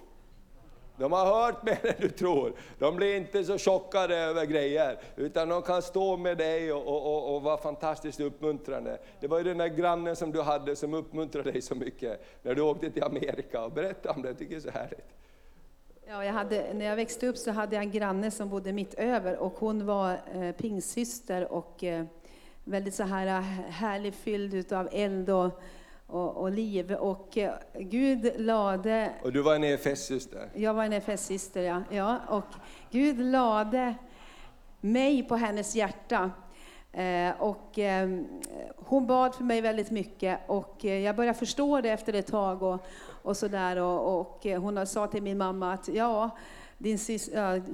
De 0.99 1.13
har 1.13 1.27
hört 1.27 1.63
mer 1.63 1.87
än 1.87 1.95
du 1.99 2.09
tror. 2.09 2.53
De 2.79 2.97
blir 2.97 3.17
inte 3.17 3.45
så 3.45 3.59
chockade 3.59 4.17
över 4.17 4.45
grejer, 4.45 4.99
utan 5.17 5.49
de 5.49 5.63
kan 5.63 5.83
stå 5.83 6.17
med 6.17 6.39
dig 6.39 6.73
och, 6.73 6.87
och, 6.87 7.07
och, 7.07 7.37
och 7.37 7.43
vara 7.43 7.57
fantastiskt 7.57 8.21
uppmuntrande. 8.21 8.99
Det 9.21 9.27
var 9.27 9.39
ju 9.39 9.45
den 9.45 9.59
där 9.59 9.69
grannen 9.69 10.17
som 10.17 10.33
du 10.33 10.43
hade 10.43 10.77
som 10.77 10.95
uppmuntrade 10.95 11.53
dig 11.53 11.63
så 11.63 11.75
mycket 11.75 12.25
när 12.43 12.55
du 12.55 12.63
åkte 12.63 12.91
till 12.91 13.05
Amerika. 13.05 13.69
Berätta 13.69 14.11
om 14.11 14.23
det, 14.23 14.29
jag 14.29 14.39
tycker 14.39 14.55
det 14.55 14.59
är 14.59 14.73
så 14.73 14.79
härligt. 14.79 15.17
Ja, 16.09 16.25
jag 16.25 16.33
hade, 16.33 16.75
när 16.75 16.85
jag 16.85 16.97
växte 16.97 17.27
upp 17.27 17.37
så 17.37 17.51
hade 17.51 17.77
jag 17.77 17.83
en 17.83 17.91
granne 17.91 18.31
som 18.31 18.49
bodde 18.49 18.73
mitt 18.73 18.95
över 18.95 19.37
och 19.37 19.55
hon 19.59 19.87
var 19.87 20.21
eh, 20.35 20.53
pingsyster 20.53 21.53
och 21.53 21.85
eh, 21.85 22.05
väldigt 22.65 22.95
så 22.95 23.03
här 23.03 23.27
eh, 23.27 23.41
härlig, 23.71 24.15
fylld 24.15 24.55
utav 24.55 24.89
eld 24.93 25.31
och 25.31 25.61
och, 26.07 26.37
och 26.37 26.51
liv. 26.53 26.93
Och 26.93 27.39
eh, 27.39 27.55
Gud 27.75 28.33
lade... 28.37 29.13
Och 29.23 29.33
du 29.33 29.43
var 29.43 29.55
en 29.55 29.65
EFS-syster? 29.65 30.49
Jag 30.55 30.75
var 30.75 30.85
en 30.85 30.93
EFS-syster, 30.93 31.63
ja. 31.63 31.83
ja. 31.91 32.21
Och 32.29 32.55
Gud 32.91 33.19
lade 33.19 33.95
mig 34.81 35.23
på 35.23 35.37
hennes 35.37 35.75
hjärta. 35.75 36.31
Eh, 36.93 37.31
och 37.39 37.79
eh, 37.79 38.21
hon 38.77 39.07
bad 39.07 39.35
för 39.35 39.45
mig 39.45 39.61
väldigt 39.61 39.91
mycket 39.91 40.41
och 40.47 40.85
eh, 40.85 40.99
jag 40.99 41.17
började 41.17 41.39
förstå 41.39 41.81
det 41.81 41.91
efter 41.91 42.13
ett 42.13 42.27
tag 42.27 42.63
och, 42.63 42.87
och 43.23 43.37
sådär. 43.37 43.77
Och, 43.77 44.21
och, 44.21 44.47
eh, 44.47 44.61
hon 44.61 44.87
sa 44.87 45.07
till 45.07 45.23
min 45.23 45.39
mamma 45.39 45.73
att 45.73 45.89
ja, 45.89 46.31
din 46.79 46.99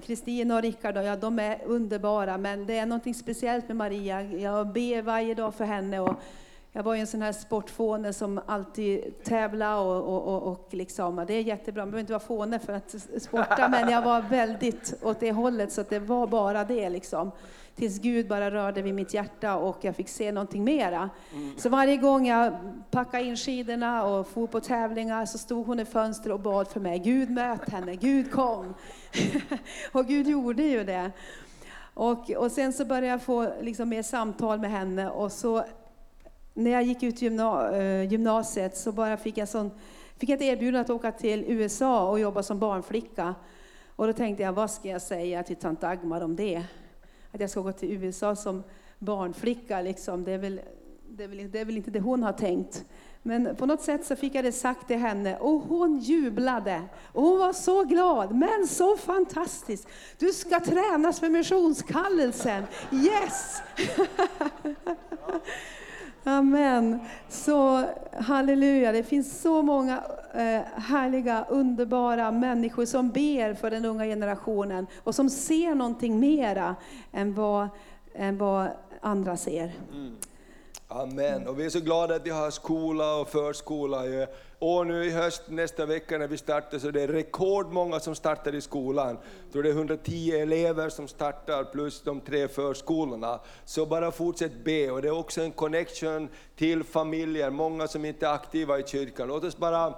Kristina 0.05 0.55
ja, 0.55 0.59
och 0.59 0.63
Rickard, 0.63 0.97
ja, 0.97 1.17
de 1.17 1.39
är 1.39 1.59
underbara, 1.65 2.39
men 2.39 2.67
det 2.67 2.79
är 2.79 2.87
något 2.87 3.17
speciellt 3.17 3.69
med 3.69 3.77
Maria. 3.77 4.23
Jag 4.23 4.73
ber 4.73 5.03
varje 5.03 5.35
dag 5.35 5.55
för 5.55 5.65
henne. 5.65 6.01
Och, 6.01 6.15
jag 6.75 6.83
var 6.83 6.95
ju 6.95 7.01
en 7.01 7.07
sån 7.07 7.23
här 7.23 7.33
sportfåne 7.33 8.13
som 8.13 8.41
alltid 8.47 9.25
tävlade 9.25 9.77
och, 9.77 10.03
och, 10.03 10.35
och, 10.35 10.53
och 10.53 10.69
liksom, 10.71 11.25
det 11.27 11.35
är 11.35 11.41
jättebra, 11.41 11.83
man 11.83 11.91
behöver 11.91 12.01
inte 12.01 12.13
vara 12.13 12.21
fåne 12.21 12.59
för 12.59 12.73
att 12.73 12.95
sporta, 13.19 13.69
men 13.69 13.89
jag 13.89 14.03
var 14.03 14.21
väldigt 14.21 14.95
åt 15.03 15.21
det 15.21 15.33
hållet 15.33 15.73
så 15.73 15.81
att 15.81 15.91
det 15.91 15.99
var 15.99 16.27
bara 16.27 16.65
det 16.65 16.89
liksom. 16.89 17.31
Tills 17.75 17.99
Gud 17.99 18.29
bara 18.29 18.51
rörde 18.51 18.83
vid 18.83 18.95
mitt 18.95 19.15
hjärta 19.15 19.57
och 19.57 19.79
jag 19.81 19.97
fick 19.97 20.09
se 20.09 20.33
någonting 20.33 20.65
mera. 20.65 21.11
Mm. 21.33 21.59
Så 21.59 21.69
varje 21.69 21.97
gång 21.97 22.27
jag 22.27 22.53
packade 22.91 23.25
in 23.25 23.37
skidorna 23.37 24.05
och 24.05 24.27
for 24.27 24.47
på 24.47 24.61
tävlingar 24.61 25.27
så 25.27 25.39
stod 25.39 25.67
hon 25.67 25.81
i 25.81 25.85
fönstret 25.85 26.35
och 26.35 26.41
bad 26.41 26.69
för 26.69 26.81
mig. 26.81 26.99
Gud 26.99 27.31
möt 27.31 27.71
henne, 27.71 27.97
Gud 27.97 28.33
kom. 28.33 28.75
och 29.93 30.07
Gud 30.07 30.29
gjorde 30.29 30.63
ju 30.63 30.85
det. 30.85 31.11
Och, 31.95 32.31
och 32.31 32.53
sen 32.53 32.73
så 32.73 32.85
började 32.85 33.07
jag 33.07 33.23
få 33.23 33.53
liksom 33.61 33.89
mer 33.89 34.03
samtal 34.03 34.59
med 34.59 34.71
henne 34.71 35.11
och 35.11 35.33
så 35.33 35.65
när 36.55 36.71
jag 36.71 36.83
gick 36.83 37.03
ut 37.03 37.23
gymna, 37.23 37.77
eh, 37.77 38.13
gymnasiet 38.13 38.77
så 38.77 38.93
bara 38.93 39.17
fick 39.17 39.39
jag, 39.39 39.49
sån, 39.49 39.71
fick 40.17 40.29
jag 40.29 40.37
ett 40.37 40.43
erbjudande 40.43 40.81
att 40.81 40.91
åka 40.91 41.13
till 41.13 41.45
USA 41.49 42.11
och 42.11 42.21
jobba 42.21 42.43
som 42.43 42.59
barnflicka. 42.59 43.35
Och 43.97 44.07
då 44.07 44.13
tänkte 44.13 44.43
jag, 44.43 44.53
vad 44.53 44.71
ska 44.71 44.89
jag 44.89 45.03
säga 45.03 45.43
till 45.43 45.57
tant 45.57 45.81
Dagmar 45.81 46.21
om 46.21 46.37
det? 46.37 46.63
Att 47.33 47.41
jag 47.41 47.51
ska 47.51 47.61
gå 47.61 47.73
till 47.73 47.93
USA 47.93 48.37
som 48.37 48.63
barnflicka, 48.99 49.81
liksom. 49.81 50.25
det, 50.25 50.33
är 50.33 50.39
väl, 50.39 50.61
det, 51.09 51.25
är 51.25 51.29
väl, 51.29 51.51
det 51.51 51.61
är 51.61 51.65
väl 51.65 51.77
inte 51.77 51.91
det 51.91 52.01
hon 52.01 52.23
har 52.23 52.33
tänkt. 52.33 52.85
Men 53.23 53.57
på 53.57 53.67
något 53.67 53.83
sätt 53.83 54.07
så 54.07 54.17
fick 54.17 54.35
jag 54.35 54.45
det 54.45 54.53
sagt 54.53 54.87
till 54.87 54.99
henne 54.99 55.37
och 55.37 55.61
hon 55.61 55.99
jublade. 55.99 56.83
Och 57.13 57.23
hon 57.23 57.39
var 57.39 57.53
så 57.53 57.85
glad, 57.85 58.35
men 58.35 58.69
så 58.69 58.97
fantastisk. 58.97 59.89
Du 60.19 60.33
ska 60.33 60.61
tränas 60.61 61.21
för 61.21 61.29
missionskallelsen. 61.29 62.65
Yes! 62.93 63.63
Amen. 66.25 67.01
Så 67.29 67.85
halleluja, 68.13 68.93
det 68.93 69.03
finns 69.03 69.41
så 69.41 69.63
många 69.63 70.03
eh, 70.35 70.81
härliga, 70.81 71.45
underbara 71.49 72.31
människor 72.31 72.85
som 72.85 73.11
ber 73.11 73.55
för 73.55 73.71
den 73.71 73.85
unga 73.85 74.05
generationen 74.05 74.87
och 75.05 75.15
som 75.15 75.31
ser 75.31 75.75
någonting 75.75 76.21
mera 76.21 76.77
än 77.13 77.35
vad, 77.35 77.69
än 78.15 78.39
vad 78.39 78.69
andra 79.01 79.37
ser. 79.37 79.73
Mm. 79.93 80.17
Amen. 80.95 81.47
Och 81.47 81.59
vi 81.59 81.65
är 81.65 81.71
så 81.71 81.81
glada 81.81 82.15
att 82.15 82.27
vi 82.27 82.31
har 82.31 82.51
skola 82.51 83.15
och 83.15 83.29
förskola. 83.29 84.03
Och 84.59 84.87
nu 84.87 85.05
i 85.05 85.11
höst, 85.11 85.43
nästa 85.49 85.87
vecka 85.87 86.19
när 86.19 86.29
vi 86.29 86.39
startar, 86.39 86.79
så 86.79 86.91
det 86.91 87.03
är 87.03 87.09
rekordmånga 87.09 88.01
som 88.01 88.15
startar 88.15 88.55
i 88.55 88.61
skolan. 88.61 89.19
Jag 89.45 89.53
tror 89.53 89.63
det 89.63 89.69
är 89.69 89.75
110 89.75 90.31
elever 90.31 90.89
som 90.89 91.09
startar 91.09 91.65
plus 91.65 92.03
de 92.03 92.21
tre 92.21 92.49
förskolorna. 92.49 93.41
Så 93.65 93.87
bara 93.87 94.11
fortsätt 94.11 94.65
be. 94.65 94.91
Och 94.91 95.03
det 95.03 95.09
är 95.09 95.19
också 95.19 95.43
en 95.43 95.53
connection 95.53 96.29
till 96.57 96.85
familjer, 96.85 97.51
många 97.51 97.89
som 97.89 98.05
inte 98.05 98.27
är 98.27 98.35
aktiva 98.35 98.79
i 98.79 98.83
kyrkan. 98.87 99.29
Låt 99.29 99.45
oss 99.45 99.57
bara 99.57 99.95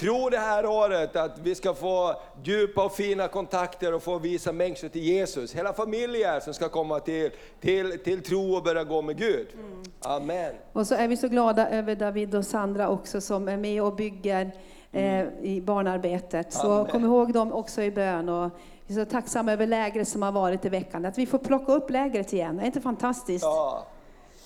Tro 0.00 0.28
det 0.30 0.38
här 0.38 0.66
året 0.66 1.16
att 1.16 1.38
vi 1.38 1.54
ska 1.54 1.74
få 1.74 2.14
djupa 2.42 2.84
och 2.84 2.92
fina 2.92 3.28
kontakter 3.28 3.94
och 3.94 4.02
få 4.02 4.18
visa 4.18 4.52
människor 4.52 4.88
till 4.88 5.02
Jesus. 5.02 5.54
Hela 5.54 5.72
familjer 5.72 6.40
som 6.40 6.54
ska 6.54 6.68
komma 6.68 7.00
till, 7.00 7.30
till, 7.60 7.98
till 7.98 8.22
tro 8.22 8.54
och 8.54 8.62
börja 8.62 8.84
gå 8.84 9.02
med 9.02 9.16
Gud. 9.16 9.48
Mm. 9.54 9.82
Amen. 10.00 10.54
Och 10.72 10.86
så 10.86 10.94
är 10.94 11.08
vi 11.08 11.16
så 11.16 11.28
glada 11.28 11.70
över 11.70 11.94
David 11.94 12.34
och 12.34 12.46
Sandra 12.46 12.88
också 12.88 13.20
som 13.20 13.48
är 13.48 13.56
med 13.56 13.82
och 13.82 13.94
bygger 13.94 14.52
eh, 14.92 15.26
i 15.42 15.62
barnarbetet. 15.64 16.52
Så 16.52 16.72
Amen. 16.72 16.90
kom 16.90 17.04
ihåg 17.04 17.32
dem 17.32 17.52
också 17.52 17.82
i 17.82 17.90
bön. 17.90 18.28
Och 18.28 18.50
vi 18.86 18.94
är 19.00 19.04
så 19.04 19.10
tacksamma 19.10 19.52
över 19.52 19.66
lägret 19.66 20.08
som 20.08 20.22
har 20.22 20.32
varit 20.32 20.64
i 20.64 20.68
veckan. 20.68 21.04
Att 21.04 21.18
vi 21.18 21.26
får 21.26 21.38
plocka 21.38 21.72
upp 21.72 21.90
lägret 21.90 22.32
igen, 22.32 22.56
det 22.56 22.62
är 22.62 22.66
inte 22.66 22.80
fantastiskt? 22.80 23.44
Ja. 23.44 23.86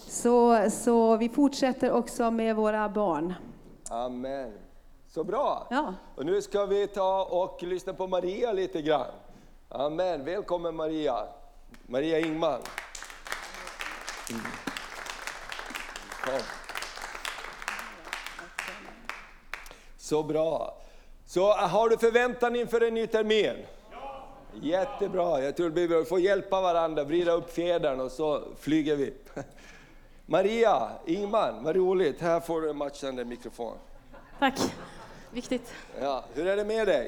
Så, 0.09 0.71
så 0.71 1.17
vi 1.17 1.29
fortsätter 1.29 1.91
också 1.91 2.31
med 2.31 2.57
våra 2.57 2.89
barn. 2.89 3.35
Amen. 3.91 4.53
Så 5.15 5.25
bra! 5.25 5.67
Ja. 5.71 5.95
Och 6.15 6.27
nu 6.27 6.43
ska 6.43 6.67
vi 6.67 6.87
ta 6.87 7.25
och 7.25 7.63
lyssna 7.63 7.95
på 7.95 8.07
Maria 8.07 8.53
lite 8.53 8.83
grann. 8.83 9.11
Amen, 9.69 10.25
välkommen 10.25 10.77
Maria. 10.77 11.27
Maria 11.87 12.19
Ingman. 12.19 12.61
Mm. 14.31 14.43
Så 19.97 20.23
bra. 20.23 20.79
Så 21.27 21.53
har 21.53 21.89
du 21.89 21.99
förväntan 21.99 22.57
inför 22.57 22.81
en 22.81 22.95
ny 22.95 23.07
termin? 23.07 23.57
Ja. 23.93 24.27
Jättebra, 24.63 25.43
jag 25.43 25.57
tror 25.57 25.71
vi 25.71 26.05
får 26.05 26.21
hjälpa 26.21 26.61
varandra, 26.61 27.05
vrida 27.05 27.33
upp 27.33 27.51
fjädern 27.51 28.01
och 28.01 28.13
så 28.13 28.43
flyger 28.61 28.97
vi. 28.97 29.15
Maria 30.27 30.91
Ingman, 31.07 31.65
vad 31.65 31.77
roligt. 31.77 32.21
Här 32.21 32.41
får 32.41 32.61
du 32.61 32.71
en 32.71 32.77
matchande 32.77 33.25
mikrofon. 33.25 33.77
Tack. 34.39 34.61
Viktigt. 35.35 35.75
Ja, 36.01 36.25
hur 36.35 36.47
är 36.47 36.57
det 36.57 36.65
med 36.65 36.87
dig? 36.87 37.07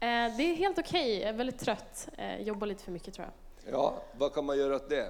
Eh, 0.00 0.36
det 0.36 0.42
är 0.42 0.54
helt 0.54 0.78
okej. 0.78 1.20
Jag 1.20 1.28
är 1.28 1.32
väldigt 1.32 1.58
trött. 1.58 2.08
Eh, 2.18 2.42
jobbar 2.42 2.66
lite 2.66 2.84
för 2.84 2.92
mycket 2.92 3.14
tror 3.14 3.26
jag. 3.26 3.74
Ja, 3.74 4.02
vad 4.18 4.34
kan 4.34 4.44
man 4.44 4.58
göra 4.58 4.76
åt 4.76 4.88
det? 4.88 5.08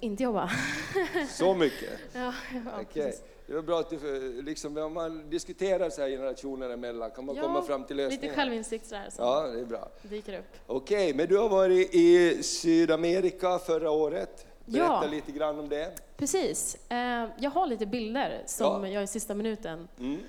Inte 0.00 0.22
jobba. 0.22 0.50
Så 1.28 1.54
mycket? 1.54 1.90
ja, 2.12 2.34
ja 2.52 2.80
okay. 2.80 3.12
Det 3.46 3.52
är 3.52 3.62
bra 3.62 3.80
att 3.80 3.90
du, 3.90 4.42
liksom, 4.42 4.76
om 4.76 4.94
man 4.94 5.30
diskuterar 5.30 5.90
så 5.90 6.02
här 6.02 6.08
generationer 6.08 6.70
emellan 6.70 7.10
kan 7.10 7.24
man 7.24 7.36
ja, 7.36 7.42
komma 7.42 7.62
fram 7.62 7.84
till 7.84 7.96
lösningar. 7.96 8.22
lite 8.22 8.34
självinsikt 8.34 8.86
sådär. 8.86 9.06
Så 9.10 9.22
ja, 9.22 9.40
det 9.42 9.60
är 9.60 9.64
bra. 9.64 9.88
dyker 10.02 10.38
upp. 10.38 10.56
Okej, 10.66 11.04
okay, 11.04 11.14
men 11.14 11.28
du 11.28 11.38
har 11.38 11.48
varit 11.48 11.94
i 11.94 12.42
Sydamerika 12.42 13.58
förra 13.58 13.90
året. 13.90 14.46
Berätta 14.64 14.86
ja, 14.86 15.06
lite 15.10 15.32
grann 15.32 15.58
om 15.58 15.68
det. 15.68 15.92
Precis. 16.16 16.90
Eh, 16.90 17.28
jag 17.38 17.50
har 17.50 17.66
lite 17.66 17.86
bilder 17.86 18.42
som 18.46 18.84
ja. 18.84 18.90
jag 18.90 19.02
i 19.02 19.06
sista 19.06 19.34
minuten 19.34 19.88
mm 19.98 20.20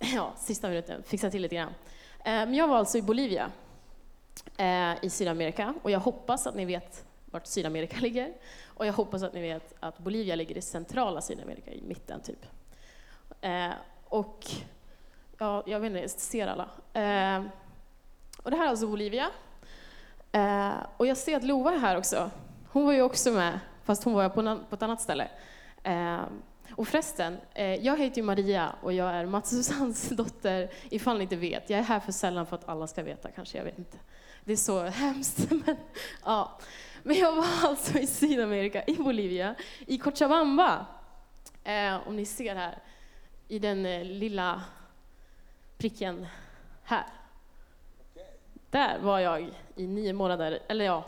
ja, 0.14 0.32
sista 0.36 0.68
minuten, 0.68 1.02
fixa 1.02 1.30
till 1.30 1.42
lite 1.42 1.54
grann. 1.54 1.74
Eh, 2.18 2.24
men 2.24 2.54
jag 2.54 2.68
var 2.68 2.76
alltså 2.76 2.98
i 2.98 3.02
Bolivia 3.02 3.50
eh, 4.56 5.04
i 5.04 5.10
Sydamerika 5.10 5.74
och 5.82 5.90
jag 5.90 6.00
hoppas 6.00 6.46
att 6.46 6.54
ni 6.54 6.64
vet 6.64 7.04
vart 7.24 7.46
Sydamerika 7.46 7.96
ligger. 8.00 8.32
Och 8.66 8.86
jag 8.86 8.92
hoppas 8.92 9.22
att 9.22 9.32
ni 9.32 9.40
vet 9.40 9.74
att 9.80 9.98
Bolivia 9.98 10.34
ligger 10.34 10.56
i 10.56 10.62
centrala 10.62 11.20
Sydamerika, 11.20 11.70
i 11.70 11.82
mitten 11.82 12.20
typ. 12.20 12.46
Eh, 13.40 13.70
och 14.04 14.46
ja, 15.38 15.62
jag 15.66 15.80
vet 15.80 15.86
inte, 15.86 16.00
jag 16.00 16.10
ser 16.10 16.46
alla. 16.46 16.68
Och 18.42 18.50
det 18.50 18.56
här 18.56 18.64
är 18.64 18.68
alltså 18.68 18.86
Bolivia. 18.86 19.30
Och 20.96 21.06
jag 21.06 21.16
ser 21.16 21.36
att 21.36 21.44
Lova 21.44 21.72
är 21.72 21.78
här 21.78 21.98
också. 21.98 22.30
Hon 22.72 22.86
var 22.86 22.92
ju 22.92 23.02
också 23.02 23.30
med, 23.30 23.60
fast 23.84 24.04
hon 24.04 24.14
var 24.14 24.28
på 24.28 24.74
ett 24.74 24.82
annat 24.82 25.00
ställe. 25.00 25.28
Och 26.70 26.88
förresten, 26.88 27.38
eh, 27.54 27.74
jag 27.74 27.98
heter 27.98 28.16
ju 28.16 28.22
Maria 28.22 28.74
och 28.82 28.92
jag 28.92 29.10
är 29.10 29.26
Mats 29.26 29.50
Susannes 29.50 30.08
dotter, 30.10 30.70
ifall 30.90 31.16
ni 31.16 31.22
inte 31.22 31.36
vet. 31.36 31.70
Jag 31.70 31.78
är 31.78 31.84
här 31.84 32.00
för 32.00 32.12
sällan 32.12 32.46
för 32.46 32.56
att 32.56 32.68
alla 32.68 32.86
ska 32.86 33.02
veta, 33.02 33.30
kanske, 33.30 33.58
jag 33.58 33.64
vet 33.64 33.78
inte. 33.78 33.98
Det 34.44 34.52
är 34.52 34.56
så 34.56 34.82
hemskt, 34.84 35.50
men 35.50 35.76
ja. 36.24 36.58
Men 37.02 37.16
jag 37.16 37.32
var 37.36 37.46
alltså 37.68 37.98
i 37.98 38.06
Sydamerika, 38.06 38.84
i 38.86 38.94
Bolivia, 38.94 39.54
i 39.86 39.98
Cochabamba. 39.98 40.86
Eh, 41.64 42.08
om 42.08 42.16
ni 42.16 42.26
ser 42.26 42.54
här, 42.54 42.78
i 43.48 43.58
den 43.58 43.86
eh, 43.86 44.04
lilla 44.04 44.62
pricken 45.78 46.26
här. 46.82 47.06
Där 48.70 48.98
var 48.98 49.18
jag 49.18 49.50
i 49.76 49.86
nio 49.86 50.12
månader, 50.12 50.58
eller 50.68 50.84
ja, 50.84 51.04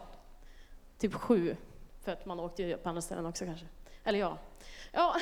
typ 0.98 1.14
sju, 1.14 1.56
för 2.04 2.12
att 2.12 2.26
man 2.26 2.40
åkte 2.40 2.62
ju 2.62 2.76
på 2.76 2.88
andra 2.88 3.02
ställen 3.02 3.26
också 3.26 3.44
kanske. 3.44 3.66
Eller 4.04 4.18
ja, 4.18 4.38
Ja, 4.92 5.16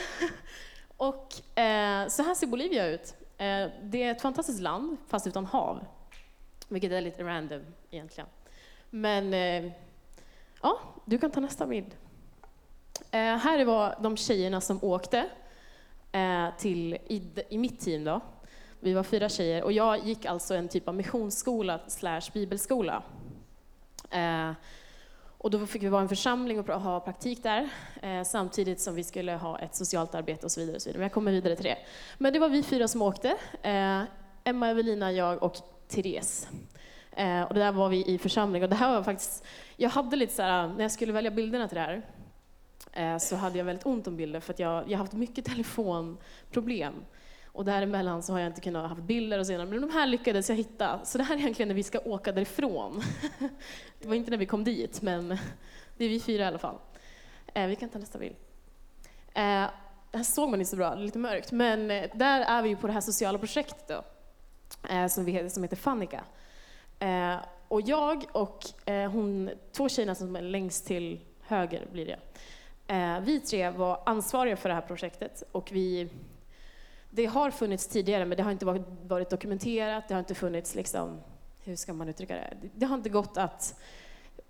och 0.97 1.59
eh, 1.59 2.09
så 2.09 2.23
här 2.23 2.35
ser 2.35 2.47
Bolivia 2.47 2.87
ut. 2.87 3.15
Eh, 3.39 3.69
det 3.83 4.03
är 4.03 4.11
ett 4.11 4.23
fantastiskt 4.23 4.61
land, 4.61 4.97
fast 5.09 5.27
utan 5.27 5.47
hav. 5.47 5.85
Vilket 6.69 6.93
är 6.93 7.01
lite 7.01 7.23
random 7.23 7.63
egentligen. 7.91 8.29
Men 8.91 9.35
eh, 9.35 9.73
ja, 10.63 10.81
du 11.05 11.19
kan 11.19 11.31
ta 11.31 11.41
nästa 11.41 11.67
bild. 11.67 11.97
Eh, 13.11 13.37
här 13.37 13.65
var 13.65 13.95
de 14.01 14.17
tjejerna 14.17 14.61
som 14.61 14.85
åkte 14.85 15.29
eh, 16.13 16.49
till, 16.59 16.95
i, 16.95 17.23
i 17.49 17.59
mitt 17.59 17.81
team 17.81 18.05
då. 18.05 18.21
Vi 18.81 18.93
var 18.93 19.03
fyra 19.03 19.29
tjejer 19.29 19.63
och 19.63 19.73
jag 19.73 20.07
gick 20.07 20.25
alltså 20.25 20.55
en 20.55 20.69
typ 20.69 20.89
av 20.89 20.95
missionsskola 20.95 21.81
slash 21.87 22.23
bibelskola. 22.33 23.03
Eh, 24.11 24.53
och 25.43 25.51
då 25.51 25.67
fick 25.67 25.83
vi 25.83 25.89
vara 25.89 26.03
en 26.03 26.09
församling 26.09 26.61
och 26.61 26.81
ha 26.81 27.01
praktik 27.01 27.43
där, 27.43 27.69
eh, 28.03 28.23
samtidigt 28.23 28.81
som 28.81 28.95
vi 28.95 29.05
skulle 29.05 29.33
ha 29.33 29.59
ett 29.59 29.75
socialt 29.75 30.15
arbete 30.15 30.47
och 30.47 30.53
så 30.53 30.61
vidare. 30.61 30.77
Och 30.77 30.83
så 30.83 30.89
vidare. 30.89 30.99
Men 30.99 31.05
jag 31.05 31.13
kommer 31.13 31.33
vidare 31.33 31.57
till 31.57 31.65
det. 31.65 31.79
Men 32.19 32.33
det 32.33 32.39
var 32.39 32.49
vi 32.49 32.63
fyra 32.63 32.89
som 32.89 33.03
åkte. 33.03 33.37
Eh, 33.63 34.03
Emma, 34.45 34.69
Evelina, 34.69 35.13
jag 35.13 35.43
och 35.43 35.57
Therese. 35.89 36.49
Eh, 37.13 37.43
och 37.43 37.55
det 37.55 37.61
där 37.61 37.73
var 37.73 37.89
vi 37.89 38.07
i 38.07 38.19
församling. 38.19 38.63
Och 38.63 38.69
det 38.69 38.77
här 38.77 38.95
var 38.95 39.03
faktiskt, 39.03 39.45
jag 39.77 39.91
hade 39.91 40.17
lite 40.17 40.35
så 40.35 40.43
här, 40.43 40.65
eh, 40.65 40.75
när 40.75 40.83
jag 40.83 40.93
skulle 40.93 41.13
välja 41.13 41.31
bilderna 41.31 41.69
till 41.69 41.77
det 41.77 41.81
här, 41.81 42.03
eh, 42.93 43.19
så 43.19 43.37
hade 43.37 43.59
jag 43.59 43.65
väldigt 43.65 43.87
ont 43.87 44.07
om 44.07 44.17
bilder 44.17 44.41
för 44.41 44.53
att 44.53 44.59
jag, 44.59 44.85
jag 44.91 44.99
har 44.99 45.05
haft 45.05 45.13
mycket 45.13 45.45
telefonproblem. 45.55 46.95
Och 47.53 47.65
däremellan 47.65 48.23
så 48.23 48.33
har 48.33 48.41
jag 48.41 48.47
inte 48.47 48.61
kunnat 48.61 48.91
ha 48.91 48.97
bilder 48.97 49.39
och 49.39 49.47
senare, 49.47 49.67
men 49.67 49.81
de 49.81 49.91
här 49.91 50.07
lyckades 50.07 50.49
jag 50.49 50.57
hitta. 50.57 51.01
Så 51.05 51.19
det 51.19 51.25
här 51.25 51.35
är 51.35 51.39
egentligen 51.39 51.69
när 51.69 51.75
vi 51.75 51.83
ska 51.83 51.99
åka 51.99 52.33
därifrån. 52.33 53.03
Det 53.99 54.09
var 54.09 54.15
inte 54.15 54.31
när 54.31 54.39
vi 54.39 54.47
kom 54.47 54.65
dit, 54.65 55.03
men 55.03 55.29
det 55.97 56.05
är 56.05 56.09
vi 56.09 56.21
fyra 56.21 56.45
i 56.45 56.47
alla 56.47 56.59
fall. 56.59 56.79
Eh, 57.55 57.67
vi 57.67 57.77
kan 57.77 57.89
ta 57.89 57.99
nästa 57.99 58.19
bild. 58.19 58.37
Eh, 59.35 59.67
det 60.11 60.17
här 60.17 60.23
såg 60.23 60.51
man 60.51 60.61
inte 60.61 60.71
så 60.71 60.77
bra, 60.77 60.95
det 60.95 61.01
är 61.01 61.05
lite 61.05 61.19
mörkt, 61.19 61.53
men 61.53 61.91
eh, 61.91 62.11
där 62.15 62.41
är 62.41 62.63
vi 62.63 62.77
på 62.77 62.87
det 62.87 62.93
här 62.93 63.01
sociala 63.01 63.39
projektet 63.39 63.89
då, 63.89 64.05
som, 65.09 65.25
vi, 65.25 65.51
som 65.51 65.63
heter 65.63 65.77
Fannika. 65.77 66.25
Och 67.69 67.81
jag 67.81 68.25
och 68.33 68.65
hon, 68.87 69.51
två 69.73 69.89
tjejerna 69.89 70.15
som 70.15 70.37
är 70.37 70.43
längst 70.43 70.87
till 70.87 71.21
höger 71.41 71.87
blir 71.93 72.07
det, 72.07 72.19
vi 73.21 73.41
tre 73.41 73.71
var 73.71 74.03
ansvariga 74.07 74.57
för 74.57 74.69
det 74.69 74.75
här 74.75 74.83
projektet 74.83 75.43
och 75.53 75.73
vi 75.73 76.09
det 77.11 77.27
har 77.27 77.51
funnits 77.51 77.87
tidigare, 77.87 78.25
men 78.25 78.37
det 78.37 78.43
har 78.43 78.53
inte 78.53 78.67
varit, 78.67 78.83
varit 79.07 79.31
dokumenterat, 79.31 80.09
det 80.09 80.15
har 80.15 80.19
inte 80.19 80.35
funnits 80.35 80.75
liksom, 80.75 81.21
hur 81.65 81.77
ska 81.77 81.93
man 81.93 82.09
uttrycka 82.09 82.35
det? 82.35 82.57
Det 82.75 82.87
har 82.87 82.97
inte 82.97 83.09
gått 83.09 83.37
att 83.37 83.81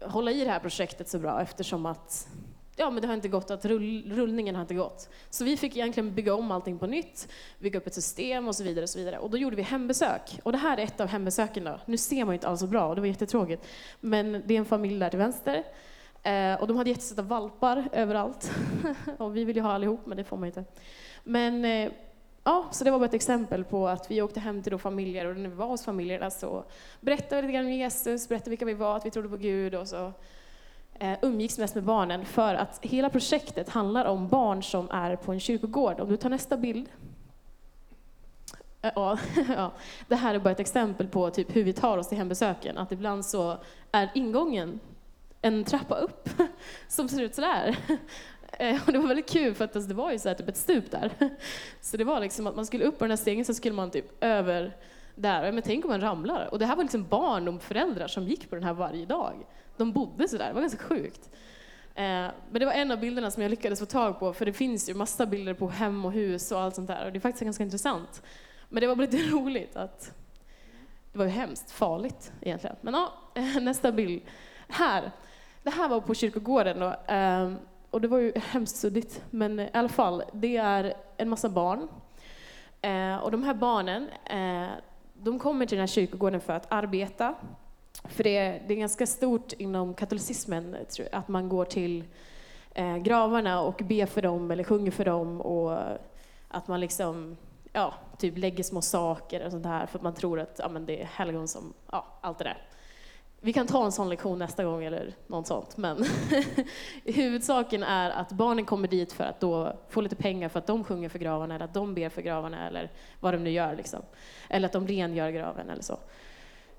hålla 0.01 0.31
i 0.31 0.45
det 0.45 0.51
här 0.51 0.61
projektet 0.61 1.09
så 1.09 1.19
bra 1.19 1.43
eftersom 1.43 1.87
att 1.87 2.29
ja, 2.81 2.91
men 2.91 3.03
det 3.03 3.07
har 3.07 3.15
inte 3.15 3.29
gått, 3.29 3.51
att 3.51 3.65
rull, 3.65 4.13
rullningen 4.13 4.55
har 4.55 4.63
inte 4.63 4.75
gått. 4.75 5.09
Så 5.31 5.45
vi 5.45 5.57
fick 5.57 5.77
egentligen 5.77 6.15
bygga 6.15 6.35
om 6.35 6.51
allting 6.51 6.79
på 6.79 6.87
nytt, 6.87 7.29
bygga 7.59 7.79
upp 7.79 7.87
ett 7.87 7.95
system 7.95 8.49
och 8.49 8.57
så 8.57 8.65
vidare. 8.65 8.83
Och 8.83 8.91
så 8.91 8.99
vidare. 8.99 9.19
Och 9.19 9.31
då 9.31 9.37
gjorde 9.37 9.57
vi 9.57 9.63
hembesök. 9.63 10.41
Och 10.43 10.53
det 10.53 10.59
här 10.59 10.79
är 10.79 10.83
ett 10.83 11.01
av 11.01 11.09
hembesöken. 11.09 11.65
Då. 11.65 11.81
Nu 11.87 11.97
ser 11.97 12.25
man 12.25 12.33
ju 12.33 12.35
inte 12.35 12.49
alls 12.49 12.61
så 12.61 12.67
bra 12.67 12.89
och 12.89 12.95
det 12.95 13.01
var 13.01 13.09
jättetråkigt. 13.09 13.67
Men 14.01 14.43
det 14.47 14.55
är 14.55 14.59
en 14.59 14.65
familj 14.65 14.99
där 14.99 15.11
till 15.11 15.19
vänster. 15.19 15.65
Eh, 16.23 16.55
och 16.55 16.67
de 16.67 16.77
hade 16.77 16.91
jättesöta 16.91 17.23
valpar 17.23 17.89
överallt. 17.93 18.53
och 19.19 19.37
vi 19.37 19.45
vill 19.45 19.57
ju 19.57 19.63
ha 19.63 19.73
allihop, 19.73 20.07
men 20.07 20.17
det 20.17 20.25
får 20.25 20.37
man 20.37 20.47
inte. 20.47 20.65
Men 21.25 21.65
eh, 21.65 21.93
ja, 22.45 22.69
så 22.71 22.85
det 22.85 22.91
var 22.91 22.99
bara 22.99 23.05
ett 23.05 23.15
exempel 23.15 23.65
på 23.65 23.89
att 23.89 24.11
vi 24.11 24.23
åkte 24.23 24.41
hem 24.41 24.63
till 24.63 24.73
då 24.73 24.79
familjer 24.79 25.27
och 25.27 25.37
när 25.37 25.49
vi 25.49 25.57
var 25.57 25.67
hos 25.67 25.85
familjerna 25.85 26.31
så 26.31 26.65
berättade 27.01 27.41
vi 27.41 27.47
lite 27.47 27.53
grann 27.53 27.67
om 27.67 27.73
Jesus, 27.73 28.29
berättade 28.29 28.51
vilka 28.51 28.65
vi 28.65 28.75
var, 28.75 28.97
att 28.97 29.07
vi 29.07 29.11
trodde 29.11 29.29
på 29.29 29.37
Gud 29.37 29.75
och 29.75 29.89
så 29.89 30.13
eh, 30.99 31.19
umgicks 31.23 31.59
mest 31.59 31.75
med 31.75 31.85
barnen 31.85 32.25
för 32.25 32.55
att 32.55 32.79
hela 32.83 33.11
projektet 33.11 33.69
handlar 33.69 34.05
om 34.05 34.29
barn 34.29 34.63
som 34.63 34.91
är 34.91 35.17
på 35.17 35.33
en 35.33 35.41
kyrkogård. 35.41 36.01
Om 36.01 36.09
du 36.09 36.17
tar 36.17 36.31
nästa 36.31 36.57
bild. 36.57 36.89
Eh, 38.83 38.93
ja, 38.95 39.19
ja, 39.49 39.73
det 40.09 40.17
här 40.17 40.35
är 40.35 40.39
bara 40.39 40.51
ett 40.51 40.61
exempel 40.61 41.09
på 41.09 41.31
typ 41.31 41.57
hur 41.57 41.65
vi 41.65 41.73
tar 41.73 41.99
oss 41.99 42.09
till 42.09 42.19
hembesöken. 42.19 42.79
Att 42.79 42.93
ibland 42.93 43.25
så 43.27 43.57
är 43.93 44.11
ingången 44.15 44.81
en 45.43 45.65
trappa 45.65 45.95
upp 45.95 46.29
som 46.89 47.09
ser 47.09 47.23
ut 47.23 47.35
sådär. 47.35 47.77
Eh, 48.53 48.83
och 48.87 48.93
det 48.93 48.99
var 48.99 49.09
väldigt 49.09 49.31
kul 49.31 49.55
för 49.55 49.65
att 49.65 49.77
alltså, 49.77 49.89
det 49.89 49.95
var 49.95 50.13
ju 50.13 50.19
så 50.19 50.29
här, 50.29 50.35
typ 50.37 50.49
ett 50.49 50.57
stup 50.57 50.91
där. 50.91 51.11
Så 51.81 51.97
det 51.97 52.05
var 52.05 52.21
liksom 52.21 52.47
att 52.47 52.57
man 52.57 52.67
skulle 52.67 52.85
upp 52.85 52.99
på 52.99 53.05
den 53.05 53.11
här 53.11 53.17
stegen 53.17 53.45
så 53.45 53.55
skulle 53.55 53.75
man 53.75 53.91
typ 53.91 54.25
över 54.25 54.77
där. 55.15 55.53
Men 55.53 55.63
tänk 55.63 55.85
om 55.85 55.91
man 55.91 56.01
ramlar. 56.01 56.49
Och 56.53 56.59
det 56.59 56.67
här 56.67 56.77
var 56.77 56.85
liksom 56.85 57.07
barn 57.09 57.49
och 57.49 57.63
föräldrar 57.63 58.09
som 58.09 58.25
gick 58.25 58.51
på 58.51 58.55
den 58.57 58.65
här 58.65 58.73
varje 58.73 59.07
dag. 59.07 59.35
De 59.77 59.93
bodde 59.93 60.29
så 60.29 60.37
där. 60.37 60.47
det 60.49 60.53
var 60.53 60.61
ganska 60.61 60.83
sjukt. 60.85 61.31
Eh, 61.95 62.05
men 62.51 62.53
det 62.53 62.65
var 62.65 62.73
en 62.73 62.91
av 62.91 63.01
bilderna 63.01 63.31
som 63.31 63.43
jag 63.43 63.51
lyckades 63.51 63.79
få 63.79 63.87
tag 63.87 64.19
på, 64.19 64.33
för 64.33 64.47
det 64.47 64.53
finns 64.53 64.89
ju 64.89 64.95
massa 64.95 65.27
bilder 65.27 65.55
på 65.55 65.69
hem 65.69 66.05
och 66.05 66.13
hus 66.13 66.53
och 66.53 66.61
allt 66.61 66.75
sånt 66.75 66.89
där. 66.89 67.07
Och 67.07 67.13
det 67.13 67.19
är 67.19 67.21
faktiskt 67.21 67.45
ganska 67.45 67.65
intressant. 67.65 68.23
Men 68.69 68.81
det 68.81 68.87
var 68.87 68.97
lite 68.97 69.17
roligt 69.31 69.77
att 69.77 70.15
det 71.13 71.19
var 71.19 71.25
ju 71.25 71.31
hemskt 71.31 71.71
farligt 71.71 72.33
egentligen. 72.41 72.77
Men 72.81 72.95
ja, 72.95 73.13
nästa 73.61 73.93
bild. 73.93 74.23
Här. 74.69 75.11
Det 75.63 75.71
här 75.71 75.89
var 75.89 76.01
på 76.01 76.15
kyrkogården 76.15 76.81
då. 76.81 76.95
Ehm, 77.07 77.57
och 77.91 78.01
det 78.01 78.09
var 78.09 78.19
ju 78.19 78.33
hemskt 78.37 78.77
suddigt, 78.77 79.23
men 79.31 79.61
i 79.61 79.71
alla 79.73 79.89
fall, 79.89 80.23
det 80.33 80.57
är 80.57 80.95
en 81.17 81.29
massa 81.29 81.49
barn. 81.49 81.89
Eh, 82.83 83.17
och 83.17 83.31
de 83.31 83.43
här 83.43 83.55
barnen, 83.55 84.09
eh, 84.25 84.71
de 85.15 85.39
kommer 85.39 85.67
till 85.67 85.77
den 85.77 85.83
här 85.83 85.87
kyrkogården 85.87 86.41
för 86.41 86.53
att 86.53 86.73
arbeta. 86.73 87.35
För 88.05 88.25
det 88.25 88.37
är, 88.37 88.63
det 88.67 88.75
är 88.75 88.79
ganska 88.79 89.07
stort 89.07 89.53
inom 89.53 89.95
katolicismen 89.95 90.77
att 91.13 91.29
man 91.29 91.49
går 91.49 91.65
till 91.65 92.05
eh, 92.75 92.97
gravarna 92.97 93.61
och 93.61 93.83
ber 93.85 94.07
för 94.07 94.23
dem 94.23 94.51
eller 94.51 94.65
sjunger 94.65 94.91
för 94.91 95.05
dem 95.05 95.41
och 95.41 95.79
att 96.49 96.69
man 96.69 96.81
liksom, 96.81 97.37
ja, 97.73 97.95
typ 98.19 98.39
lägger 98.39 98.65
små 98.65 98.83
saker 98.83 99.45
och 99.45 99.53
sånt 99.53 99.67
här 99.67 99.87
för 99.87 99.99
att 99.99 100.03
man 100.03 100.15
tror 100.15 100.41
att 100.41 100.59
ja, 100.59 100.69
men 100.69 100.87
det 100.87 101.03
är 101.03 101.05
helgon 101.05 101.49
som, 101.49 101.73
ja, 101.91 102.07
allt 102.21 102.39
det 102.39 102.45
där. 102.45 102.70
Vi 103.43 103.53
kan 103.53 103.67
ta 103.67 103.85
en 103.85 103.93
sån 103.93 104.09
lektion 104.09 104.39
nästa 104.39 104.65
gång 104.65 104.85
eller 104.85 105.15
något 105.27 105.47
sånt, 105.47 105.77
men 105.77 106.05
huvudsaken 107.05 107.83
är 107.83 108.11
att 108.11 108.33
barnen 108.33 108.65
kommer 108.65 108.89
dit 108.89 109.13
för 109.13 109.25
att 109.25 109.41
då 109.41 109.77
få 109.89 110.01
lite 110.01 110.17
pengar 110.17 110.49
för 110.49 110.59
att 110.59 110.67
de 110.67 110.85
sjunger 110.85 111.09
för 111.09 111.19
gravarna 111.19 111.55
eller 111.55 111.65
att 111.65 111.75
de 111.75 111.95
ber 111.95 112.09
för 112.09 112.23
gravarna 112.23 112.67
eller 112.67 112.91
vad 113.21 113.35
de 113.35 113.45
nu 113.45 113.51
gör. 113.51 113.77
Liksom. 113.77 114.03
Eller 114.49 114.67
att 114.67 114.73
de 114.73 114.89
rengör 114.89 115.31
graven 115.31 115.71
eller 115.71 115.83
så. 115.83 115.99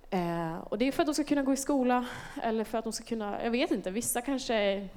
Eh, 0.09 0.57
och 0.57 0.77
det 0.77 0.87
är 0.87 0.91
för 0.91 1.01
att 1.03 1.07
de 1.07 1.13
ska 1.13 1.23
kunna 1.23 1.43
gå 1.43 1.53
i 1.53 1.57
skola 1.57 2.05
eller 2.41 2.63
för 2.63 2.77
att 2.77 2.83
de 2.83 2.93
ska 2.93 3.05
kunna, 3.05 3.43
jag 3.43 3.51
vet 3.51 3.71
inte, 3.71 3.91
vissa 3.91 4.21
kanske 4.21 4.87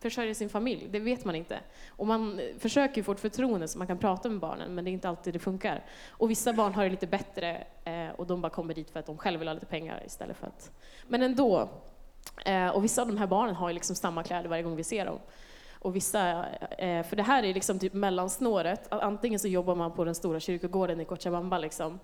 Försörja 0.00 0.34
sin 0.34 0.48
familj, 0.48 0.88
det 0.90 0.98
vet 0.98 1.24
man 1.24 1.34
inte. 1.34 1.60
Och 1.88 2.06
man 2.06 2.40
försöker 2.58 2.96
ju 2.96 3.02
få 3.02 3.12
ett 3.12 3.20
förtroende 3.20 3.68
så 3.68 3.78
man 3.78 3.86
kan 3.86 3.98
prata 3.98 4.28
med 4.28 4.40
barnen, 4.40 4.74
men 4.74 4.84
det 4.84 4.90
är 4.90 4.92
inte 4.92 5.08
alltid 5.08 5.34
det 5.34 5.38
funkar. 5.38 5.84
Och 6.08 6.30
vissa 6.30 6.52
barn 6.52 6.74
har 6.74 6.84
det 6.84 6.90
lite 6.90 7.06
bättre 7.06 7.64
eh, 7.84 8.08
och 8.16 8.26
de 8.26 8.40
bara 8.40 8.50
kommer 8.50 8.74
dit 8.74 8.90
för 8.90 9.00
att 9.00 9.06
de 9.06 9.18
själva 9.18 9.38
vill 9.38 9.48
ha 9.48 9.54
lite 9.54 9.66
pengar 9.66 10.02
istället 10.06 10.36
för 10.36 10.46
att... 10.46 10.70
Men 11.08 11.22
ändå. 11.22 11.68
Eh, 12.44 12.68
och 12.68 12.84
vissa 12.84 13.02
av 13.02 13.08
de 13.08 13.16
här 13.16 13.26
barnen 13.26 13.54
har 13.54 13.68
ju 13.68 13.74
liksom 13.74 13.96
samma 13.96 14.22
kläder 14.22 14.48
varje 14.48 14.62
gång 14.62 14.76
vi 14.76 14.84
ser 14.84 15.06
dem. 15.06 15.18
Och 15.78 15.96
vissa, 15.96 16.46
eh, 16.78 17.02
för 17.02 17.16
det 17.16 17.22
här 17.22 17.42
är 17.42 17.54
liksom 17.54 17.78
typ 17.78 17.92
mellansnåret, 17.92 18.92
antingen 18.92 19.40
så 19.40 19.48
jobbar 19.48 19.74
man 19.74 19.92
på 19.92 20.04
den 20.04 20.14
stora 20.14 20.40
kyrkogården 20.40 21.00
i 21.00 21.04
Cochabamba 21.04 21.58
liksom, 21.58 21.98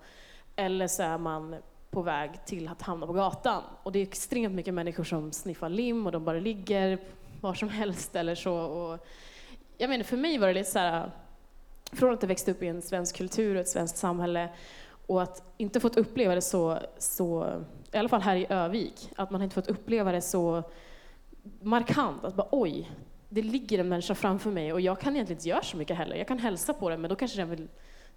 eller 0.55 0.87
så 0.87 1.03
är 1.03 1.17
man 1.17 1.55
på 1.89 2.01
väg 2.01 2.45
till 2.45 2.67
att 2.67 2.81
hamna 2.81 3.07
på 3.07 3.13
gatan. 3.13 3.63
Och 3.83 3.91
det 3.91 3.99
är 3.99 4.03
extremt 4.03 4.55
mycket 4.55 4.73
människor 4.73 5.03
som 5.03 5.31
sniffar 5.31 5.69
lim 5.69 6.05
och 6.05 6.11
de 6.11 6.25
bara 6.25 6.39
ligger 6.39 6.99
var 7.41 7.53
som 7.53 7.69
helst 7.69 8.15
eller 8.15 8.35
så. 8.35 8.53
Och 8.53 9.07
jag 9.77 9.89
menar, 9.89 10.03
för 10.03 10.17
mig 10.17 10.37
var 10.37 10.47
det 10.47 10.53
lite 10.53 10.71
så 10.71 10.79
här, 10.79 11.11
från 11.91 12.13
att 12.13 12.21
jag 12.21 12.27
växte 12.27 12.51
upp 12.51 12.63
i 12.63 12.67
en 12.67 12.81
svensk 12.81 13.15
kultur 13.15 13.55
och 13.55 13.61
ett 13.61 13.69
svenskt 13.69 13.97
samhälle 13.97 14.49
och 15.07 15.21
att 15.21 15.43
inte 15.57 15.79
fått 15.79 15.97
uppleva 15.97 16.35
det 16.35 16.41
så, 16.41 16.79
så, 16.97 17.53
i 17.91 17.97
alla 17.97 18.09
fall 18.09 18.21
här 18.21 18.35
i 18.35 18.45
Övik, 18.49 19.09
att 19.15 19.31
man 19.31 19.41
inte 19.41 19.53
fått 19.53 19.67
uppleva 19.67 20.11
det 20.11 20.21
så 20.21 20.63
markant. 21.61 22.25
Att 22.25 22.35
bara 22.35 22.47
oj, 22.51 22.91
det 23.29 23.41
ligger 23.41 23.79
en 23.79 23.89
människa 23.89 24.15
framför 24.15 24.51
mig 24.51 24.73
och 24.73 24.81
jag 24.81 24.99
kan 24.99 25.15
egentligen 25.15 25.39
inte 25.39 25.49
göra 25.49 25.63
så 25.63 25.77
mycket 25.77 25.97
heller. 25.97 26.15
Jag 26.15 26.27
kan 26.27 26.39
hälsa 26.39 26.73
på 26.73 26.89
den 26.89 27.01
men 27.01 27.09
då 27.09 27.15
kanske 27.15 27.37
den 27.37 27.49
vill 27.49 27.67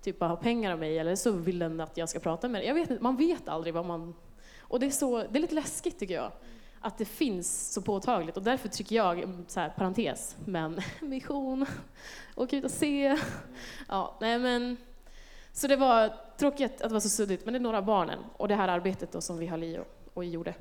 typ 0.02 0.18
bara 0.18 0.30
ha 0.30 0.36
pengar 0.36 0.72
av 0.72 0.78
mig 0.78 0.98
eller 0.98 1.16
så 1.16 1.30
vill 1.30 1.58
den 1.58 1.80
att 1.80 1.96
jag 1.96 2.08
ska 2.08 2.18
prata 2.18 2.48
med 2.48 2.60
den. 2.60 2.68
Jag 2.68 2.74
vet 2.74 2.90
inte, 2.90 3.02
man 3.02 3.16
vet 3.16 3.48
aldrig 3.48 3.74
vad 3.74 3.86
man... 3.86 4.14
Och 4.60 4.80
det 4.80 4.86
är, 4.86 4.90
så, 4.90 5.18
det 5.18 5.38
är 5.38 5.40
lite 5.40 5.54
läskigt 5.54 5.98
tycker 5.98 6.14
jag 6.14 6.32
att 6.80 6.98
det 6.98 7.04
finns 7.04 7.72
så 7.72 7.82
påtagligt 7.82 8.36
och 8.36 8.42
därför 8.42 8.68
tycker 8.68 8.96
jag, 8.96 9.28
så 9.48 9.60
här, 9.60 9.68
parentes, 9.68 10.36
men 10.44 10.80
mission, 11.00 11.66
åka 12.34 12.56
ut 12.56 12.64
och 12.64 12.70
se. 12.70 13.18
Ja, 13.88 14.16
nej 14.20 14.38
men, 14.38 14.76
så 15.52 15.66
det 15.66 15.76
var 15.76 16.12
tråkigt 16.36 16.82
att 16.82 16.88
det 16.88 16.92
var 16.92 17.00
så 17.00 17.08
suddigt, 17.08 17.44
men 17.44 17.54
det 17.54 17.58
är 17.58 17.60
några 17.60 17.82
barnen 17.82 18.18
och 18.36 18.48
det 18.48 18.54
här 18.54 18.68
arbetet 18.68 19.12
då 19.12 19.20
som 19.20 19.38
vi 19.38 19.46
höll 19.46 19.62
i 19.62 19.78
och, 19.78 19.86
och 20.14 20.24
gjorde. 20.24 20.54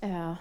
Eh, 0.00 0.34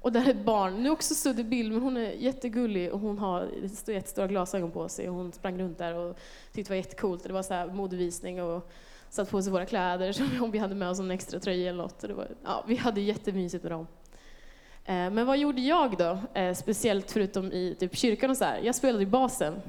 och 0.00 0.12
där 0.12 0.26
är 0.26 0.30
ett 0.30 0.44
barn, 0.44 0.82
nu 0.82 0.90
också 0.90 1.14
suddig 1.14 1.46
bild, 1.46 1.72
men 1.72 1.82
hon 1.82 1.96
är 1.96 2.10
jättegullig 2.10 2.92
och 2.92 3.00
hon 3.00 3.18
har 3.18 3.48
jättestora 3.86 4.26
glasögon 4.26 4.70
på 4.70 4.88
sig 4.88 5.08
och 5.08 5.14
hon 5.14 5.32
sprang 5.32 5.58
runt 5.58 5.78
där 5.78 5.94
och 5.94 6.18
tyckte 6.52 6.72
det 6.72 6.76
var 6.76 6.84
jättecoolt. 6.84 7.24
Det 7.24 7.32
var 7.32 7.42
så 7.42 7.54
här 7.54 7.66
modevisning 7.66 8.42
och 8.42 8.70
satt 9.10 9.30
på 9.30 9.42
sig 9.42 9.52
våra 9.52 9.66
kläder 9.66 10.12
som 10.12 10.42
om 10.42 10.50
vi 10.50 10.58
hade 10.58 10.74
med 10.74 10.90
oss 10.90 11.00
en 11.00 11.10
extra 11.10 11.40
tröja 11.40 11.70
eller 11.70 11.82
något. 11.82 12.00
det 12.00 12.14
var, 12.14 12.28
ja, 12.44 12.64
vi 12.68 12.76
hade 12.76 13.00
jättemysigt 13.00 13.62
med 13.62 13.72
dem. 13.72 13.86
Eh, 14.90 15.10
men 15.10 15.26
vad 15.26 15.38
gjorde 15.38 15.60
jag 15.60 15.96
då? 15.96 16.18
Eh, 16.34 16.54
speciellt 16.54 17.10
förutom 17.10 17.52
i 17.52 17.76
typ 17.80 17.96
kyrkan 17.96 18.30
och 18.30 18.36
så 18.36 18.44
här. 18.44 18.60
Jag 18.62 18.74
spelade 18.74 19.02
i 19.02 19.06
basen. 19.06 19.62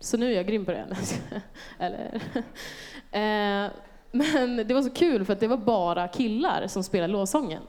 Så 0.00 0.16
nu 0.16 0.32
är 0.32 0.36
jag 0.36 0.46
grym 0.46 0.64
på 0.64 0.70
det. 0.70 0.86
Eller? 1.78 2.22
Eh, 3.10 3.70
men 4.10 4.56
det 4.66 4.74
var 4.74 4.82
så 4.82 4.90
kul 4.90 5.24
för 5.24 5.32
att 5.32 5.40
det 5.40 5.46
var 5.46 5.56
bara 5.56 6.08
killar 6.08 6.66
som 6.66 6.84
spelade 6.84 7.12
lovsången. 7.12 7.62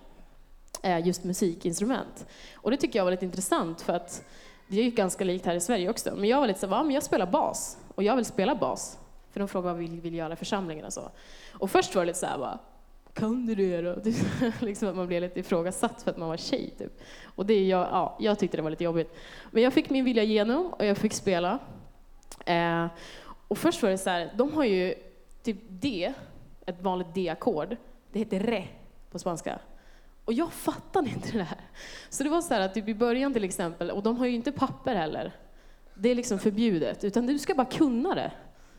Just 1.04 1.24
musikinstrument. 1.24 2.26
Och 2.56 2.72
det 2.72 2.78
tycker 2.78 3.00
jag 3.00 3.04
var 3.04 3.12
lite 3.12 3.26
intressant 3.26 3.82
för 3.82 3.94
att 3.94 4.24
det 4.68 4.80
är 4.80 4.84
ju 4.84 4.90
ganska 4.90 5.24
likt 5.24 5.46
här 5.46 5.56
i 5.56 5.60
Sverige 5.60 5.90
också. 5.90 6.16
Men 6.16 6.30
jag 6.30 6.40
var 6.40 6.48
lite 6.48 6.60
så 6.60 6.68
här, 6.68 6.84
men 6.84 6.94
jag 6.94 7.04
spelar 7.04 7.26
bas 7.26 7.78
och 7.96 8.04
jag 8.04 8.16
vill 8.16 8.26
spela 8.26 8.56
bas. 8.56 8.98
För 9.32 9.40
de 9.40 9.48
frågade 9.48 9.74
vad 9.74 9.84
vi 9.84 10.00
vill 10.00 10.14
göra 10.16 10.34
i 10.34 10.36
församlingen 10.36 10.86
och 10.86 10.94
så. 10.94 11.12
Och 11.54 11.72
först 11.72 11.96
var 11.96 12.02
det 12.02 12.08
lite 12.08 12.20
så 12.20 12.26
här 12.26 12.38
bara, 12.38 12.60
kan 13.14 13.46
du 13.46 13.56
det 13.56 13.82
då? 13.82 13.96
liksom 14.66 14.90
att 14.90 14.96
man 14.96 15.08
blev 15.08 15.22
lite 15.22 15.40
ifrågasatt 15.40 16.02
för 16.02 16.12
att 16.12 16.18
man 16.18 16.30
var 16.30 16.38
tjej. 16.38 16.74
Typ. 16.78 17.02
Och 17.26 17.46
det 17.46 17.68
jag, 17.68 17.88
ja, 17.92 18.18
jag 18.20 18.40
tyckte 18.40 18.58
det 18.58 18.64
var 18.64 18.70
lite 18.70 18.84
jobbigt. 18.84 19.16
Men 19.52 19.64
jag 19.64 19.74
fick 19.74 19.90
min 19.90 20.06
vilja 20.06 20.24
igenom 20.24 20.74
och 20.74 20.86
jag 20.86 20.98
fick 20.98 21.14
spela. 21.14 21.60
Eh, 22.46 22.88
och 23.48 23.58
först 23.58 23.84
var 23.84 23.90
det 23.90 23.98
så 23.98 24.10
här, 24.10 24.34
de 24.38 24.54
har 24.54 24.64
ju 24.64 24.94
typ 25.44 25.58
D, 25.70 26.14
ett 26.66 26.82
vanligt 26.82 27.14
D-ackord. 27.16 27.76
Det 28.12 28.20
heter 28.20 28.40
re 28.40 28.68
på 29.12 29.20
spanska. 29.20 29.60
Och 30.26 30.34
jag 30.34 30.54
fattade 30.54 31.10
inte 31.10 31.38
det 31.38 31.44
här. 31.44 31.62
Så 32.10 32.24
det 32.24 32.30
var 32.30 32.42
så 32.42 32.54
här 32.54 32.62
att 32.62 32.74
typ 32.74 32.88
i 32.88 32.96
början 32.96 33.34
till 33.34 33.44
exempel, 33.44 33.92
och 33.92 34.04
de 34.04 34.18
har 34.18 34.26
ju 34.26 34.36
inte 34.36 34.52
papper 34.52 34.96
heller. 34.96 35.32
Det 35.94 36.10
är 36.10 36.16
liksom 36.16 36.40
förbjudet, 36.40 37.04
utan 37.04 37.28
du 37.28 37.40
ska 37.40 37.56
bara 37.56 37.66
kunna 37.66 38.16
det. 38.16 38.32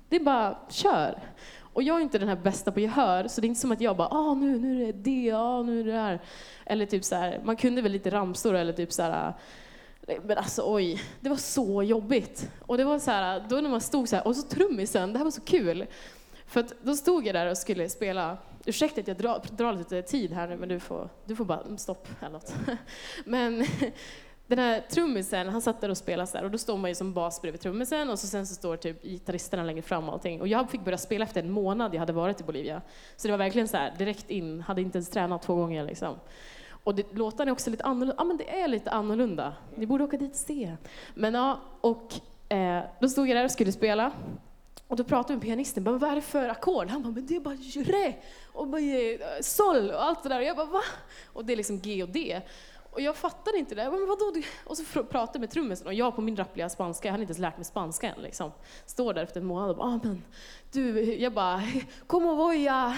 Det 0.08 0.16
är 0.16 0.20
bara, 0.20 0.58
kör. 0.68 1.18
Och 1.72 1.82
jag 1.82 1.96
är 1.96 2.00
inte 2.00 2.18
den 2.18 2.28
här 2.28 2.36
bästa 2.36 2.72
på 2.72 2.80
gehör, 2.80 3.28
så 3.28 3.40
det 3.40 3.46
är 3.46 3.48
inte 3.48 3.60
som 3.60 3.72
att 3.72 3.80
jag 3.80 3.96
bara 3.96 4.08
ah, 4.08 4.34
nu, 4.34 4.58
nu 4.58 4.82
är 4.82 4.86
det 4.86 4.92
det, 4.92 5.32
ah, 5.32 5.62
nu 5.62 5.80
är 5.80 5.84
det 5.84 5.92
där. 5.92 6.20
Eller 6.66 6.86
typ 6.86 7.04
så 7.04 7.14
här, 7.14 7.40
man 7.44 7.56
kunde 7.56 7.82
väl 7.82 7.92
lite 7.92 8.10
ramsor 8.10 8.54
eller 8.54 8.72
typ 8.72 8.92
så 8.92 9.02
här, 9.02 9.34
men 10.22 10.38
alltså 10.38 10.62
oj, 10.66 11.02
det 11.20 11.28
var 11.28 11.36
så 11.36 11.82
jobbigt. 11.82 12.50
Och 12.66 12.76
det 12.76 12.84
var 12.84 12.98
så 12.98 13.10
här, 13.10 13.44
då 13.48 13.56
när 13.56 13.70
man 13.70 13.80
stod 13.80 14.08
så 14.08 14.16
här, 14.16 14.26
och 14.26 14.36
så 14.36 14.42
trummisen, 14.42 15.12
det 15.12 15.18
här 15.18 15.24
var 15.24 15.30
så 15.30 15.40
kul. 15.40 15.86
För 16.46 16.60
att 16.60 16.72
då 16.82 16.96
stod 16.96 17.26
jag 17.26 17.34
där 17.34 17.46
och 17.46 17.58
skulle 17.58 17.88
spela, 17.88 18.38
ursäkta 18.64 19.00
att 19.00 19.08
jag 19.08 19.16
drar, 19.16 19.42
drar 19.50 19.72
lite 19.72 20.02
tid 20.02 20.32
här 20.32 20.48
nu, 20.48 20.56
men 20.56 20.68
du 20.68 20.80
får, 20.80 21.08
du 21.24 21.36
får 21.36 21.44
bara 21.44 21.60
mm, 21.60 21.78
stopp 21.78 22.08
eller 22.20 22.30
något. 22.30 22.54
Men 23.24 23.66
den 24.56 24.64
här 24.64 24.80
trummisen, 24.80 25.48
han 25.48 25.62
satt 25.62 25.80
där 25.80 25.88
och 25.88 25.96
spelade 25.96 26.26
så 26.26 26.38
här, 26.38 26.44
och 26.44 26.50
då 26.50 26.58
står 26.58 26.76
man 26.76 26.90
ju 26.90 26.94
som 26.94 27.12
bas 27.12 27.42
bredvid 27.42 27.60
trummisen 27.60 28.10
och 28.10 28.18
så 28.18 28.26
sen 28.26 28.46
så 28.46 28.54
står 28.54 28.76
typ 28.76 29.02
gitarristerna 29.02 29.62
längre 29.62 29.82
fram 29.82 30.08
och 30.08 30.14
allting. 30.14 30.40
Och 30.40 30.48
jag 30.48 30.70
fick 30.70 30.84
börja 30.84 30.98
spela 30.98 31.24
efter 31.24 31.42
en 31.42 31.50
månad 31.50 31.94
jag 31.94 32.00
hade 32.00 32.12
varit 32.12 32.40
i 32.40 32.44
Bolivia. 32.44 32.82
Så 33.16 33.28
det 33.28 33.32
var 33.32 33.38
verkligen 33.38 33.68
så 33.68 33.76
här, 33.76 33.94
direkt 33.98 34.30
in, 34.30 34.60
hade 34.60 34.82
inte 34.82 34.98
ens 34.98 35.10
tränat 35.10 35.42
två 35.42 35.54
gånger 35.54 35.84
liksom. 35.84 36.16
Och 36.84 36.94
det, 36.94 37.14
låtarna 37.14 37.48
är 37.48 37.52
också 37.52 37.70
lite 37.70 37.84
annorlunda. 37.84 38.14
Ja, 38.18 38.24
men 38.24 38.36
det 38.36 38.60
är 38.60 38.68
lite 38.68 38.90
annorlunda. 38.90 39.54
Ni 39.74 39.86
borde 39.86 40.04
åka 40.04 40.16
dit 40.16 40.30
och 40.30 40.36
se. 40.36 40.76
Men 41.14 41.34
ja, 41.34 41.60
och 41.80 42.14
eh, 42.48 42.82
då 43.00 43.08
stod 43.08 43.28
jag 43.28 43.36
där 43.36 43.44
och 43.44 43.50
skulle 43.50 43.72
spela. 43.72 44.12
Och 44.86 44.96
då 44.96 45.04
pratade 45.04 45.32
jag 45.32 45.36
med 45.36 45.46
pianisten, 45.46 45.84
bara, 45.84 45.98
vad 45.98 46.10
är 46.10 46.14
det 46.14 46.22
för 46.22 46.48
ackord? 46.48 46.88
Han 46.88 47.02
bara, 47.02 47.12
men 47.12 47.26
det 47.26 47.36
är 47.36 47.40
bara 47.40 47.54
re 47.54 48.14
och 48.52 48.68
bara, 48.68 48.80
eh, 48.80 49.20
sol 49.40 49.90
och 49.90 50.04
allt 50.04 50.22
det 50.22 50.28
där. 50.28 50.38
Och 50.38 50.44
jag 50.44 50.56
bara, 50.56 50.66
va? 50.66 50.82
Och 51.26 51.44
det 51.44 51.52
är 51.52 51.56
liksom 51.56 51.80
G 51.80 52.02
och 52.02 52.08
D. 52.08 52.40
Och 52.90 53.00
jag 53.00 53.16
fattade 53.16 53.58
inte 53.58 53.74
det. 53.74 53.90
Men 53.90 54.06
vadå? 54.06 54.32
Och 54.64 54.76
så 54.76 54.84
pratade 54.84 55.30
jag 55.32 55.40
med 55.40 55.50
trummisen 55.50 55.86
och 55.86 55.94
jag 55.94 56.16
på 56.16 56.20
min 56.20 56.36
rappliga 56.36 56.68
spanska, 56.68 57.08
jag 57.08 57.12
hade 57.12 57.22
inte 57.22 57.30
ens 57.30 57.40
lärt 57.40 57.56
mig 57.56 57.64
spanska 57.64 58.14
än. 58.14 58.22
Liksom. 58.22 58.52
Står 58.86 59.14
där 59.14 59.22
efter 59.22 59.40
en 59.40 59.46
månad 59.46 59.70
och 59.70 59.76
bara, 59.76 59.88
ah, 59.88 60.00
men 60.02 60.24
du, 60.72 61.14
jag 61.14 61.32
bara, 61.32 61.62
como 62.06 62.34
voy 62.34 62.68
a 62.68 62.96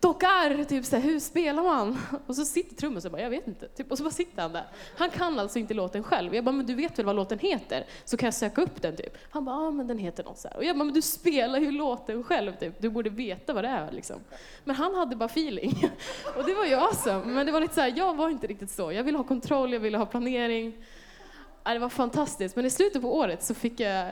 tocar? 0.00 0.64
Typ 0.64 0.84
så 0.84 0.96
här, 0.96 1.02
hur 1.02 1.20
spelar 1.20 1.62
man? 1.62 1.98
Och 2.26 2.36
så 2.36 2.44
sitter 2.44 2.76
trummisen 2.76 3.08
och 3.08 3.12
bara, 3.12 3.22
jag 3.22 3.30
vet 3.30 3.48
inte. 3.48 3.68
Typ, 3.68 3.90
och 3.90 3.98
så 3.98 4.04
bara 4.04 4.10
sitter 4.10 4.42
han 4.42 4.52
där. 4.52 4.64
Han 4.96 5.10
kan 5.10 5.38
alltså 5.38 5.58
inte 5.58 5.74
låten 5.74 6.02
själv. 6.02 6.34
Jag 6.34 6.44
bara, 6.44 6.52
men 6.52 6.66
du 6.66 6.74
vet 6.74 6.98
väl 6.98 7.06
vad 7.06 7.16
låten 7.16 7.38
heter? 7.38 7.84
Så 8.04 8.16
kan 8.16 8.26
jag 8.26 8.34
söka 8.34 8.62
upp 8.62 8.82
den 8.82 8.96
typ. 8.96 9.16
Han 9.30 9.44
bara, 9.44 9.56
ah, 9.56 9.70
men 9.70 9.86
den 9.86 9.98
heter 9.98 10.24
något 10.24 10.38
så 10.38 10.48
här. 10.48 10.56
Och 10.56 10.64
jag 10.64 10.76
bara, 10.76 10.84
men 10.84 10.94
du 10.94 11.02
spelar 11.02 11.58
ju 11.58 11.70
låten 11.70 12.24
själv 12.24 12.52
typ. 12.56 12.82
Du 12.82 12.90
borde 12.90 13.10
veta 13.10 13.52
vad 13.52 13.64
det 13.64 13.68
är 13.68 13.92
liksom. 13.92 14.16
Men 14.64 14.76
han 14.76 14.94
hade 14.94 15.16
bara 15.16 15.28
feeling. 15.28 15.90
Och 16.36 16.44
det 16.44 16.54
var 16.54 16.64
ju 16.64 16.74
awesome. 16.74 17.24
Men 17.24 17.46
det 17.46 17.52
var 17.52 17.60
lite 17.60 17.74
så 17.74 17.80
här, 17.80 17.92
jag 17.96 18.16
var 18.16 18.28
inte 18.28 18.46
riktigt 18.46 18.70
så. 18.70 18.92
Jag 18.92 19.04
ville 19.04 19.18
ha 19.18 19.24
kontroll, 19.24 19.72
jag 19.72 19.80
ville 19.80 19.98
ha 19.98 20.06
planering. 20.06 20.74
Det 21.64 21.78
var 21.78 21.88
fantastiskt, 21.88 22.56
men 22.56 22.66
i 22.66 22.70
slutet 22.70 23.02
på 23.02 23.16
året 23.16 23.42
så 23.42 23.54
fick 23.54 23.80
jag, 23.80 24.08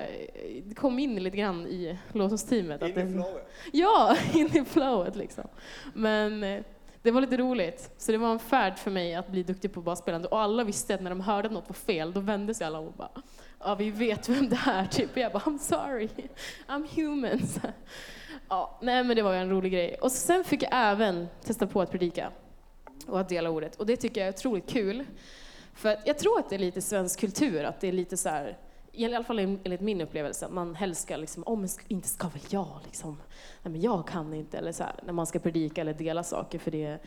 kom 0.76 0.98
in 0.98 1.22
lite 1.22 1.36
grann 1.36 1.66
i 1.66 1.98
låtsasteamet. 2.12 2.82
In 2.82 2.88
i 2.88 3.12
flowet? 3.12 3.48
Ja, 3.72 4.16
in 4.34 4.56
i 4.56 4.64
flowet 4.64 5.16
liksom. 5.16 5.48
Men 5.94 6.44
eh, 6.44 6.62
det 7.02 7.10
var 7.10 7.20
lite 7.20 7.36
roligt, 7.36 7.90
så 7.98 8.12
det 8.12 8.18
var 8.18 8.32
en 8.32 8.38
färd 8.38 8.78
för 8.78 8.90
mig 8.90 9.14
att 9.14 9.28
bli 9.28 9.42
duktig 9.42 9.72
på 9.72 9.80
basspelande. 9.80 10.28
Och 10.28 10.40
alla 10.40 10.64
visste 10.64 10.94
att 10.94 11.02
när 11.02 11.10
de 11.10 11.20
hörde 11.20 11.48
att 11.48 11.54
något 11.54 11.68
var 11.68 11.74
fel, 11.74 12.12
då 12.12 12.20
vände 12.20 12.54
sig 12.54 12.66
alla 12.66 12.78
och 12.78 12.92
bara 12.92 13.10
ja, 13.60 13.74
vi 13.74 13.90
vet 13.90 14.28
vem 14.28 14.48
det 14.48 14.58
är, 14.66 14.84
typ. 14.90 15.16
Jag 15.16 15.32
bara, 15.32 15.42
I'm 15.42 15.58
sorry, 15.58 16.08
I'm 16.68 16.86
human. 16.96 17.40
Ja, 18.48 18.78
nej 18.82 19.04
men 19.04 19.16
det 19.16 19.22
var 19.22 19.34
en 19.34 19.50
rolig 19.50 19.72
grej. 19.72 19.94
Och 20.00 20.12
sen 20.12 20.44
fick 20.44 20.62
jag 20.62 20.70
även 20.72 21.28
testa 21.44 21.66
på 21.66 21.80
att 21.80 21.90
predika 21.90 22.30
och 23.06 23.20
att 23.20 23.28
dela 23.28 23.50
ordet. 23.50 23.76
Och 23.76 23.86
det 23.86 23.96
tycker 23.96 24.20
jag 24.20 24.28
är 24.28 24.32
otroligt 24.32 24.70
kul. 24.70 25.04
För 25.78 25.96
jag 26.04 26.18
tror 26.18 26.38
att 26.38 26.48
det 26.48 26.56
är 26.56 26.58
lite 26.58 26.80
svensk 26.80 27.20
kultur, 27.20 27.64
att 27.64 27.80
det 27.80 27.88
är 27.88 27.92
lite 27.92 28.16
så 28.16 28.28
här, 28.28 28.58
i 28.92 29.04
alla 29.04 29.24
fall 29.24 29.38
enligt 29.38 29.80
min 29.80 30.00
upplevelse, 30.00 30.46
att 30.46 30.52
man 30.52 30.74
helst 30.74 31.02
ska 31.02 31.16
liksom, 31.16 31.42
om 31.46 31.64
oh, 31.64 31.70
inte 31.88 32.08
ska 32.08 32.28
väl 32.28 32.42
jag 32.50 32.80
liksom, 32.84 33.16
nej 33.62 33.72
men 33.72 33.80
jag 33.80 34.08
kan 34.08 34.34
inte, 34.34 34.58
eller 34.58 34.72
så 34.72 34.82
här, 34.82 34.94
när 35.02 35.12
man 35.12 35.26
ska 35.26 35.38
predika 35.38 35.80
eller 35.80 35.94
dela 35.94 36.22
saker, 36.22 36.58
för 36.58 36.70
det, 36.70 36.98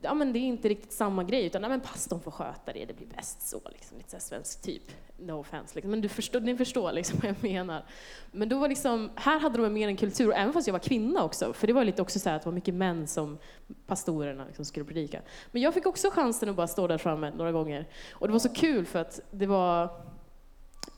ja 0.00 0.14
men 0.14 0.32
det 0.32 0.38
är 0.38 0.40
inte 0.40 0.68
riktigt 0.68 0.92
samma 0.92 1.24
grej, 1.24 1.46
utan 1.46 1.62
nej 1.62 1.70
men 1.70 1.80
pastorn 1.80 2.20
får 2.20 2.30
sköta 2.30 2.72
det, 2.72 2.84
det 2.84 2.94
blir 2.94 3.06
bäst 3.06 3.48
så, 3.48 3.60
liksom, 3.72 3.98
lite 3.98 4.10
så 4.10 4.20
svensk 4.20 4.62
typ, 4.62 4.82
no 5.16 5.32
offense, 5.32 5.74
liksom. 5.74 5.90
men 5.90 6.00
du 6.00 6.08
förstår, 6.08 6.40
ni 6.40 6.56
förstår 6.56 6.92
liksom 6.92 7.18
vad 7.22 7.30
jag 7.30 7.42
menar. 7.42 7.84
Men 8.32 8.48
då 8.48 8.58
var 8.58 8.68
liksom, 8.68 9.10
här 9.14 9.40
hade 9.40 9.62
de 9.62 9.72
mer 9.72 9.88
en 9.88 9.96
kultur, 9.96 10.32
även 10.32 10.52
fast 10.52 10.66
jag 10.66 10.72
var 10.72 10.80
kvinna 10.80 11.24
också, 11.24 11.52
för 11.52 11.66
det 11.66 11.72
var 11.72 11.84
lite 11.84 12.02
också 12.02 12.18
så 12.18 12.30
att 12.30 12.42
det 12.42 12.48
var 12.48 12.54
mycket 12.54 12.74
män 12.74 13.06
som 13.06 13.38
pastorerna 13.86 14.44
liksom 14.44 14.64
skulle 14.64 14.84
predika. 14.84 15.20
Men 15.52 15.62
jag 15.62 15.74
fick 15.74 15.86
också 15.86 16.10
chansen 16.10 16.48
att 16.48 16.56
bara 16.56 16.66
stå 16.66 16.86
där 16.86 16.98
framme 16.98 17.30
några 17.30 17.52
gånger, 17.52 17.88
och 18.12 18.26
det 18.26 18.32
var 18.32 18.40
så 18.40 18.54
kul 18.54 18.86
för 18.86 18.98
att 18.98 19.20
det 19.30 19.46
var 19.46 19.82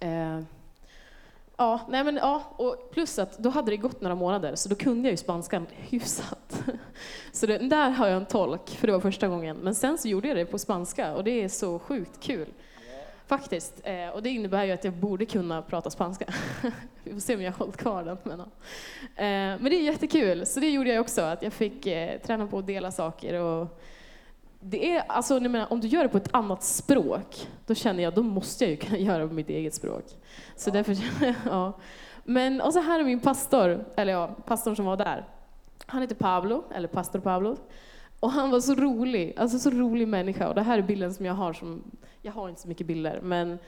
eh, 0.00 0.40
Ja, 1.60 1.80
nej 1.88 2.04
men, 2.04 2.16
ja, 2.16 2.42
och 2.56 2.90
plus 2.92 3.18
att 3.18 3.38
då 3.38 3.50
hade 3.50 3.70
det 3.70 3.76
gått 3.76 4.00
några 4.00 4.14
månader, 4.14 4.54
så 4.54 4.68
då 4.68 4.74
kunde 4.74 5.08
jag 5.08 5.10
ju 5.10 5.16
spanskan 5.16 5.66
hyfsat. 5.70 6.62
Så 7.32 7.46
det, 7.46 7.58
där 7.58 7.90
har 7.90 8.06
jag 8.06 8.16
en 8.16 8.26
tolk, 8.26 8.70
för 8.70 8.86
det 8.86 8.92
var 8.92 9.00
första 9.00 9.28
gången. 9.28 9.56
Men 9.56 9.74
sen 9.74 9.98
så 9.98 10.08
gjorde 10.08 10.28
jag 10.28 10.36
det 10.36 10.46
på 10.46 10.58
spanska 10.58 11.14
och 11.14 11.24
det 11.24 11.30
är 11.30 11.48
så 11.48 11.78
sjukt 11.78 12.20
kul. 12.20 12.48
Faktiskt. 13.26 13.80
Eh, 13.84 14.08
och 14.08 14.22
det 14.22 14.30
innebär 14.30 14.64
ju 14.64 14.72
att 14.72 14.84
jag 14.84 14.94
borde 14.94 15.26
kunna 15.26 15.62
prata 15.62 15.90
spanska. 15.90 16.24
Vi 17.04 17.12
får 17.12 17.20
se 17.20 17.34
om 17.34 17.42
jag 17.42 17.52
har 17.52 17.58
hållit 17.58 17.76
kvar 17.76 18.04
den. 18.04 18.16
Men, 18.22 18.38
ja. 18.38 18.44
eh, 19.24 19.60
men 19.60 19.64
det 19.64 19.76
är 19.76 19.82
jättekul, 19.82 20.46
så 20.46 20.60
det 20.60 20.70
gjorde 20.70 20.92
jag 20.92 21.00
också. 21.00 21.22
Att 21.22 21.42
jag 21.42 21.52
fick 21.52 21.86
eh, 21.86 22.20
träna 22.20 22.46
på 22.46 22.58
att 22.58 22.66
dela 22.66 22.90
saker. 22.90 23.34
Och 23.34 23.80
det 24.60 24.96
är, 24.96 25.04
alltså, 25.08 25.40
menar, 25.40 25.72
om 25.72 25.80
du 25.80 25.88
gör 25.88 26.02
det 26.02 26.08
på 26.08 26.16
ett 26.16 26.34
annat 26.34 26.62
språk, 26.62 27.48
då 27.66 27.74
känner 27.74 28.02
jag 28.02 28.14
då 28.14 28.22
måste 28.22 28.64
jag 28.64 28.70
ju 28.70 28.76
kunna 28.76 28.98
göra 29.08 29.18
det 29.18 29.28
på 29.28 29.34
mitt 29.34 29.50
eget 29.50 29.74
språk. 29.74 30.04
Så 30.56 30.68
ja. 30.70 30.72
därför, 30.72 30.96
ja. 31.44 31.72
Men, 32.24 32.60
och 32.60 32.72
så 32.72 32.80
här 32.80 33.00
är 33.00 33.04
min 33.04 33.20
pastor, 33.20 33.84
eller 33.96 34.12
ja, 34.12 34.36
pastorn 34.46 34.76
som 34.76 34.84
var 34.84 34.96
där. 34.96 35.24
Han 35.86 36.02
heter 36.02 36.14
Pablo, 36.14 36.64
eller 36.74 36.88
pastor 36.88 37.20
Pablo. 37.20 37.56
Och 38.20 38.30
han 38.30 38.50
var 38.50 38.60
så 38.60 38.74
rolig, 38.74 39.34
alltså 39.36 39.58
så 39.58 39.70
rolig 39.70 40.08
människa. 40.08 40.48
Och 40.48 40.54
det 40.54 40.62
här 40.62 40.78
är 40.78 40.82
bilden 40.82 41.14
som 41.14 41.26
jag 41.26 41.34
har, 41.34 41.52
som, 41.52 41.82
jag 42.22 42.32
har 42.32 42.48
inte 42.48 42.60
så 42.60 42.68
mycket 42.68 42.86
bilder, 42.86 43.20
men 43.22 43.58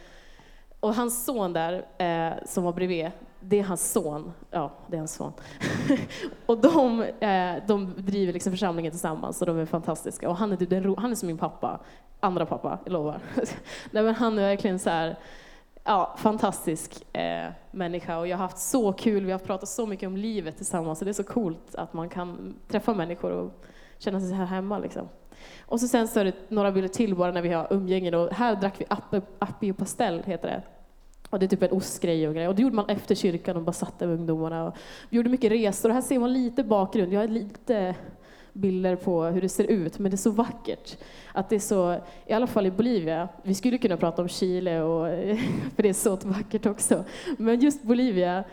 och 0.82 0.94
hans 0.94 1.24
son 1.24 1.52
där, 1.52 1.86
eh, 1.98 2.44
som 2.46 2.64
var 2.64 2.72
bredvid, 2.72 3.10
det 3.40 3.58
är 3.58 3.62
hans 3.62 3.92
son. 3.92 4.32
Ja, 4.50 4.72
det 4.86 4.96
är 4.96 4.98
hans 4.98 5.14
son. 5.14 5.32
och 6.46 6.58
de, 6.58 7.02
eh, 7.02 7.54
de 7.66 7.94
driver 7.96 8.32
liksom 8.32 8.52
församlingen 8.52 8.92
tillsammans 8.92 9.40
och 9.40 9.46
de 9.46 9.58
är 9.58 9.66
fantastiska. 9.66 10.28
Och 10.28 10.36
han 10.36 10.52
är, 10.52 10.56
typ 10.56 10.70
den, 10.70 10.94
han 10.98 11.10
är 11.10 11.14
som 11.14 11.26
min 11.26 11.38
pappa, 11.38 11.80
andra 12.20 12.46
pappa, 12.46 12.78
jag 12.84 12.92
lovar. 12.92 13.20
Nej, 13.90 14.02
men 14.02 14.14
han 14.14 14.38
är 14.38 14.42
verkligen 14.42 14.78
så 14.78 14.90
här, 14.90 15.18
ja, 15.84 16.14
fantastisk 16.18 17.16
eh, 17.16 17.50
människa 17.70 18.18
och 18.18 18.28
jag 18.28 18.36
har 18.36 18.42
haft 18.44 18.58
så 18.58 18.92
kul. 18.92 19.24
Vi 19.24 19.32
har 19.32 19.38
pratat 19.38 19.68
så 19.68 19.86
mycket 19.86 20.06
om 20.06 20.16
livet 20.16 20.56
tillsammans 20.56 21.00
och 21.00 21.04
det 21.04 21.10
är 21.10 21.12
så 21.12 21.24
coolt 21.24 21.74
att 21.74 21.92
man 21.92 22.08
kan 22.08 22.54
träffa 22.68 22.94
människor 22.94 23.30
och 23.30 23.64
känna 23.98 24.20
sig 24.20 24.32
här 24.32 24.46
hemma. 24.46 24.78
Liksom. 24.78 25.08
Och 25.60 25.80
så 25.80 25.88
sen 25.88 26.08
så 26.08 26.20
är 26.20 26.24
det 26.24 26.34
några 26.48 26.72
bilder 26.72 26.88
till 26.88 27.14
bara 27.14 27.32
när 27.32 27.42
vi 27.42 27.48
har 27.48 27.66
umgängen 27.70 28.14
och 28.14 28.30
här 28.32 28.56
drack 28.56 28.74
vi 28.78 28.84
appi 29.38 29.72
och 29.72 29.76
pastell, 29.76 30.22
heter 30.26 30.48
det. 30.48 30.62
Och 31.30 31.38
det 31.38 31.46
är 31.46 31.48
typ 31.48 31.62
en 31.62 31.72
ostgrej 31.72 32.28
och 32.28 32.34
grejer. 32.34 32.48
Och 32.48 32.54
det 32.54 32.62
gjorde 32.62 32.76
man 32.76 32.88
efter 32.88 33.14
kyrkan 33.14 33.56
och 33.56 33.62
bara 33.62 33.72
satt 33.72 33.98
där 33.98 34.06
med 34.06 34.18
ungdomarna. 34.18 34.64
Och 34.66 34.76
vi 35.10 35.16
gjorde 35.16 35.30
mycket 35.30 35.52
resor. 35.52 35.88
Och 35.88 35.94
här 35.94 36.02
ser 36.02 36.18
man 36.18 36.32
lite 36.32 36.64
bakgrund. 36.64 37.12
Jag 37.12 37.20
har 37.20 37.28
lite 37.28 37.94
bilder 38.52 38.96
på 38.96 39.24
hur 39.24 39.40
det 39.40 39.48
ser 39.48 39.64
ut, 39.64 39.98
men 39.98 40.10
det 40.10 40.14
är 40.14 40.18
så 40.18 40.30
vackert. 40.30 40.96
Att 41.32 41.48
det 41.48 41.54
är 41.56 41.60
så, 41.60 42.00
i 42.26 42.32
alla 42.32 42.46
fall 42.46 42.66
i 42.66 42.70
Bolivia, 42.70 43.28
vi 43.42 43.54
skulle 43.54 43.78
kunna 43.78 43.96
prata 43.96 44.22
om 44.22 44.28
Chile, 44.28 44.82
och, 44.82 45.06
för 45.76 45.82
det 45.82 45.88
är 45.88 45.92
så 45.92 46.16
vackert 46.16 46.66
också, 46.66 47.04
men 47.38 47.60
just 47.60 47.82
Bolivia, 47.82 48.44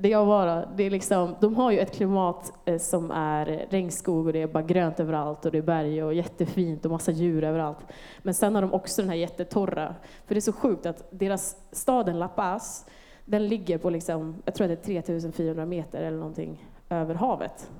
det 0.00 0.08
jag 0.08 0.26
bara, 0.26 0.66
det 0.76 0.82
är 0.82 0.90
liksom, 0.90 1.34
de 1.40 1.54
har 1.54 1.70
ju 1.70 1.78
ett 1.78 1.94
klimat 1.94 2.52
eh, 2.64 2.78
som 2.78 3.10
är 3.10 3.66
regnskog 3.70 4.26
och 4.26 4.32
det 4.32 4.42
är 4.42 4.46
bara 4.46 4.62
grönt 4.62 5.00
överallt 5.00 5.44
och 5.46 5.52
det 5.52 5.58
är 5.58 5.62
berg 5.62 6.04
och 6.04 6.14
jättefint 6.14 6.84
och 6.84 6.90
massa 6.90 7.12
djur 7.12 7.44
överallt. 7.44 7.78
Men 8.18 8.34
sen 8.34 8.54
har 8.54 8.62
de 8.62 8.72
också 8.72 9.02
den 9.02 9.08
här 9.08 9.16
jättetorra, 9.16 9.94
för 10.26 10.34
det 10.34 10.38
är 10.38 10.40
så 10.40 10.52
sjukt 10.52 10.86
att 10.86 11.08
deras 11.10 11.56
staden 11.72 12.18
La 12.18 12.28
Paz, 12.28 12.86
den 13.24 13.48
ligger 13.48 13.78
på 13.78 13.90
liksom, 13.90 14.42
jag 14.44 14.54
tror 14.54 14.72
att 14.72 14.82
det 14.84 14.92
är 14.92 15.02
3400 15.02 15.66
meter 15.66 16.02
eller 16.02 16.18
någonting 16.18 16.68
över 16.90 17.14
havet. 17.14 17.70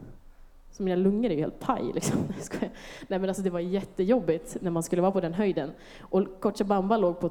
Så 0.71 0.83
mina 0.83 0.97
lungor 0.97 1.31
är 1.31 1.35
ju 1.35 1.41
helt 1.41 1.61
paj. 1.61 1.93
Liksom. 1.95 2.19
Nej, 3.09 3.19
men 3.19 3.25
alltså, 3.25 3.43
det 3.43 3.51
var 3.51 3.61
jättejobbigt 3.61 4.57
när 4.61 4.71
man 4.71 4.83
skulle 4.83 5.03
vara 5.03 5.13
på 5.13 5.21
den 5.21 5.35
höjden. 5.35 5.71
Och 6.01 6.41
Cochabamba 6.41 6.97
låg 6.97 7.21
på 7.21 7.29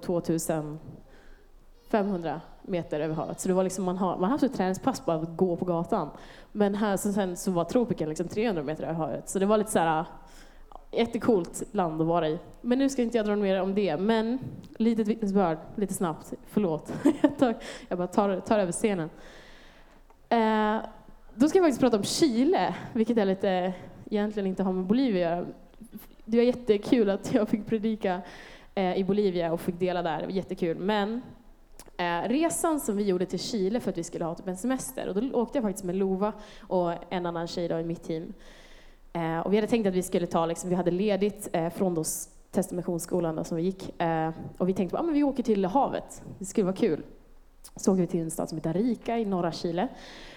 500 1.90 2.42
meter 2.62 3.00
över 3.00 3.16
havet. 3.16 3.40
Så 3.40 3.48
det 3.48 3.54
var 3.54 3.64
liksom, 3.64 3.86
man 3.86 3.98
har, 3.98 4.12
man 4.12 4.24
har 4.24 4.30
haft 4.30 4.44
ett 4.44 4.54
träningspass 4.54 5.06
bara 5.06 5.18
att 5.18 5.38
gå 5.38 5.56
på 5.56 5.66
gatan. 5.66 6.10
Men 6.52 6.76
här 6.76 6.98
så, 6.98 7.14
sen 7.14 7.38
så 7.38 7.52
var 7.52 7.64
tropiken 7.64 8.10
liksom 8.10 8.28
300 8.28 8.64
meter 8.64 8.84
över 8.84 8.94
havet. 8.94 9.30
Så 9.30 9.40
det 9.40 9.46
var 9.46 9.58
lite 9.58 9.72
så 9.72 9.80
här, 9.80 10.00
äh, 10.00 10.06
jättecoolt 10.92 11.64
land 11.72 12.02
att 12.02 12.08
vara 12.08 12.30
i. 12.30 12.40
Men 12.62 12.80
nu 12.80 12.90
ska 12.90 13.02
inte 13.02 13.18
jag 13.18 13.26
dra 13.26 13.36
mer 13.36 13.62
om 13.62 13.76
det. 13.76 13.98
Men 13.98 14.40
litet 14.78 15.08
vittnesbörd, 15.08 15.58
lite 15.76 15.94
snabbt. 15.94 16.34
Förlåt. 16.48 16.94
jag, 17.22 17.38
tar, 17.38 17.56
jag 17.88 17.98
bara 17.98 18.08
tar, 18.08 18.40
tar 18.40 18.60
över 18.60 18.72
scenen. 18.72 19.10
Eh, 20.30 20.78
då 21.36 21.50
ska 21.50 21.58
jag 21.58 21.66
faktiskt 21.66 21.82
prata 21.82 21.98
om 21.98 22.04
Chile, 22.04 22.76
vilket 22.94 23.18
är 23.18 23.26
lite, 23.26 23.74
egentligen 24.06 24.48
inte 24.48 24.64
har 24.64 24.74
med 24.74 24.86
Bolivia 24.86 25.30
att 25.30 25.38
göra. 25.38 25.46
Det 26.26 26.38
var 26.38 26.44
jättekul 26.44 27.10
att 27.10 27.34
jag 27.34 27.50
fick 27.50 27.66
predika 27.66 28.22
eh, 28.76 28.98
i 28.98 29.04
Bolivia 29.04 29.52
och 29.52 29.62
fick 29.62 29.80
dela 29.80 30.02
där, 30.02 30.20
det 30.20 30.26
var 30.26 30.34
jättekul. 30.34 30.78
Men 30.78 31.22
eh, 31.98 32.30
resan 32.30 32.80
som 32.80 32.98
vi 32.98 33.04
gjorde 33.04 33.26
till 33.26 33.40
Chile 33.40 33.80
för 33.80 33.92
att 33.92 33.98
vi 33.98 34.04
skulle 34.04 34.26
ha 34.26 34.36
typ 34.36 34.48
en 34.48 34.58
semester, 34.58 35.08
och 35.08 35.16
då 35.16 35.40
åkte 35.40 35.58
jag 35.58 35.64
faktiskt 35.64 35.86
med 35.86 35.96
Lova 35.96 36.34
och 36.62 36.94
en 37.10 37.26
annan 37.26 37.48
tjej 37.48 37.68
då 37.68 37.80
i 37.80 37.84
mitt 37.84 38.04
team. 38.04 38.34
Eh, 39.14 39.40
och 39.40 39.54
vi 39.54 39.58
hade 39.58 39.68
tänkt 39.68 39.88
att 39.88 39.94
vi 39.94 40.04
skulle 40.04 40.28
ta, 40.28 40.46
liksom, 40.46 40.70
vi 40.70 40.76
hade 40.76 40.92
ledigt 40.92 41.50
eh, 41.52 41.70
från 41.70 41.96
då 41.96 42.04
Testamissionsskolan 42.52 43.46
som 43.46 43.58
vi 43.58 43.64
gick, 43.64 44.02
eh, 44.02 44.32
och 44.58 44.70
vi 44.70 44.74
tänkte 44.74 44.98
att 44.98 45.06
ah, 45.06 45.12
vi 45.12 45.24
åker 45.24 45.44
till 45.44 45.66
havet, 45.66 46.24
det 46.40 46.46
skulle 46.46 46.66
vara 46.66 46.76
kul. 46.76 47.04
Så 47.76 47.92
åkte 47.92 48.02
vi 48.02 48.08
till 48.08 48.20
en 48.20 48.32
stad 48.32 48.50
som 48.50 48.58
heter 48.58 48.70
Arica 48.70 49.18
i 49.18 49.26
norra 49.26 49.52
Chile. 49.52 49.88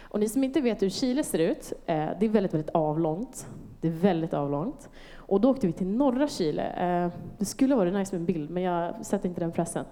Och 0.03 0.21
ni 0.21 0.29
som 0.29 0.45
inte 0.45 0.61
vet 0.61 0.83
hur 0.83 0.91
Chile 0.91 1.25
ser 1.25 1.39
ut, 1.39 1.73
eh, 1.87 2.09
det 2.21 2.27
är 2.27 2.29
väldigt, 2.29 2.55
väldigt 2.55 2.71
avlångt. 2.75 3.47
Det 3.81 3.89
är 3.89 3.93
väldigt 3.93 4.35
avlångt. 4.35 4.89
Och 5.15 5.41
då 5.41 5.51
åkte 5.51 5.67
vi 5.67 5.73
till 5.73 5.87
norra 5.87 6.29
Chile. 6.29 6.63
Eh, 6.63 7.13
det 7.39 7.45
skulle 7.45 7.75
ha 7.75 7.79
varit 7.79 7.95
nice 7.95 8.15
med 8.15 8.21
en 8.21 8.27
bild, 8.27 8.51
men 8.51 8.63
jag 8.63 9.07
sätter 9.07 9.29
inte 9.29 9.41
den 9.41 9.53
pressen. 9.53 9.85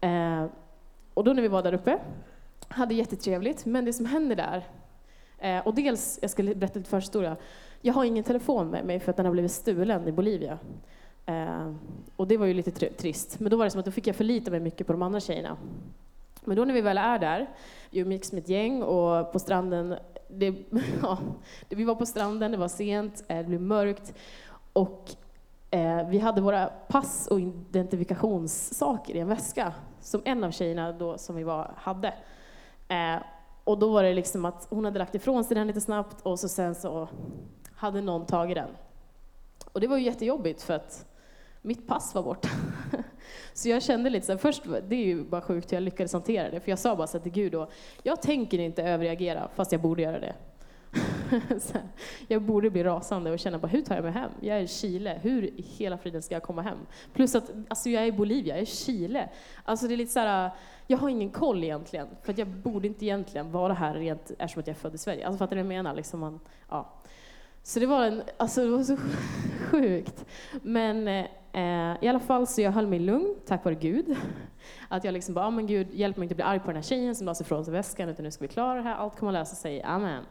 Eh, 0.00 0.44
och 1.14 1.24
då 1.24 1.32
när 1.32 1.42
vi 1.42 1.48
var 1.48 1.62
där 1.62 1.74
uppe, 1.74 1.98
hade 2.68 2.94
jättetrevligt, 2.94 3.64
men 3.64 3.84
det 3.84 3.92
som 3.92 4.06
händer 4.06 4.36
där, 4.36 4.64
eh, 5.38 5.66
och 5.66 5.74
dels, 5.74 6.18
jag 6.22 6.30
ska 6.30 6.42
berätta 6.42 6.78
lite 6.78 6.90
förhistoria, 6.90 7.36
jag 7.80 7.94
har 7.94 8.04
ingen 8.04 8.24
telefon 8.24 8.68
med 8.68 8.84
mig 8.84 9.00
för 9.00 9.10
att 9.10 9.16
den 9.16 9.26
har 9.26 9.32
blivit 9.32 9.52
stulen 9.52 10.08
i 10.08 10.12
Bolivia. 10.12 10.58
Eh, 11.26 11.72
och 12.16 12.28
det 12.28 12.36
var 12.36 12.46
ju 12.46 12.54
lite 12.54 12.70
trist. 12.90 13.40
Men 13.40 13.50
då 13.50 13.56
var 13.56 13.64
det 13.64 13.70
som 13.70 13.78
att 13.78 13.84
då 13.84 13.90
fick 13.90 14.06
jag 14.06 14.16
förlita 14.16 14.50
mig 14.50 14.60
mycket 14.60 14.86
på 14.86 14.92
de 14.92 15.02
andra 15.02 15.20
tjejerna. 15.20 15.56
Men 16.44 16.56
då 16.56 16.64
när 16.64 16.74
vi 16.74 16.80
väl 16.80 16.98
är 16.98 17.18
där, 17.18 17.50
vi 17.90 18.00
umgicks 18.00 18.32
med 18.32 18.42
ett 18.42 18.48
gäng 18.48 18.82
och 18.82 19.32
på 19.32 19.38
stranden, 19.38 19.96
det, 20.28 20.54
ja, 21.02 21.18
vi 21.68 21.84
var 21.84 21.94
på 21.94 22.06
stranden, 22.06 22.52
det 22.52 22.56
var 22.56 22.68
sent, 22.68 23.24
eh, 23.28 23.38
det 23.38 23.44
blev 23.44 23.60
mörkt 23.60 24.14
och 24.72 25.10
eh, 25.70 26.08
vi 26.08 26.18
hade 26.18 26.40
våra 26.40 26.66
pass 26.66 27.26
och 27.26 27.40
identifikationssaker 27.40 29.14
i 29.14 29.18
en 29.18 29.28
väska 29.28 29.72
som 30.04 30.22
en 30.24 30.44
av 30.44 30.50
tjejerna 30.50 30.92
då 30.92 31.18
som 31.18 31.36
vi 31.36 31.42
var 31.42 31.74
hade. 31.76 32.14
Eh, 32.88 33.16
och 33.64 33.78
då 33.78 33.92
var 33.92 34.02
det 34.02 34.14
liksom 34.14 34.44
att 34.44 34.66
hon 34.70 34.84
hade 34.84 34.98
lagt 34.98 35.14
ifrån 35.14 35.44
sig 35.44 35.54
den 35.54 35.66
lite 35.66 35.80
snabbt 35.80 36.16
och 36.22 36.40
så 36.40 36.48
sen 36.48 36.74
så 36.74 37.08
hade 37.74 38.00
någon 38.00 38.26
tagit 38.26 38.54
den. 38.54 38.68
Och 39.72 39.80
det 39.80 39.86
var 39.86 39.96
ju 39.96 40.04
jättejobbigt 40.04 40.62
för 40.62 40.74
att 40.74 41.06
mitt 41.62 41.86
pass 41.86 42.14
var 42.14 42.22
borta. 42.22 42.48
Så 43.52 43.68
jag 43.68 43.82
kände 43.82 44.10
lite 44.10 44.26
så 44.26 44.32
här, 44.32 44.38
först, 44.38 44.62
det 44.88 44.96
är 44.96 45.04
ju 45.04 45.24
bara 45.24 45.40
sjukt 45.40 45.72
hur 45.72 45.76
jag 45.76 45.82
lyckades 45.82 46.12
hantera 46.12 46.50
det, 46.50 46.60
för 46.60 46.70
jag 46.70 46.78
sa 46.78 46.96
bara 46.96 47.06
så 47.06 47.18
till 47.18 47.32
Gud 47.32 47.52
då, 47.52 47.68
jag 48.02 48.22
tänker 48.22 48.58
inte 48.58 48.82
överreagera, 48.82 49.48
fast 49.54 49.72
jag 49.72 49.80
borde 49.80 50.02
göra 50.02 50.20
det. 50.20 50.34
Jag 52.28 52.42
borde 52.42 52.70
bli 52.70 52.84
rasande 52.84 53.30
och 53.30 53.38
känna 53.38 53.58
bara, 53.58 53.68
hur 53.68 53.82
tar 53.82 53.94
jag 53.94 54.04
mig 54.04 54.12
hem? 54.12 54.30
Jag 54.40 54.56
är 54.56 54.60
i 54.60 54.68
Chile, 54.68 55.18
hur 55.22 55.44
i 55.44 55.62
hela 55.62 55.98
friden 55.98 56.22
ska 56.22 56.34
jag 56.34 56.42
komma 56.42 56.62
hem? 56.62 56.78
Plus 57.12 57.34
att, 57.34 57.50
alltså 57.68 57.90
jag 57.90 58.02
är 58.02 58.06
i 58.06 58.12
Bolivia, 58.12 58.54
jag 58.54 58.58
är 58.58 58.62
i 58.62 58.66
Chile. 58.66 59.28
Alltså 59.64 59.88
det 59.88 59.94
är 59.94 59.96
lite 59.96 60.12
så 60.12 60.20
här, 60.20 60.50
jag 60.86 60.98
har 60.98 61.08
ingen 61.08 61.30
koll 61.30 61.64
egentligen, 61.64 62.08
för 62.22 62.32
att 62.32 62.38
jag 62.38 62.48
borde 62.48 62.86
inte 62.86 63.04
egentligen 63.04 63.52
vara 63.52 63.72
här 63.72 63.94
rent 63.94 64.30
eftersom 64.38 64.60
att 64.60 64.66
jag 64.66 64.74
är 64.74 64.80
född 64.80 64.94
i 64.94 64.98
Sverige. 64.98 65.26
Alltså 65.26 65.38
fattar 65.38 65.56
du 65.56 65.62
vad 65.62 65.72
jag 65.72 65.76
menar? 65.76 65.94
Liksom 65.94 66.20
man, 66.20 66.40
ja. 66.70 66.90
Så 67.62 67.80
det 67.80 67.86
var, 67.86 68.04
en, 68.04 68.22
alltså 68.36 68.64
det 68.64 68.70
var 68.70 68.82
så 68.82 68.96
sjukt. 69.70 70.24
Men 70.62 71.08
eh, 71.08 72.04
i 72.04 72.08
alla 72.08 72.20
fall 72.20 72.46
så 72.46 72.60
jag 72.60 72.72
höll 72.72 72.86
mig 72.86 72.98
lugn, 72.98 73.34
tack 73.46 73.64
vare 73.64 73.74
Gud. 73.74 74.16
Att 74.88 75.04
jag 75.04 75.12
liksom 75.12 75.34
bara, 75.34 75.46
ah, 75.46 75.50
men 75.50 75.66
Gud, 75.66 75.88
hjälp 75.92 76.16
mig 76.16 76.24
inte 76.24 76.34
bli 76.34 76.44
arg 76.44 76.60
på 76.60 76.66
den 76.66 76.76
här 76.76 76.82
tjejen 76.82 77.14
som 77.14 77.26
la 77.26 77.34
sig 77.34 77.44
ifrån 77.44 77.64
sig 77.64 77.72
väskan, 77.72 78.08
utan 78.08 78.24
nu 78.24 78.30
ska 78.30 78.44
vi 78.44 78.48
klara 78.48 78.74
det 78.74 78.82
här, 78.82 78.94
allt 78.94 79.16
kommer 79.16 79.32
att 79.32 79.38
lösa 79.38 79.56
sig, 79.56 79.82
amen. 79.82 80.24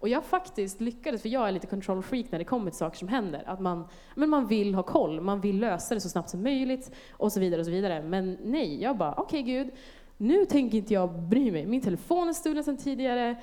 Och 0.00 0.08
jag 0.08 0.24
faktiskt 0.24 0.80
lyckades, 0.80 1.22
för 1.22 1.28
jag 1.28 1.48
är 1.48 1.52
lite 1.52 1.66
control 1.66 2.02
freak 2.02 2.26
när 2.30 2.38
det 2.38 2.44
kommer 2.44 2.70
till 2.70 2.78
saker 2.78 2.98
som 2.98 3.08
händer. 3.08 3.42
Att 3.46 3.60
man, 3.60 3.88
men 4.14 4.30
man 4.30 4.46
vill 4.46 4.74
ha 4.74 4.82
koll, 4.82 5.20
man 5.20 5.40
vill 5.40 5.60
lösa 5.60 5.94
det 5.94 6.00
så 6.00 6.08
snabbt 6.08 6.30
som 6.30 6.42
möjligt 6.42 6.90
och 7.12 7.32
så 7.32 7.40
vidare 7.40 7.60
och 7.60 7.66
så 7.66 7.72
vidare. 7.72 8.02
Men 8.02 8.38
nej, 8.44 8.82
jag 8.82 8.96
bara, 8.96 9.12
okej 9.12 9.42
okay, 9.42 9.54
Gud, 9.54 9.70
nu 10.16 10.44
tänker 10.44 10.78
inte 10.78 10.94
jag 10.94 11.12
bry 11.12 11.50
mig. 11.50 11.66
Min 11.66 11.80
telefon 11.80 12.28
är 12.28 12.32
stulen 12.32 12.64
sedan 12.64 12.76
tidigare 12.76 13.36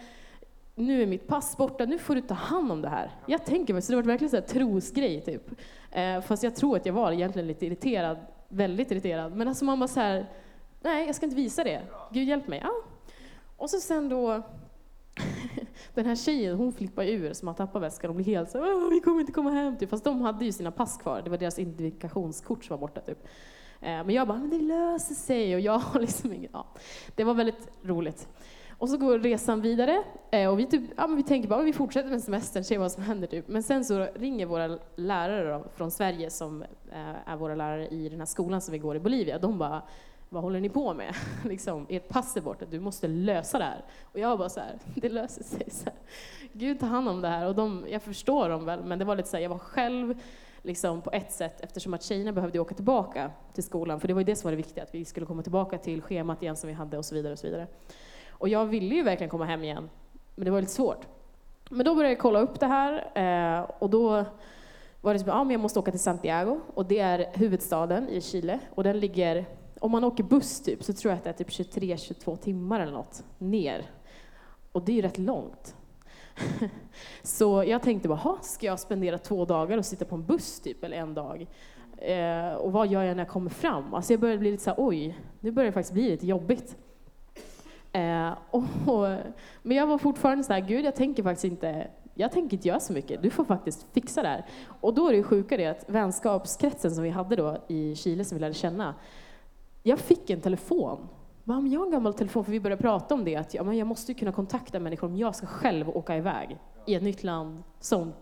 nu 0.78 1.02
är 1.04 1.08
mitt 1.08 1.28
pass 1.28 1.58
borta, 1.58 1.86
nu 1.86 2.00
får 2.00 2.16
du 2.16 2.22
ta 2.22 2.34
hand 2.34 2.72
om 2.72 2.82
det 2.82 2.90
här. 2.90 3.12
Jag 3.26 3.46
tänker 3.46 3.74
mig, 3.74 3.82
så 3.82 3.92
det 3.92 3.96
var 3.96 4.04
verkligen 4.04 4.36
en 4.36 4.44
trosgrej 4.44 5.22
typ. 5.22 5.52
Eh, 5.92 6.22
fast 6.22 6.44
jag 6.44 6.56
tror 6.56 6.78
att 6.78 6.86
jag 6.86 6.94
var 6.94 7.12
egentligen 7.12 7.48
lite 7.48 7.66
irriterad, 7.66 8.18
väldigt 8.48 8.92
irriterad. 8.92 9.36
Men 9.36 9.48
alltså 9.48 9.66
man 9.66 9.80
bara 9.80 9.88
så 9.88 10.00
här, 10.00 10.26
nej 10.82 11.06
jag 11.06 11.16
ska 11.16 11.26
inte 11.26 11.36
visa 11.36 11.64
det. 11.64 11.82
Gud 12.12 12.28
hjälp 12.28 12.48
mig. 12.48 12.60
Ja. 12.64 12.72
Och 13.58 13.70
så 13.70 13.78
sen 13.78 14.10
då, 14.10 14.44
den 15.94 16.06
här 16.06 16.16
tjejen 16.16 16.58
hon 16.58 16.74
flippar 16.74 17.06
ur 17.06 17.34
som 17.34 17.48
har 17.48 17.56
tappat 17.56 17.82
väskan 17.82 18.10
och 18.10 18.16
blir 18.16 18.26
helt 18.26 18.52
så 18.52 18.90
vi 18.90 19.00
kommer 19.00 19.20
inte 19.20 19.32
komma 19.32 19.50
hem. 19.50 19.78
Typ. 19.78 19.90
Fast 19.90 20.04
de 20.04 20.22
hade 20.22 20.46
ju 20.46 20.52
sina 20.52 20.72
pass 20.72 20.98
kvar, 20.98 21.22
det 21.24 21.30
var 21.30 21.38
deras 21.38 21.60
identifikationskort 21.60 22.66
som 22.66 22.74
var 22.74 22.88
borta. 22.88 23.02
Typ. 23.02 23.28
Eh, 23.82 23.88
men 23.88 24.10
jag 24.10 24.28
bara, 24.28 24.38
men 24.38 24.50
det 24.50 24.60
löser 24.60 25.16
sig. 25.16 25.56
Och 25.56 25.62
jag 25.62 25.80
har 25.80 26.00
liksom 26.00 26.34
inget, 26.34 26.52
ja. 26.54 26.68
Det 27.16 27.24
var 27.24 27.34
väldigt 27.34 27.70
roligt. 27.84 28.28
Och 28.80 28.90
så 28.90 28.98
går 28.98 29.20
resan 29.20 29.62
vidare 29.62 30.04
eh, 30.32 30.50
och 30.50 30.60
vi, 30.60 30.66
typ, 30.66 30.82
ja, 30.98 31.08
vi 31.08 31.24
tänker 31.24 31.50
bara 31.50 31.62
vi 31.62 31.74
fortsätter 31.74 32.10
med 32.10 32.24
semestern, 32.24 32.64
ser 32.64 32.78
vad 32.78 32.92
som 32.92 33.04
händer. 33.04 33.28
Typ. 33.28 33.48
Men 33.48 33.64
sen 33.64 33.86
så 33.86 34.08
ringer 34.16 34.46
våra 34.46 34.80
lärare 34.96 35.54
då, 35.54 35.64
från 35.76 35.92
Sverige 35.92 36.30
som 36.30 36.62
eh, 36.92 37.30
är 37.30 37.36
våra 37.36 37.56
lärare 37.56 37.88
i 37.88 38.10
den 38.10 38.20
här 38.20 38.26
skolan 38.26 38.62
som 38.62 38.72
vi 38.72 38.78
går 38.78 38.96
i 38.96 39.00
Bolivia. 39.00 39.40
De 39.40 39.58
bara, 39.58 39.82
vad 40.30 40.44
håller 40.44 40.60
ni 40.60 40.70
på 40.70 40.94
med? 40.94 41.16
liksom, 41.46 41.86
ert 41.90 42.08
pass 42.08 42.38
är 42.38 42.42
borta, 42.42 42.66
du 42.66 42.80
måste 42.80 43.08
lösa 43.08 43.58
det 43.58 43.64
här. 43.64 43.86
Och 44.04 44.20
jag 44.20 44.38
bara 44.38 44.50
så 44.50 44.60
här, 44.60 44.80
det 44.96 45.10
löser 45.10 45.44
sig. 45.44 45.68
Så 45.72 45.86
här. 45.86 45.94
Gud 46.54 46.80
tar 46.80 46.88
hand 46.88 47.10
om 47.10 47.22
det 47.22 47.28
här. 47.28 47.48
Och 47.48 47.56
de, 47.56 47.86
jag 47.90 48.02
förstår 48.02 48.50
dem 48.50 48.66
väl, 48.66 48.84
men 48.84 49.00
det 49.00 49.06
var 49.06 49.16
lite 49.16 49.30
så 49.30 49.38
här, 49.38 49.44
jag 49.44 49.50
var 49.50 49.58
själv 49.58 50.20
liksom 50.62 51.02
på 51.02 51.12
ett 51.12 51.32
sätt 51.32 51.62
eftersom 51.62 51.94
att 51.94 52.04
tjejerna 52.04 52.32
behövde 52.32 52.60
åka 52.60 52.76
tillbaka 52.76 53.32
till 53.54 53.64
skolan, 53.64 54.00
för 54.00 54.08
det 54.08 54.14
var 54.14 54.22
ju 54.22 54.26
det 54.26 54.36
som 54.36 54.48
var 54.48 54.52
det 54.52 54.58
viktiga, 54.58 54.84
att 54.84 54.96
vi 54.96 55.06
skulle 55.06 55.26
komma 55.26 55.42
tillbaka 55.42 55.78
till 55.78 56.02
schemat 56.02 56.42
igen 56.42 56.56
som 56.56 56.68
vi 56.68 56.74
hade 56.74 56.98
och 56.98 57.06
så 57.06 57.16
vidare. 57.16 57.34
Och 57.34 57.40
så 57.40 57.48
vidare. 57.48 57.68
Och 58.30 58.50
jag 58.50 58.66
ville 58.66 58.96
ju 58.96 59.04
verkligen 59.04 59.30
komma 59.30 59.46
hem 59.46 59.64
igen, 59.64 59.90
men 60.36 60.46
det 60.46 60.52
var 60.52 60.60
lite 60.62 60.74
svårt. 60.74 61.08
Men 61.70 61.86
då 61.86 61.96
började 61.96 62.14
jag 62.14 62.20
kolla 62.20 62.40
upp 62.40 62.60
det 62.60 62.66
här 62.66 63.12
eh, 63.16 63.70
och 63.80 63.90
då 63.90 64.26
var 65.02 65.14
det 65.14 65.20
så 65.20 65.32
att 65.32 65.48
ja, 65.48 65.52
jag 65.52 65.60
måste 65.60 65.80
åka 65.80 65.92
till 65.92 66.00
Santiago 66.00 66.60
och 66.74 66.86
det 66.86 67.00
är 67.00 67.30
huvudstaden 67.34 68.10
i 68.10 68.22
Chile 68.22 68.60
och 68.76 68.84
den 68.84 69.00
ligger, 69.00 69.46
om 69.80 69.92
man 69.92 70.04
åker 70.04 70.24
buss 70.24 70.62
typ 70.62 70.84
så 70.84 70.94
tror 70.94 71.12
jag 71.12 71.18
att 71.18 71.24
det 71.24 71.30
är 71.30 71.46
typ 71.46 71.74
23-22 71.74 72.36
timmar 72.36 72.80
eller 72.80 72.92
något 72.92 73.24
ner. 73.38 73.86
Och 74.72 74.82
det 74.82 74.92
är 74.92 74.96
ju 74.96 75.02
rätt 75.02 75.18
långt. 75.18 75.76
så 77.24 77.64
jag 77.68 77.82
tänkte 77.82 78.10
bara, 78.10 78.38
ska 78.42 78.66
jag 78.66 78.80
spendera 78.80 79.18
två 79.18 79.46
dagar 79.46 79.78
och 79.78 79.86
sitta 79.86 80.06
på 80.06 80.16
en 80.16 80.26
buss 80.26 80.60
typ, 80.60 80.84
eller 80.84 80.98
en 80.98 81.14
dag? 81.14 81.48
Eh, 81.98 82.54
och 82.54 82.72
vad 82.72 82.88
gör 82.88 83.04
jag 83.04 83.16
när 83.16 83.24
jag 83.24 83.32
kommer 83.32 83.50
fram? 83.50 83.94
Alltså 83.94 84.14
jag 84.14 84.20
började 84.20 84.40
bli 84.40 84.52
lite 84.52 84.64
så 84.64 84.70
här, 84.70 84.78
oj, 84.80 85.20
nu 85.40 85.52
börjar 85.52 85.66
det 85.66 85.74
faktiskt 85.74 85.94
bli 85.94 86.10
lite 86.10 86.28
jobbigt. 86.28 86.76
Eh, 87.92 88.34
och, 88.52 88.64
men 89.62 89.78
jag 89.78 89.88
var 89.88 89.98
fortfarande 89.98 90.44
så 90.44 90.54
här, 90.54 90.60
Gud, 90.60 90.86
jag 90.86 90.96
tänker 90.96 91.24
faktiskt 91.24 91.46
inte, 91.46 91.88
jag 92.14 92.32
tänker 92.32 92.58
inte 92.58 92.68
göra 92.68 92.80
så 92.80 92.94
mycket, 92.94 93.22
du 93.22 93.30
får 93.30 93.46
faktiskt 93.46 93.88
fixa 93.94 94.22
det 94.22 94.28
här. 94.28 94.46
Och 94.82 94.94
då 94.94 95.08
är 95.08 95.14
det 95.14 95.24
sjuka 95.24 95.58
det 95.58 95.66
att 95.66 95.86
vänskapskretsen 95.88 96.92
som 96.92 97.04
vi 97.04 97.10
hade 97.10 97.36
då 97.36 97.58
i 97.68 97.96
Chile 97.96 98.26
som 98.26 98.38
vi 98.38 98.42
lärde 98.42 98.54
känna, 98.54 98.96
jag 99.84 100.00
fick 100.00 100.30
en 100.30 100.42
telefon. 100.42 101.08
Men 101.44 101.72
jag 101.72 101.80
har 101.80 101.86
en 101.86 101.92
gammal 101.92 102.14
telefon, 102.14 102.46
för 102.46 102.52
vi 102.52 102.60
började 102.60 102.82
prata 102.82 103.14
om 103.14 103.26
det, 103.26 103.36
att 103.36 103.54
ja, 103.54 103.64
men 103.64 103.78
jag 103.78 103.88
måste 103.88 104.12
ju 104.12 104.18
kunna 104.18 104.32
kontakta 104.32 104.80
människor 104.80 105.08
om 105.08 105.18
jag 105.18 105.36
ska 105.36 105.48
själv 105.48 105.90
åka 105.90 106.18
iväg 106.18 106.58
i 106.86 106.96
ett 106.96 107.04
nytt 107.04 107.24
land 107.24 107.64
som, 107.80 108.14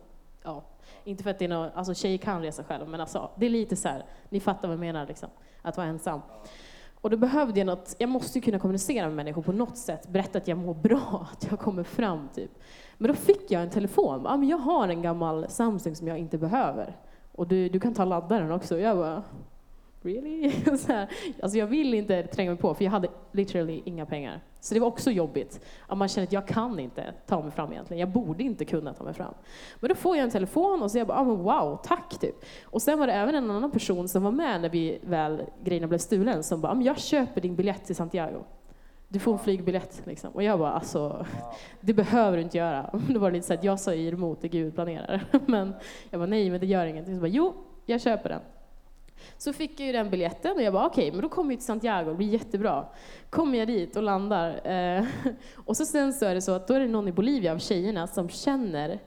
ja, 0.44 0.64
inte 1.04 1.24
för 1.24 1.30
att 1.30 1.40
det 1.40 1.46
är 1.46 1.50
någon, 1.50 1.70
alltså 1.76 1.94
tjejer 1.94 2.18
kan 2.18 2.42
resa 2.42 2.64
själv, 2.64 2.90
men 2.90 3.02
alltså, 3.02 3.30
det 3.36 3.46
är 3.46 3.50
lite 3.50 3.76
så 3.76 3.88
här, 3.88 4.06
ni 4.30 4.40
fattar 4.40 4.68
vad 4.68 4.74
jag 4.74 4.80
menar, 4.80 5.08
liksom, 5.08 5.30
att 5.62 5.78
vara 5.78 5.88
ensam. 5.88 6.22
Och 6.94 7.10
då 7.10 7.18
behövde 7.18 7.60
jag 7.60 7.66
något, 7.66 7.96
jag 7.98 8.10
måste 8.10 8.38
ju 8.38 8.42
kunna 8.42 8.60
kommunicera 8.60 9.08
med 9.08 9.16
människor 9.16 9.42
på 9.42 9.52
något 9.52 9.78
sätt, 9.78 10.08
berätta 10.08 10.38
att 10.38 10.48
jag 10.48 10.58
mår 10.58 10.74
bra, 10.74 11.28
att 11.34 11.48
jag 11.50 11.60
kommer 11.60 11.84
fram 11.84 12.30
typ. 12.36 12.52
Men 12.98 13.08
då 13.08 13.14
fick 13.14 13.52
jag 13.52 13.62
en 13.62 13.70
telefon, 13.70 14.22
ja, 14.26 14.38
men 14.38 14.50
jag 14.50 14.58
har 14.58 14.88
en 14.88 15.02
gammal 15.02 15.46
Samsung 15.50 15.96
som 15.96 16.08
jag 16.08 16.18
inte 16.18 16.38
behöver. 16.38 16.96
Och 17.32 17.48
du, 17.48 17.70
du 17.70 17.80
kan 17.80 17.94
ta 17.94 18.06
laddaren 18.06 18.52
också. 18.52 18.80
Jag 18.80 18.98
bara, 18.98 19.24
really? 20.06 20.52
så 20.78 20.92
här. 20.92 21.08
Alltså 21.42 21.58
jag 21.58 21.68
vill 21.68 21.94
inte 21.94 22.24
tränga 22.24 22.52
mig 22.52 22.60
på, 22.60 22.74
för 22.74 22.84
jag 22.84 22.92
hade 22.92 23.08
literally 23.32 23.82
inga 23.86 24.06
pengar. 24.06 24.42
Så 24.60 24.74
det 24.74 24.80
var 24.80 24.88
också 24.88 25.12
jobbigt. 25.12 25.60
Att 25.88 25.98
man 25.98 26.08
känner 26.08 26.28
att 26.28 26.34
jag 26.34 26.48
kan 26.48 26.80
inte 26.80 27.14
ta 27.28 27.42
mig 27.42 27.52
fram 27.52 27.72
egentligen. 27.72 28.00
Jag 28.00 28.10
borde 28.10 28.44
inte 28.44 28.66
kunna 28.66 28.94
ta 28.94 29.04
mig 29.04 29.14
fram. 29.14 29.34
Men 29.80 29.90
då 29.90 29.96
får 29.96 30.16
jag 30.18 30.24
en 30.24 30.32
telefon 30.32 30.84
och 30.84 30.92
så 30.92 30.98
jag 30.98 31.08
bara, 31.08 31.18
ah, 31.18 31.24
men 31.24 31.38
wow, 31.38 31.80
tack 31.84 32.20
typ. 32.20 32.36
Och 32.64 32.82
sen 32.82 33.00
var 33.00 33.08
det 33.08 33.14
även 33.14 33.36
en 33.36 33.52
annan 33.52 33.72
person 33.72 34.08
som 34.08 34.24
var 34.24 34.32
med 34.32 34.62
när 34.62 34.70
vi 34.70 35.00
väl 35.02 35.44
grejerna 35.64 35.88
blev 35.88 36.00
stulen 36.00 36.44
som 36.44 36.62
bara, 36.62 36.72
ah, 36.72 36.76
men 36.76 36.86
jag 36.86 37.00
köper 37.00 37.42
din 37.42 37.56
biljett 37.56 37.86
till 37.86 37.96
Santiago. 37.96 38.44
Du 39.08 39.20
får 39.20 39.34
en 39.34 39.40
flygbiljett. 39.40 40.02
Liksom. 40.06 40.32
Och 40.32 40.44
jag 40.44 40.60
bara, 40.60 40.72
alltså, 40.72 41.26
det 41.82 41.94
behöver 41.94 42.38
du 42.38 42.44
inte 42.44 42.58
göra. 42.58 42.90
Då 43.10 43.20
var 43.20 43.32
det 43.32 43.36
lite 43.38 43.48
så 43.48 43.54
att 43.54 43.64
jag 43.64 43.80
sa 43.80 43.94
emot 43.94 44.42
det 44.42 44.48
Gud 44.48 44.76
planerar. 44.76 45.26
Men 45.46 45.74
jag 46.10 46.20
bara, 46.20 46.30
nej, 46.30 46.50
men 46.50 46.60
det 46.60 46.66
gör 46.66 46.86
ingenting. 46.86 47.16
Så 47.16 47.22
bara, 47.22 47.28
jo, 47.28 47.54
jag 47.86 48.02
köper 48.02 48.30
den. 48.30 48.42
Så 49.38 49.54
fick 49.54 49.80
jag 49.80 49.88
ju 49.88 49.94
den 49.94 50.10
biljetten 50.10 50.56
och 50.56 50.62
jag 50.62 50.74
bara 50.74 50.86
okej, 50.86 51.08
okay, 51.08 51.12
men 51.12 51.22
då 51.22 51.30
kommer 51.30 51.52
jag 51.52 51.60
till 51.60 51.66
Santiago, 51.66 52.10
det 52.10 52.16
blir 52.16 52.28
jättebra. 52.28 52.86
Kommer 53.30 53.58
jag 53.58 53.68
dit 53.68 53.96
och 53.96 54.04
landar. 54.04 54.72
Eh, 54.72 55.06
och 55.56 55.78
så 55.78 55.86
sen 55.86 56.14
så 56.14 56.26
är 56.26 56.36
det 56.36 56.42
så 56.42 56.52
att 56.52 56.68
då 56.68 56.74
är 56.74 56.80
det 56.80 56.88
någon 56.88 57.08
i 57.08 57.12
Bolivia 57.12 57.52
av 57.52 57.58
tjejerna 57.58 58.08
som 58.08 58.30
känner 58.30 59.00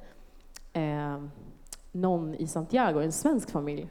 eh, 0.73 1.23
någon 1.93 2.35
i 2.35 2.47
Santiago, 2.47 3.01
en 3.01 3.13
svensk 3.13 3.51
familj. 3.51 3.89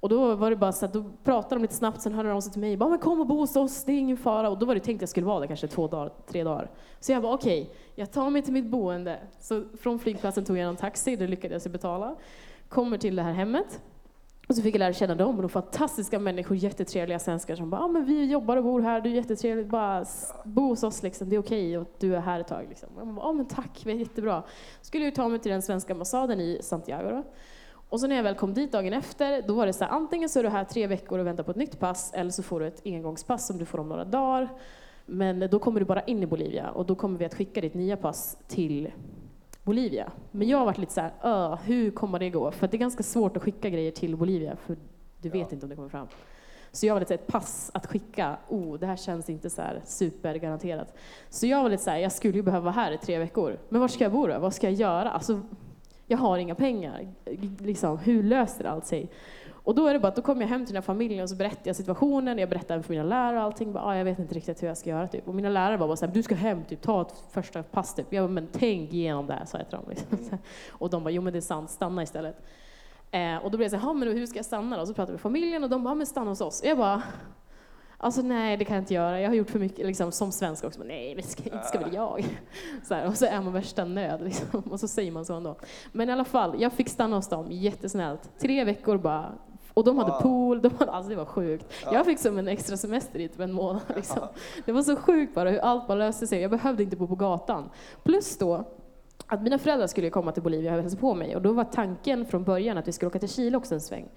Och 0.00 0.08
då 0.08 0.34
var 0.34 0.50
det 0.50 0.56
bara 0.56 0.72
så 0.72 0.84
att 0.84 0.92
då 0.92 1.04
pratade 1.24 1.54
de 1.54 1.62
lite 1.62 1.74
snabbt, 1.74 2.00
sen 2.00 2.14
hörde 2.14 2.28
de 2.28 2.42
sig 2.42 2.52
till 2.52 2.60
mig, 2.60 2.76
bara 2.76 2.90
men 2.90 2.98
kom 2.98 3.20
och 3.20 3.26
bo 3.26 3.38
hos 3.38 3.56
oss, 3.56 3.84
det 3.84 3.92
är 3.92 3.98
ingen 3.98 4.16
fara. 4.16 4.50
Och 4.50 4.58
då 4.58 4.66
var 4.66 4.74
det 4.74 4.80
tänkt 4.80 4.98
att 4.98 5.02
jag 5.02 5.08
skulle 5.08 5.26
vara 5.26 5.40
där 5.40 5.46
kanske 5.46 5.68
två 5.68 5.88
dagar, 5.88 6.12
tre 6.26 6.44
dagar. 6.44 6.70
Så 7.00 7.12
jag 7.12 7.22
bara 7.22 7.34
okej, 7.34 7.62
okay, 7.62 7.74
jag 7.94 8.12
tar 8.12 8.30
mig 8.30 8.42
till 8.42 8.52
mitt 8.52 8.66
boende. 8.66 9.18
Så 9.38 9.64
från 9.80 9.98
flygplatsen 9.98 10.44
tog 10.44 10.58
jag 10.58 10.68
en 10.68 10.76
taxi, 10.76 11.16
det 11.16 11.26
lyckades 11.26 11.64
jag 11.64 11.72
betala. 11.72 12.16
Kommer 12.68 12.98
till 12.98 13.16
det 13.16 13.22
här 13.22 13.32
hemmet. 13.32 13.80
Och 14.52 14.56
så 14.56 14.62
fick 14.62 14.74
jag 14.74 14.78
lära 14.78 14.92
känna 14.92 15.14
dem, 15.14 15.36
och 15.36 15.42
de 15.42 15.48
fantastiska 15.48 16.18
människor, 16.18 16.56
jättetrevliga 16.56 17.18
svenskar 17.18 17.56
som 17.56 17.70
bara, 17.70 17.80
ah, 17.80 17.88
men 17.88 18.04
vi 18.04 18.24
jobbar 18.24 18.56
och 18.56 18.64
bor 18.64 18.80
här, 18.80 19.00
du 19.00 19.10
är 19.10 19.14
jättetrevlig, 19.14 19.66
bara 19.66 20.04
bo 20.44 20.68
hos 20.68 20.82
oss 20.82 21.02
liksom, 21.02 21.28
det 21.28 21.36
är 21.36 21.40
okej 21.40 21.78
och 21.78 21.88
du 21.98 22.16
är 22.16 22.20
här 22.20 22.40
ett 22.40 22.48
tag. 22.48 22.66
Liksom. 22.68 22.88
Jag 22.98 23.06
bara, 23.06 23.26
ah, 23.26 23.32
men 23.32 23.46
tack, 23.46 23.82
vi 23.84 23.92
är 23.92 23.96
jättebra. 23.96 24.42
Skulle 24.80 25.04
jag 25.04 25.14
ta 25.14 25.28
mig 25.28 25.38
till 25.38 25.52
den 25.52 25.62
svenska 25.62 25.92
ambassaden 25.92 26.40
i 26.40 26.58
Santiago 26.62 27.10
då. 27.10 27.22
Och 27.88 28.00
så 28.00 28.06
när 28.06 28.16
jag 28.16 28.22
väl 28.22 28.34
kom 28.34 28.54
dit 28.54 28.72
dagen 28.72 28.92
efter, 28.92 29.42
då 29.42 29.54
var 29.54 29.66
det 29.66 29.72
så 29.72 29.84
här, 29.84 29.90
antingen 29.90 30.28
så 30.28 30.38
är 30.38 30.42
du 30.42 30.48
här 30.48 30.64
tre 30.64 30.86
veckor 30.86 31.18
och 31.18 31.26
väntar 31.26 31.44
på 31.44 31.50
ett 31.50 31.56
nytt 31.56 31.78
pass, 31.78 32.12
eller 32.14 32.30
så 32.30 32.42
får 32.42 32.60
du 32.60 32.66
ett 32.66 32.82
engångspass 32.84 33.46
som 33.46 33.58
du 33.58 33.64
får 33.64 33.78
om 33.78 33.88
några 33.88 34.04
dagar. 34.04 34.48
Men 35.06 35.48
då 35.50 35.58
kommer 35.58 35.80
du 35.80 35.86
bara 35.86 36.02
in 36.02 36.22
i 36.22 36.26
Bolivia 36.26 36.70
och 36.70 36.86
då 36.86 36.94
kommer 36.94 37.18
vi 37.18 37.24
att 37.24 37.34
skicka 37.34 37.60
ditt 37.60 37.74
nya 37.74 37.96
pass 37.96 38.38
till 38.48 38.92
Bolivia. 39.64 40.12
Men 40.30 40.48
jag 40.48 40.58
har 40.58 40.64
varit 40.64 40.78
lite 40.78 40.92
så 40.92 41.00
här, 41.00 41.58
hur 41.64 41.90
kommer 41.90 42.18
det 42.18 42.30
gå? 42.30 42.50
För 42.50 42.68
det 42.68 42.76
är 42.76 42.78
ganska 42.78 43.02
svårt 43.02 43.36
att 43.36 43.42
skicka 43.42 43.70
grejer 43.70 43.90
till 43.90 44.16
Bolivia, 44.16 44.56
för 44.56 44.76
Du 45.20 45.28
vet 45.28 45.52
inte 45.52 45.66
om 45.66 45.70
det 45.70 45.76
kommer 45.76 45.88
fram. 45.88 46.06
Så 46.72 46.86
jag 46.86 46.94
var 46.94 47.00
lite 47.00 47.08
så 47.08 47.14
här, 47.14 47.20
ett 47.20 47.26
pass 47.26 47.70
att 47.74 47.86
skicka, 47.86 48.36
oh, 48.48 48.78
det 48.78 48.86
här 48.86 48.96
känns 48.96 49.30
inte 49.30 49.50
så 49.50 49.62
här 49.62 49.80
supergaranterat. 49.84 50.94
Så 51.30 51.46
jag 51.46 51.62
var 51.62 51.70
lite 51.70 51.82
så 51.82 51.90
här, 51.90 51.98
jag 51.98 52.12
skulle 52.12 52.34
ju 52.34 52.42
behöva 52.42 52.64
vara 52.64 52.74
här 52.74 52.92
i 52.92 52.98
tre 52.98 53.18
veckor. 53.18 53.58
Men 53.68 53.80
var 53.80 53.88
ska 53.88 54.04
jag 54.04 54.12
bo 54.12 54.26
då? 54.26 54.38
Vad 54.38 54.54
ska 54.54 54.66
jag 54.66 54.74
göra? 54.74 55.10
Alltså, 55.10 55.40
jag 56.06 56.18
har 56.18 56.38
inga 56.38 56.54
pengar. 56.54 57.08
Liksom, 57.58 57.98
hur 57.98 58.22
löser 58.22 58.64
allt 58.64 58.86
sig? 58.86 59.10
Och 59.64 59.74
då 59.74 59.86
är 59.86 59.92
det 59.92 59.98
bara 59.98 60.08
att 60.08 60.16
då 60.16 60.22
kommer 60.22 60.40
jag 60.40 60.48
hem 60.48 60.64
till 60.66 60.74
den 60.74 60.82
här 60.82 60.86
familjen 60.86 61.22
och 61.22 61.28
så 61.28 61.36
berättar 61.36 61.62
jag 61.64 61.76
situationen, 61.76 62.38
jag 62.38 62.48
berättar 62.48 62.80
för 62.80 62.90
mina 62.90 63.04
lärare 63.04 63.36
och 63.36 63.42
allting. 63.42 63.72
Bara, 63.72 63.84
ah, 63.84 63.96
jag 63.96 64.04
vet 64.04 64.18
inte 64.18 64.34
riktigt 64.34 64.62
hur 64.62 64.68
jag 64.68 64.78
ska 64.78 64.90
göra 64.90 65.08
typ. 65.08 65.28
Och 65.28 65.34
mina 65.34 65.48
lärare 65.48 65.76
var 65.76 65.86
bara 65.86 65.96
så 65.96 66.06
här, 66.06 66.12
du 66.12 66.22
ska 66.22 66.34
hem, 66.34 66.64
typ, 66.64 66.82
ta 66.82 67.02
ett 67.02 67.14
första 67.30 67.62
pass 67.62 67.94
typ. 67.94 68.06
Jag 68.12 68.24
bara, 68.24 68.32
men 68.32 68.48
tänk 68.52 68.92
igenom 68.92 69.26
det 69.26 69.32
här, 69.32 69.44
sa 69.44 69.58
jag 69.58 69.68
till 69.68 69.76
dem. 69.78 69.84
Liksom. 69.88 70.38
Och 70.70 70.90
de 70.90 71.04
bara, 71.04 71.10
jo 71.10 71.22
men 71.22 71.32
det 71.32 71.38
är 71.38 71.40
sant, 71.40 71.70
stanna 71.70 72.02
istället. 72.02 72.36
Eh, 73.10 73.36
och 73.36 73.50
då 73.50 73.56
blev 73.56 73.72
jag 73.72 73.80
så 73.80 73.86
här, 73.86 73.94
men 73.94 74.08
hur 74.08 74.26
ska 74.26 74.38
jag 74.38 74.46
stanna 74.46 74.76
då? 74.76 74.86
Så 74.86 74.94
pratade 74.94 75.12
vi 75.12 75.14
med 75.14 75.20
familjen 75.20 75.64
och 75.64 75.70
de 75.70 75.84
bara, 75.84 75.94
men 75.94 76.06
stanna 76.06 76.30
hos 76.30 76.40
oss. 76.40 76.60
Och 76.60 76.68
jag 76.68 76.78
bara, 76.78 77.02
Alltså 78.02 78.22
nej, 78.22 78.56
det 78.56 78.64
kan 78.64 78.76
jag 78.76 78.82
inte 78.82 78.94
göra. 78.94 79.20
Jag 79.20 79.30
har 79.30 79.34
gjort 79.34 79.50
för 79.50 79.58
mycket 79.58 79.86
liksom, 79.86 80.12
som 80.12 80.32
svensk 80.32 80.64
också. 80.64 80.78
Men 80.78 80.88
nej, 80.88 81.14
men 81.14 81.24
ska, 81.24 81.42
inte 81.42 81.64
ska 81.64 81.78
väl 81.78 81.94
jag. 81.94 82.38
Så 82.82 82.94
här, 82.94 83.06
och 83.06 83.16
så 83.16 83.26
är 83.26 83.40
man 83.40 83.52
värsta 83.52 83.84
nöd 83.84 84.22
liksom. 84.22 84.60
Och 84.70 84.80
så 84.80 84.88
säger 84.88 85.12
man 85.12 85.24
så 85.24 85.34
ändå. 85.34 85.56
Men 85.92 86.08
i 86.08 86.12
alla 86.12 86.24
fall, 86.24 86.60
jag 86.62 86.72
fick 86.72 86.88
stanna 86.88 87.16
hos 87.16 87.28
dem 87.28 87.46
jättesnällt. 87.50 88.30
Tre 88.38 88.64
veckor 88.64 88.98
bara. 88.98 89.32
Och 89.74 89.84
de 89.84 89.98
hade 89.98 90.10
wow. 90.10 90.20
pool, 90.20 90.62
de 90.62 90.70
hade, 90.78 90.90
alltså 90.90 91.10
det 91.10 91.16
var 91.16 91.24
sjukt. 91.24 91.66
Ja. 91.84 91.94
Jag 91.94 92.06
fick 92.06 92.18
som 92.18 92.38
en 92.38 92.48
extra 92.48 92.76
semester 92.76 93.18
i 93.18 93.28
typ 93.28 93.40
en 93.40 93.52
månad. 93.52 93.82
Liksom. 93.96 94.22
Det 94.64 94.72
var 94.72 94.82
så 94.82 94.96
sjukt 94.96 95.34
bara 95.34 95.50
hur 95.50 95.58
allt 95.58 95.86
bara 95.86 95.98
löste 95.98 96.26
sig. 96.26 96.40
Jag 96.40 96.50
behövde 96.50 96.82
inte 96.82 96.96
bo 96.96 97.06
på 97.06 97.14
gatan. 97.14 97.70
Plus 98.02 98.38
då, 98.38 98.64
att 99.26 99.42
mina 99.42 99.58
föräldrar 99.58 99.86
skulle 99.86 100.10
komma 100.10 100.32
till 100.32 100.42
Bolivia 100.42 100.74
och 100.74 100.82
hälsa 100.82 100.96
på 100.96 101.14
mig. 101.14 101.36
Och 101.36 101.42
då 101.42 101.52
var 101.52 101.64
tanken 101.64 102.26
från 102.26 102.44
början 102.44 102.78
att 102.78 102.88
vi 102.88 102.92
skulle 102.92 103.06
åka 103.06 103.18
till 103.18 103.28
Chile 103.28 103.56
också 103.56 103.74
en 103.74 103.80
sväng. 103.80 104.08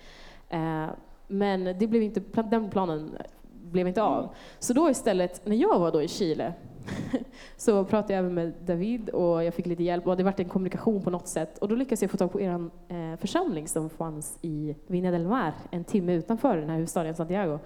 Eh, 0.50 0.86
men 1.28 1.64
det 1.64 1.88
blev 1.88 2.04
inte, 2.04 2.42
den 2.42 2.70
planen 2.70 3.18
blev 3.54 3.88
inte 3.88 4.02
av. 4.02 4.24
Mm. 4.24 4.36
Så 4.60 4.74
då 4.74 4.90
istället, 4.90 5.46
när 5.46 5.56
jag 5.56 5.80
var 5.80 5.92
då 5.92 6.02
i 6.02 6.08
Chile, 6.08 6.54
så 7.58 7.86
pratade 7.86 8.14
jag 8.14 8.20
även 8.20 8.34
med 8.34 8.54
David 8.66 9.10
och 9.10 9.44
jag 9.44 9.54
fick 9.54 9.66
lite 9.66 9.84
hjälp 9.84 10.08
och 10.08 10.18
det 10.18 10.24
varit 10.24 10.40
en 10.40 10.50
kommunikation 10.50 11.02
på 11.02 11.10
något 11.10 11.28
sätt. 11.28 11.58
Och 11.58 11.68
då 11.68 11.76
lyckades 11.76 12.02
jag 12.02 12.12
få 12.12 12.18
tag 12.18 12.32
på 12.32 12.42
er 12.42 12.70
eh, 12.88 13.20
församling 13.20 13.68
som 13.68 13.90
fanns 13.90 14.38
i 14.42 14.76
Viña 14.88 15.12
del 15.12 15.28
Mar, 15.28 15.54
en 15.72 15.84
timme 15.84 16.14
utanför 16.14 16.58
den 16.58 16.70
här 16.70 16.76
huvudstaden 16.76 17.16
Santiago. 17.16 17.60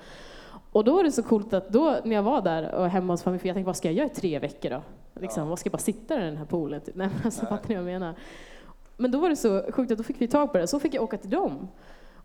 Och 0.71 0.83
då 0.83 0.95
var 0.95 1.03
det 1.03 1.11
så 1.11 1.23
coolt 1.23 1.53
att 1.53 1.69
då 1.69 1.97
när 2.03 2.15
jag 2.15 2.23
var 2.23 2.41
där 2.41 2.75
och 2.75 2.89
hemma 2.89 3.13
hos 3.13 3.23
familjen, 3.23 3.39
för 3.39 3.47
jag 3.47 3.55
tänkte 3.55 3.67
vad 3.67 3.77
ska 3.77 3.87
jag 3.87 3.95
göra 3.95 4.07
i 4.07 4.09
tre 4.09 4.39
veckor 4.39 4.69
då? 4.69 4.81
Liksom, 5.21 5.43
ja. 5.43 5.49
Vad 5.49 5.59
ska 5.59 5.67
jag 5.67 5.71
bara 5.71 5.77
sitta 5.77 6.21
i 6.21 6.25
den 6.25 6.37
här 6.37 6.45
poolen? 6.45 6.81
Typ? 6.81 6.95
Nej, 6.95 7.07
men 7.07 7.25
alltså, 7.25 7.45
fattar 7.45 7.69
ni 7.69 7.75
vad 7.75 7.83
jag 7.83 7.85
menar? 7.85 8.15
Men 8.97 9.11
då 9.11 9.19
var 9.19 9.29
det 9.29 9.35
så 9.35 9.71
sjukt 9.71 9.91
att 9.91 9.97
då 9.97 10.03
fick 10.03 10.21
vi 10.21 10.27
tag 10.27 10.51
på 10.51 10.57
det, 10.57 10.67
så 10.67 10.79
fick 10.79 10.93
jag 10.93 11.03
åka 11.03 11.17
till 11.17 11.29
dem 11.29 11.67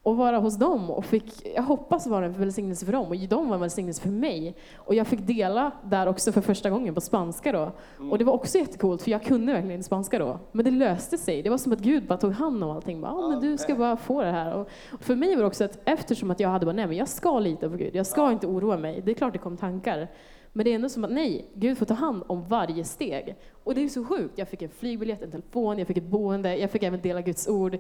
och 0.05 0.17
vara 0.17 0.39
hos 0.39 0.57
dem 0.57 0.91
och 0.91 1.05
fick, 1.05 1.47
jag 1.55 1.63
hoppas 1.63 2.07
vara 2.07 2.27
en 2.27 2.33
välsignelse 2.33 2.87
för 2.87 2.93
dem 2.93 3.09
och 3.09 3.17
de 3.17 3.49
var 3.49 3.55
en 3.55 3.61
välsignelse 3.61 4.03
för 4.03 4.09
mig. 4.09 4.57
Och 4.77 4.95
jag 4.95 5.07
fick 5.07 5.21
dela 5.27 5.71
där 5.85 6.07
också 6.07 6.33
för 6.33 6.41
första 6.41 6.71
gången 6.71 6.95
på 6.95 7.01
spanska 7.01 7.53
då. 7.53 7.73
Mm. 7.99 8.13
Och 8.13 8.19
det 8.19 8.25
var 8.25 8.33
också 8.33 8.59
jättecoolt 8.59 9.03
för 9.03 9.11
jag 9.11 9.23
kunde 9.23 9.53
verkligen 9.53 9.75
inte 9.75 9.87
spanska 9.87 10.19
då. 10.19 10.39
Men 10.53 10.65
det 10.65 10.71
löste 10.71 11.19
sig. 11.19 11.43
Det 11.43 11.51
var 11.51 11.59
som 11.59 11.73
att 11.73 11.79
Gud 11.79 12.07
bara 12.07 12.19
tog 12.19 12.33
hand 12.33 12.65
om 12.65 12.71
allting. 12.71 13.01
Bara, 13.01 13.13
ah, 13.13 13.29
men 13.29 13.41
du 13.41 13.59
ska 13.59 13.75
bara 13.75 13.97
få 13.97 14.23
det 14.23 14.31
här. 14.31 14.55
Och 14.55 14.69
för 15.01 15.15
mig 15.15 15.35
var 15.35 15.43
det 15.43 15.47
också 15.47 15.65
att 15.65 15.79
eftersom 15.85 16.31
att 16.31 16.41
jag 16.41 16.49
hade 16.49 16.67
bara, 16.67 16.73
nej 16.73 16.87
men 16.87 16.97
jag 16.97 17.09
ska 17.09 17.39
lita 17.39 17.71
på 17.71 17.77
Gud. 17.77 17.95
Jag 17.95 18.07
ska 18.07 18.33
inte 18.33 18.47
oroa 18.47 18.77
mig. 18.77 19.03
Det 19.05 19.11
är 19.11 19.15
klart 19.15 19.33
det 19.33 19.39
kom 19.39 19.57
tankar. 19.57 20.09
Men 20.57 20.65
det 20.65 20.71
är 20.71 20.75
ändå 20.75 20.89
som 20.89 21.05
att 21.05 21.11
nej, 21.11 21.51
Gud 21.55 21.79
får 21.79 21.87
ta 21.87 21.95
hand 21.95 22.23
om 22.27 22.45
varje 22.49 22.85
steg. 22.85 23.37
Och 23.65 23.75
det 23.75 23.85
är 23.85 23.89
så 23.89 24.05
sjukt. 24.05 24.39
Jag 24.39 24.49
fick 24.49 24.63
en 24.63 24.71
flygbiljett, 24.71 25.23
en 25.23 25.31
telefon, 25.31 25.79
jag 25.79 25.87
fick 25.87 25.97
ett 25.97 26.05
boende, 26.05 26.57
jag 26.57 26.71
fick 26.71 26.83
även 26.83 27.01
dela 27.01 27.21
Guds 27.21 27.49
ord. 27.49 27.79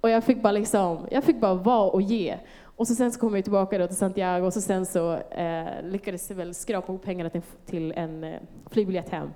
Och 0.00 0.10
jag 0.10 0.24
fick 0.24 0.42
bara 0.42 0.52
liksom, 0.52 1.06
jag 1.10 1.24
fick 1.24 1.40
bara 1.40 1.54
vara 1.54 1.90
och 1.90 2.02
ge. 2.02 2.36
Och 2.76 2.88
så 2.88 2.94
sen 2.94 3.12
så 3.12 3.20
kom 3.20 3.34
jag 3.34 3.44
tillbaka 3.44 3.78
då 3.78 3.86
till 3.86 3.96
Santiago 3.96 4.46
och 4.46 4.52
så 4.52 4.60
sen 4.60 4.86
så 4.86 5.12
eh, 5.16 5.82
lyckades 5.82 6.30
jag 6.30 6.36
väl 6.36 6.54
skrapa 6.54 6.92
ihop 6.92 7.02
pengarna 7.04 7.30
till, 7.30 7.42
till 7.66 7.92
en 7.92 8.24
eh, 8.24 8.40
flygbiljett 8.70 9.08
hem. 9.08 9.28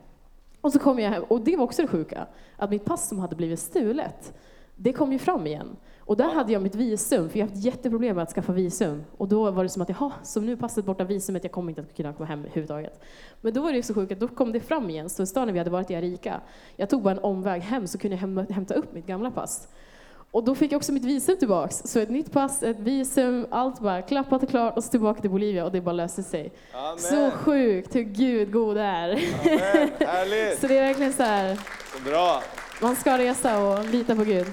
Och 0.61 0.73
så 0.73 0.79
kom 0.79 0.99
jag 0.99 1.11
hem, 1.11 1.23
och 1.23 1.41
det 1.41 1.57
var 1.57 1.65
också 1.65 1.83
det 1.83 1.89
sjuka, 1.89 2.27
att 2.57 2.71
mitt 2.71 2.85
pass 2.85 3.09
som 3.09 3.19
hade 3.19 3.37
blivit 3.37 3.61
stulet, 3.61 4.35
det 4.77 4.93
kom 4.93 5.13
ju 5.13 5.19
fram 5.19 5.47
igen. 5.47 5.77
Och 5.99 6.17
där 6.17 6.35
hade 6.35 6.53
jag 6.53 6.63
mitt 6.63 6.75
visum, 6.75 7.29
för 7.29 7.39
jag 7.39 7.47
har 7.47 7.51
haft 7.51 7.65
jätteproblem 7.65 8.17
med 8.17 8.23
att 8.23 8.33
skaffa 8.33 8.53
visum. 8.53 9.05
Och 9.17 9.29
då 9.29 9.51
var 9.51 9.63
det 9.63 9.69
som 9.69 9.83
att, 9.83 9.89
jaha, 9.89 10.13
så 10.23 10.41
nu 10.41 10.57
passet 10.57 10.85
borta 10.85 11.05
visumet, 11.05 11.45
jag 11.45 11.53
kommer 11.53 11.71
inte 11.71 11.81
att 11.81 11.97
kunna 11.97 12.13
komma 12.13 12.27
hem 12.27 12.41
överhuvudtaget. 12.41 13.01
Men 13.41 13.55
då 13.55 13.63
var 13.63 13.73
det 13.73 13.83
så 13.83 13.95
sjukt 13.95 14.13
att 14.13 14.21
då 14.21 14.29
kom 14.29 14.53
det 14.53 14.61
fram 14.61 14.91
igen, 14.91 15.09
så 15.09 15.27
staden 15.27 15.53
vi 15.53 15.59
hade 15.59 15.71
varit 15.71 15.91
i 15.91 15.95
Arica. 15.95 16.41
Jag 16.77 16.91
tog 16.91 17.03
bara 17.03 17.11
en 17.11 17.19
omväg 17.19 17.63
hem 17.63 17.87
så 17.87 17.99
kunde 17.99 18.17
jag 18.17 18.53
hämta 18.55 18.75
upp 18.75 18.95
mitt 18.95 19.07
gamla 19.07 19.31
pass. 19.31 19.69
Och 20.31 20.45
då 20.45 20.55
fick 20.55 20.73
jag 20.73 20.77
också 20.77 20.93
mitt 20.93 21.05
visum 21.05 21.37
tillbaks. 21.37 21.83
Så 21.85 21.99
ett 21.99 22.11
nytt 22.11 22.33
pass, 22.33 22.63
ett 22.63 22.79
visum, 22.79 23.47
allt 23.51 23.81
bara 23.81 24.03
klappat 24.03 24.43
och 24.43 24.49
klart 24.49 24.77
och 24.77 24.85
så 24.85 24.91
tillbaka 24.91 25.21
till 25.21 25.31
Bolivia 25.31 25.65
och 25.65 25.73
det 25.73 25.81
bara 25.81 25.93
löste 25.93 26.23
sig. 26.23 26.53
Amen. 26.73 26.99
Så 26.99 27.31
sjukt 27.31 27.95
hur 27.95 28.03
Gud 28.03 28.53
god 28.53 28.77
är. 28.77 29.09
Amen. 29.11 30.57
så 30.61 30.67
det 30.67 30.79
är 30.79 30.87
verkligen 30.87 31.13
så 31.13 31.23
här. 31.23 31.55
Så 31.93 32.11
bra. 32.11 32.43
Man 32.83 32.97
ska 32.97 33.19
resa 33.19 33.67
och 33.67 33.85
lita 33.85 34.17
på 34.17 34.25
Gud. 34.25 34.47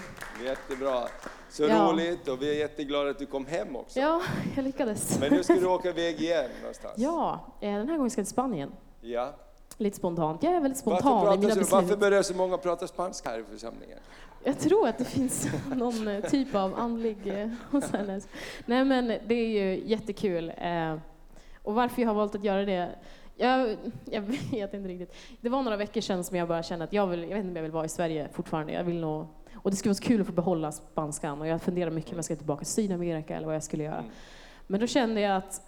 Jättebra. 0.44 1.08
Så 1.50 1.64
ja. 1.64 1.92
roligt 1.92 2.28
och 2.28 2.42
vi 2.42 2.50
är 2.50 2.60
jätteglada 2.60 3.10
att 3.10 3.20
du 3.20 3.26
kom 3.26 3.46
hem 3.46 3.76
också. 3.76 4.00
Ja, 4.00 4.22
jag 4.56 4.66
lyckades. 4.66 5.20
Men 5.20 5.34
nu 5.34 5.44
ska 5.44 5.54
du 5.54 5.66
åka 5.68 5.90
iväg 5.90 6.22
igen 6.22 6.50
någonstans. 6.62 6.94
Ja, 6.98 7.40
eh, 7.62 7.72
den 7.74 7.90
här 7.90 7.98
gången 7.98 8.12
ska 8.12 8.20
jag 8.20 8.26
till 8.26 8.34
Spanien. 8.34 8.72
Ja. 9.02 9.34
Lite 9.78 9.98
spontant. 9.98 10.44
Jag 10.44 10.54
är 10.54 10.60
väldigt 10.60 10.80
spontan 10.80 11.12
varför 11.12 11.34
i 11.34 11.38
mina 11.38 11.48
beslut. 11.48 11.72
Varför 11.72 11.96
börjar 11.96 12.22
så 12.22 12.34
många 12.34 12.58
prata 12.58 12.88
spanska 12.88 13.30
här 13.30 13.40
i 13.40 13.44
församlingen? 13.44 14.00
Jag 14.44 14.60
tror 14.60 14.88
att 14.88 14.98
det 14.98 15.06
finns 15.06 15.48
någon 15.76 16.08
eh, 16.08 16.30
typ 16.30 16.56
av 16.56 16.80
andlig... 16.80 17.18
Eh, 17.28 17.50
Nej 18.66 18.86
men 18.86 19.08
det 19.08 19.36
är 19.36 19.48
ju 19.48 19.84
jättekul. 19.86 20.52
Och 21.64 21.74
varför 21.74 22.02
jag 22.02 22.10
har 22.10 22.16
valt 22.16 22.36
att 22.36 22.44
göra 22.44 22.66
det 22.66 22.90
jag, 23.36 23.78
jag, 24.06 24.22
vet 24.22 24.74
inte 24.74 24.90
riktigt. 24.90 25.16
Det 25.42 25.50
var 25.50 25.64
några 25.64 25.78
veckor 25.78 26.02
sedan 26.02 26.24
som 26.24 26.38
jag 26.38 26.48
bara 26.48 26.64
kände 26.64 26.86
att 26.86 26.94
jag, 26.94 27.08
vill, 27.08 27.22
jag 27.22 27.28
vet 27.30 27.38
inte 27.38 27.50
om 27.50 27.56
jag 27.56 27.64
vill 27.64 27.72
vara 27.72 27.86
i 27.86 27.90
Sverige 27.90 28.28
fortfarande. 28.34 28.74
Jag 28.74 28.84
vill 28.84 29.00
nog 29.00 29.28
och 29.56 29.72
det 29.72 29.78
skulle 29.78 29.90
vara 29.90 29.96
så 29.96 30.04
kul 30.04 30.22
att 30.22 30.28
få 30.28 30.34
behålla 30.34 30.72
spanskan 30.72 31.42
och 31.42 31.48
jag 31.48 31.62
funderade 31.62 31.96
mycket 31.96 32.12
om 32.12 32.18
jag 32.18 32.26
ska 32.26 32.36
tillbaka 32.36 32.60
till 32.60 32.74
Sydamerika 32.74 33.36
eller 33.36 33.46
vad 33.46 33.56
jag 33.56 33.64
skulle 33.64 33.84
göra. 33.84 34.00
Mm. 34.00 34.12
Men 34.68 34.80
då 34.80 34.88
kände 34.88 35.22
jag 35.22 35.38
att 35.38 35.62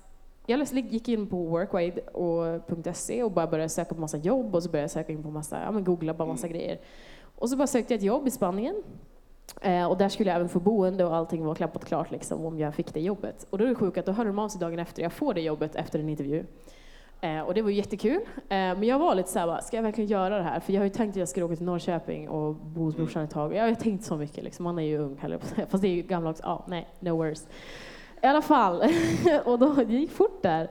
jag 0.46 0.74
gick 0.74 1.10
in 1.10 1.28
på 1.28 1.46
workwide.se 1.46 3.24
och 3.24 3.32
bara 3.32 3.48
började 3.48 3.70
söka 3.70 3.96
på 3.96 4.02
massa 4.02 4.18
jobb 4.18 4.56
och 4.56 4.64
så 4.64 4.70
började 4.70 4.84
jag 4.84 4.92
söka 4.92 5.14
in 5.14 5.24
på 5.24 5.32
massa, 5.32 5.62
ja 5.62 5.72
men 5.72 5.84
googla 5.84 6.14
bara 6.14 6.28
massa 6.28 6.48
mm. 6.48 6.60
grejer. 6.60 6.80
Och 7.36 7.50
så 7.50 7.58
bara 7.58 7.68
sökte 7.68 7.94
jag 7.94 7.98
ett 7.98 8.04
jobb 8.04 8.28
i 8.28 8.32
Spanien. 8.32 8.84
Eh, 9.62 9.86
och 9.86 9.98
där 9.98 10.10
skulle 10.10 10.30
jag 10.30 10.36
även 10.36 10.50
få 10.50 10.60
boende 10.60 11.06
och 11.06 11.16
allting 11.16 11.46
var 11.46 11.56
klappat 11.56 11.86
klart 11.86 12.12
liksom 12.12 12.46
om 12.46 12.60
jag 12.60 12.76
fick 12.76 12.94
det 12.94 13.02
jobbet. 13.02 13.48
Och 13.50 13.58
då 13.58 13.64
är 13.64 13.70
det 13.70 13.76
sjukt 13.76 13.98
att 13.98 14.06
då 14.06 14.12
hörde 14.12 14.30
de 14.30 14.40
av 14.40 14.50
sig 14.50 14.62
dagen 14.62 14.80
efter, 14.80 15.04
jag 15.04 15.14
får 15.14 15.34
det 15.34 15.42
jobbet 15.42 15.76
efter 15.76 16.00
en 16.00 16.10
intervju. 16.10 16.46
Eh, 17.22 17.39
och 17.39 17.53
det 17.53 17.61
var 17.61 17.70
jättekul. 17.70 18.20
Eh, 18.36 18.47
men 18.49 18.84
jag 18.84 18.99
var 18.99 19.16
lite 19.16 19.30
såhär, 19.30 19.61
ska 19.61 19.76
jag 19.76 19.84
verkligen 19.84 20.09
göra 20.09 20.38
det 20.38 20.43
här? 20.43 20.59
För 20.59 20.74
jag 20.74 20.80
har 20.80 20.86
ju 20.86 20.89
tänkt 20.89 21.11
att 21.11 21.18
jag 21.18 21.30
skulle 21.30 21.45
åka 21.45 21.55
till 21.55 21.66
Norrköping 21.66 22.30
och 22.30 22.55
bo 22.55 22.84
hos 22.84 22.95
brorsan 22.95 23.24
ett 23.24 23.32
tag. 23.32 23.55
Jag 23.55 23.63
har 23.63 23.76
tänkt 23.76 24.03
så 24.03 24.18
mycket, 24.18 24.43
liksom. 24.43 24.63
man 24.63 24.80
är 24.80 24.84
ju 24.84 24.97
ung, 24.97 25.18
fast 25.70 25.82
det 25.82 25.88
är 25.88 25.95
ju 25.95 26.01
gamla 26.01 26.30
också. 26.30 26.43
Ja, 26.43 26.66
nej, 26.68 26.88
no 26.99 27.09
worries. 27.09 27.47
I 28.24 28.28
alla 28.28 28.41
fall, 28.41 28.84
och 29.45 29.59
då, 29.59 29.74
det 29.74 29.93
gick 29.93 30.11
fort 30.11 30.43
där. 30.43 30.70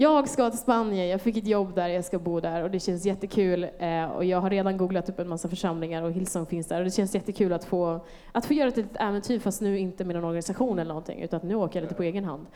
Jag 0.00 0.28
ska 0.28 0.50
till 0.50 0.58
Spanien, 0.58 1.08
jag 1.08 1.20
fick 1.20 1.36
ett 1.36 1.46
jobb 1.46 1.74
där, 1.74 1.88
jag 1.88 2.04
ska 2.04 2.18
bo 2.18 2.40
där 2.40 2.62
och 2.62 2.70
det 2.70 2.80
känns 2.80 3.06
jättekul. 3.06 3.66
Eh, 3.78 4.04
och 4.04 4.24
jag 4.24 4.40
har 4.40 4.50
redan 4.50 4.76
googlat 4.76 5.08
upp 5.08 5.18
en 5.18 5.28
massa 5.28 5.48
församlingar 5.48 6.02
och 6.02 6.12
Hillsong 6.12 6.46
finns 6.46 6.66
där. 6.66 6.78
Och 6.78 6.84
det 6.84 6.90
känns 6.90 7.14
jättekul 7.14 7.52
att 7.52 7.64
få, 7.64 8.00
att 8.32 8.46
få 8.46 8.54
göra 8.54 8.68
ett 8.68 8.76
litet 8.76 8.96
äventyr, 9.00 9.38
fast 9.38 9.60
nu 9.60 9.78
inte 9.78 10.04
med 10.04 10.16
någon 10.16 10.24
organisation 10.24 10.78
eller 10.78 10.88
någonting, 10.88 11.22
utan 11.22 11.40
nu 11.42 11.54
åker 11.54 11.76
jag 11.76 11.82
lite 11.82 11.94
på 11.94 12.02
egen 12.02 12.24
hand. 12.24 12.46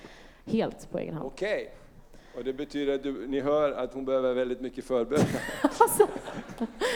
Helt 0.45 0.91
på 0.91 0.99
egen 0.99 1.15
hand. 1.15 1.27
Okay. 1.27 1.67
Och 2.37 2.45
det 2.45 2.53
betyder 2.53 2.95
att 2.95 3.03
du, 3.03 3.27
ni 3.27 3.41
hör 3.41 3.73
att 3.73 3.95
hon 3.95 4.05
behöver 4.05 4.35
väldigt 4.35 4.61
mycket 4.61 4.85
förbön. 4.85 5.19
alltså, 5.63 6.09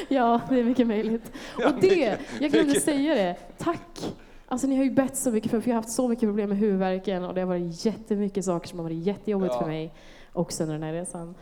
ja, 0.09 0.41
det 0.49 0.61
är 0.61 0.64
mycket 0.64 0.87
möjligt. 0.87 1.32
Och 1.55 1.80
det, 1.80 2.18
jag 2.41 2.51
glömde 2.51 2.80
säga 2.80 3.14
det, 3.14 3.37
tack! 3.59 4.14
Alltså 4.49 4.66
ni 4.66 4.76
har 4.76 4.84
ju 4.84 4.91
bett 4.91 5.16
så 5.16 5.30
mycket 5.30 5.51
för, 5.51 5.61
för 5.61 5.68
jag 5.70 5.76
har 5.76 5.82
haft 5.82 5.95
så 5.95 6.09
mycket 6.09 6.28
problem 6.28 6.49
med 6.49 6.59
huvudvärken 6.59 7.24
och 7.24 7.34
det 7.34 7.41
har 7.41 7.49
varit 7.49 7.84
jättemycket 7.84 8.45
saker 8.45 8.68
som 8.68 8.78
har 8.78 8.84
varit 8.84 9.07
jättejobbigt 9.07 9.55
ja. 9.55 9.61
för 9.61 9.66
mig 9.66 9.95
också 10.32 10.62
under 10.62 10.74
den 10.74 10.82
här 10.82 10.93
resan. 10.93 11.34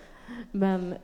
Men 0.51 0.95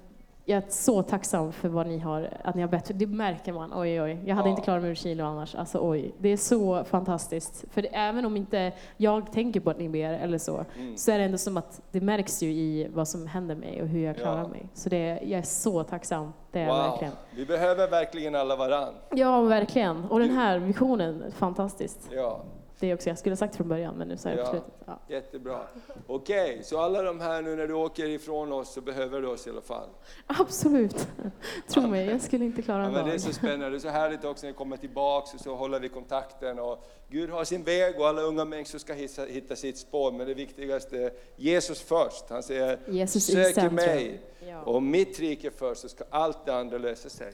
jag 0.51 0.65
är 0.65 0.71
så 0.71 1.03
tacksam 1.03 1.53
för 1.53 1.69
vad 1.69 1.87
ni 1.87 1.99
har, 1.99 2.31
att 2.45 2.55
ni 2.55 2.63
har 2.63 2.69
bett. 2.69 2.91
Det 2.95 3.07
märker 3.07 3.53
man. 3.53 3.73
Oj, 3.75 4.03
oj. 4.03 4.19
Jag 4.25 4.37
hade 4.37 4.49
ja. 4.49 4.51
inte 4.51 4.63
klarat 4.63 4.83
mig 4.83 4.91
ur 4.91 4.95
kilo 4.95 5.25
annars. 5.25 5.55
Alltså, 5.55 5.79
oj. 5.83 6.15
Det 6.19 6.29
är 6.29 6.37
så 6.37 6.85
fantastiskt. 6.85 7.65
För 7.71 7.83
det, 7.83 7.89
även 7.89 8.25
om 8.25 8.37
inte 8.37 8.73
jag 8.97 9.33
tänker 9.33 9.61
på 9.61 9.71
att 9.71 9.79
ni 9.79 9.89
ber 9.89 10.13
eller 10.13 10.39
så, 10.39 10.65
mm. 10.77 10.97
så 10.97 11.11
är 11.11 11.19
det 11.19 11.25
ändå 11.25 11.39
som 11.39 11.57
att 11.57 11.81
det 11.91 12.01
märks 12.01 12.43
ju 12.43 12.53
i 12.53 12.89
vad 12.95 13.09
som 13.09 13.27
händer 13.27 13.55
mig 13.55 13.83
och 13.83 13.89
hur 13.89 14.05
jag 14.05 14.17
klarar 14.17 14.43
ja. 14.43 14.49
mig. 14.49 14.69
Så 14.75 14.89
det, 14.89 15.21
jag 15.23 15.39
är 15.39 15.43
så 15.43 15.85
tacksam. 15.85 16.33
Det 16.53 16.61
är 16.61 16.67
wow. 16.67 16.77
verkligen. 16.77 17.13
Vi 17.31 17.47
behöver 17.47 17.91
verkligen 17.91 18.35
alla 18.35 18.57
varann. 18.57 18.95
Ja, 19.11 19.41
verkligen. 19.41 20.05
Och 20.05 20.21
den 20.21 20.31
här 20.31 20.59
visionen, 20.59 21.25
fantastiskt. 21.37 22.09
Ja. 22.13 22.41
Det 22.81 22.95
också 22.95 23.09
jag 23.09 23.19
skulle 23.19 23.33
ha 23.33 23.37
sagt 23.37 23.57
från 23.57 23.69
början, 23.69 23.95
men 23.95 24.09
nu 24.09 24.17
sa 24.17 24.29
jag 24.29 24.39
på 24.39 24.45
Ja. 24.45 24.51
slutet. 24.51 24.73
Ja. 24.87 24.99
Jättebra. 25.09 25.61
Okej, 26.07 26.61
så 26.65 26.81
alla 26.81 27.03
de 27.03 27.21
här 27.21 27.43
nu 27.43 27.57
när 27.57 27.67
du 27.67 27.75
åker 27.75 28.07
ifrån 28.09 28.53
oss 28.53 28.73
så 28.73 28.81
behöver 28.81 29.21
du 29.21 29.29
oss 29.29 29.47
i 29.47 29.51
alla 29.51 29.61
fall. 29.61 29.89
Absolut. 30.27 31.07
Tro 31.69 31.87
mig, 31.87 32.07
jag 32.07 32.21
skulle 32.21 32.45
inte 32.45 32.63
klara 32.63 32.79
Ja, 32.83 32.87
en 32.87 32.93
men 32.93 33.05
det 33.05 33.11
är 33.11 33.13
dag. 33.13 33.21
så 33.21 33.33
spännande, 33.33 33.71
det 33.71 33.77
är 33.77 33.79
så 33.79 33.89
härligt 33.89 34.25
också 34.25 34.47
när 34.47 34.53
vi 34.53 34.57
kommer 34.59 34.77
tillbaks 34.77 35.35
och 35.35 35.41
så 35.41 35.55
håller 35.55 35.81
vi 35.81 35.89
kontakten. 35.89 36.59
Och 36.59 36.85
Gud 37.09 37.31
har 37.31 37.45
sin 37.45 37.63
väg 37.65 38.01
och 38.01 38.09
alla 38.09 38.23
unga 38.23 38.45
människor 38.45 38.79
ska 38.79 38.93
hitta, 38.93 39.25
hitta 39.25 39.57
sitt 39.57 39.79
spår, 39.79 40.13
men 40.13 40.27
det 40.27 40.35
viktigaste 40.35 40.99
är 40.99 41.13
Jesus 41.37 41.81
först. 41.83 42.25
Han 42.31 42.43
säger, 42.43 42.79
Jesus 42.89 43.27
sök 43.27 43.55
centrum." 43.55 43.75
mig 43.75 44.21
Ja. 44.49 44.63
och 44.63 44.83
mitt 44.83 45.21
rike 45.21 45.51
först 45.51 45.81
så 45.81 45.89
ska 45.89 46.05
allt 46.11 46.47
det 46.47 46.55
andra 46.55 46.79
lösa 46.79 47.09
sig. 47.09 47.33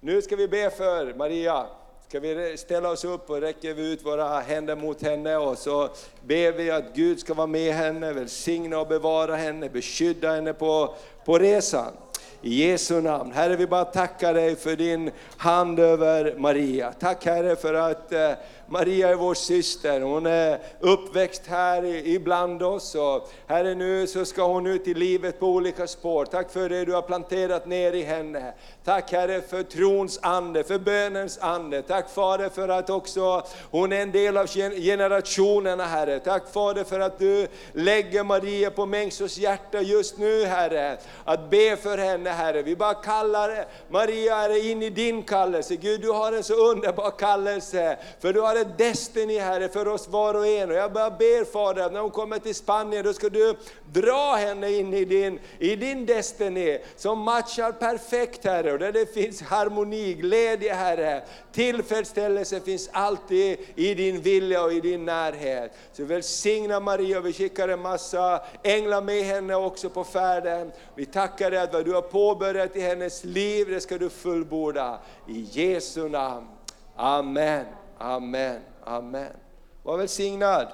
Nu 0.00 0.22
ska 0.22 0.36
vi 0.36 0.48
be 0.48 0.70
för 0.70 1.14
Maria. 1.14 1.66
Ska 2.08 2.20
vi 2.20 2.56
ställa 2.56 2.90
oss 2.90 3.04
upp 3.04 3.30
och 3.30 3.40
räcka 3.40 3.70
ut 3.70 4.04
våra 4.04 4.40
händer 4.40 4.76
mot 4.76 5.02
henne 5.02 5.36
och 5.36 5.58
så 5.58 5.88
ber 6.22 6.52
vi 6.52 6.70
att 6.70 6.84
Gud 6.94 7.20
ska 7.20 7.34
vara 7.34 7.46
med 7.46 7.74
henne, 7.74 8.12
välsigna 8.12 8.78
och 8.78 8.88
bevara 8.88 9.36
henne, 9.36 9.68
beskydda 9.68 10.34
henne 10.34 10.52
på, 10.52 10.94
på 11.24 11.38
resan. 11.38 11.92
I 12.42 12.68
Jesu 12.68 13.00
namn. 13.00 13.32
Herre, 13.32 13.56
vi 13.56 13.66
bara 13.66 13.84
tackar 13.84 14.34
dig 14.34 14.56
för 14.56 14.76
din 14.76 15.10
hand 15.36 15.80
över 15.80 16.34
Maria. 16.38 16.92
Tack 16.92 17.24
Herre 17.24 17.56
för 17.56 17.74
att 17.74 18.12
eh, 18.12 18.30
Maria 18.68 19.08
är 19.08 19.14
vår 19.14 19.34
syster. 19.34 20.00
Hon 20.00 20.26
är 20.26 20.58
uppväxt 20.80 21.42
här 21.46 21.84
ibland 21.84 22.62
oss. 22.62 22.94
Och 22.94 23.30
herre, 23.46 23.74
nu 23.74 24.06
så 24.06 24.24
ska 24.24 24.46
hon 24.46 24.66
ut 24.66 24.88
i 24.88 24.94
livet 24.94 25.40
på 25.40 25.46
olika 25.46 25.86
spår. 25.86 26.24
Tack 26.24 26.52
för 26.52 26.68
det 26.68 26.84
du 26.84 26.92
har 26.92 27.02
planterat 27.02 27.66
ner 27.66 27.92
i 27.92 28.02
henne. 28.02 28.52
Tack 28.84 29.12
Herre 29.12 29.40
för 29.40 29.62
trons 29.62 30.18
ande, 30.22 30.64
för 30.64 30.78
bönens 30.78 31.38
ande. 31.38 31.82
Tack 31.82 32.10
Fader 32.10 32.48
för 32.48 32.68
att 32.68 32.90
också 32.90 33.42
hon 33.70 33.92
är 33.92 34.02
en 34.02 34.12
del 34.12 34.36
av 34.36 34.46
generationerna 34.46 35.84
Herre. 35.84 36.18
Tack 36.18 36.42
Fader 36.52 36.84
för 36.84 37.00
att 37.00 37.18
du 37.18 37.46
lägger 37.72 38.24
Maria 38.24 38.70
på 38.70 38.86
människors 38.86 39.38
hjärta 39.38 39.80
just 39.80 40.18
nu 40.18 40.44
Herre. 40.44 40.98
Att 41.24 41.50
be 41.50 41.76
för 41.76 41.98
henne 41.98 42.30
Herre. 42.30 42.62
Vi 42.62 42.76
bara 42.76 42.94
kallar 42.94 43.66
Maria 43.88 44.34
Herre 44.34 44.58
in 44.58 44.82
i 44.82 44.90
din 44.90 45.22
kallelse. 45.22 45.76
Gud 45.76 46.00
du 46.00 46.10
har 46.10 46.32
en 46.32 46.44
så 46.44 46.54
underbar 46.54 47.10
kallelse. 47.10 47.98
För 48.20 48.32
du 48.32 48.40
har 48.40 48.55
ett 48.56 48.78
destiny 48.78 49.38
Herre 49.38 49.68
för 49.68 49.88
oss 49.88 50.08
var 50.08 50.34
och 50.34 50.46
en. 50.46 50.70
Och 50.70 50.76
jag 50.76 50.92
bara 50.92 51.10
ber 51.10 51.44
Fader 51.44 51.82
att 51.82 51.92
när 51.92 52.00
hon 52.00 52.10
kommer 52.10 52.38
till 52.38 52.54
Spanien 52.54 53.04
då 53.04 53.12
ska 53.12 53.28
du 53.28 53.56
dra 53.92 54.34
henne 54.34 54.72
in 54.72 54.94
i 54.94 55.04
din, 55.04 55.38
i 55.58 55.76
din 55.76 56.06
destiny 56.06 56.78
som 56.96 57.18
matchar 57.18 57.72
perfekt 57.72 58.44
Herre. 58.44 58.72
Och 58.72 58.78
där 58.78 58.92
det 58.92 59.14
finns 59.14 59.42
harmoni, 59.42 60.14
glädje 60.14 60.74
Herre. 60.74 61.22
Tillfredsställelse 61.52 62.60
finns 62.60 62.88
alltid 62.92 63.58
i 63.74 63.94
din 63.94 64.20
vilja 64.20 64.62
och 64.62 64.72
i 64.72 64.80
din 64.80 65.04
närhet. 65.04 65.72
Så 65.92 66.04
välsigna 66.04 66.80
Maria, 66.80 67.20
vi 67.20 67.32
skickar 67.32 67.68
en 67.68 67.80
massa 67.80 68.42
änglar 68.62 69.02
med 69.02 69.24
henne 69.24 69.54
också 69.54 69.90
på 69.90 70.04
färden. 70.04 70.72
Vi 70.94 71.06
tackar 71.06 71.50
dig 71.50 71.60
att 71.60 71.72
vad 71.72 71.84
du 71.84 71.92
har 71.92 72.02
påbörjat 72.02 72.76
i 72.76 72.80
hennes 72.80 73.24
liv, 73.24 73.66
det 73.70 73.80
ska 73.80 73.98
du 73.98 74.10
fullborda. 74.10 74.98
I 75.28 75.46
Jesu 75.52 76.08
namn. 76.08 76.46
Amen, 76.96 77.66
amen, 77.98 78.60
amen. 78.84 79.32
Var 79.82 79.98
välsignad. 79.98 80.68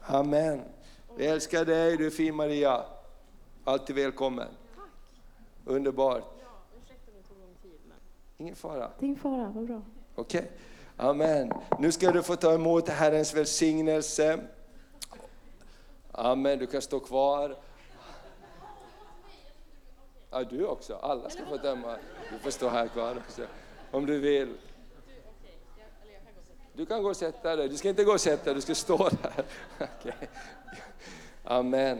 Amen. 0.00 0.62
Vi 1.16 1.26
älskar 1.26 1.64
dig, 1.64 1.96
du 1.96 2.06
är 2.06 2.10
fin 2.10 2.34
Maria. 2.34 2.84
Alltid 3.64 3.96
välkommen. 3.96 4.48
Underbart. 5.64 6.24
Ingen 8.36 8.56
fara. 8.56 8.90
Ingen 9.00 9.16
fara, 9.16 9.52
vad 9.54 9.66
bra. 9.66 9.82
Okej. 10.14 10.50
Amen. 10.96 11.52
Nu 11.78 11.92
ska 11.92 12.10
du 12.10 12.22
få 12.22 12.36
ta 12.36 12.54
emot 12.54 12.88
Herrens 12.88 13.34
välsignelse. 13.34 14.38
Amen, 16.12 16.58
du 16.58 16.66
kan 16.66 16.82
stå 16.82 17.00
kvar. 17.00 17.56
Ja, 20.30 20.44
du 20.44 20.66
också. 20.66 20.94
Alla 20.94 21.30
ska 21.30 21.44
få 21.46 21.58
emot. 21.68 21.98
Du 22.32 22.38
får 22.38 22.50
stå 22.50 22.68
här 22.68 22.88
kvar 22.88 23.16
också. 23.26 23.42
Om 23.90 24.06
du 24.06 24.18
vill. 24.18 24.54
Du 26.78 26.86
kan 26.86 27.02
gå 27.02 27.08
och 27.08 27.16
sätta 27.16 27.56
dig. 27.56 27.68
Du 27.68 27.76
ska 27.76 27.88
inte 27.88 28.04
gå 28.04 28.12
och 28.12 28.20
sätta 28.20 28.44
dig, 28.44 28.54
du 28.54 28.60
ska 28.60 28.74
stå 28.74 29.08
där. 29.08 29.44
Okay. 30.00 30.28
Amen. 31.44 31.98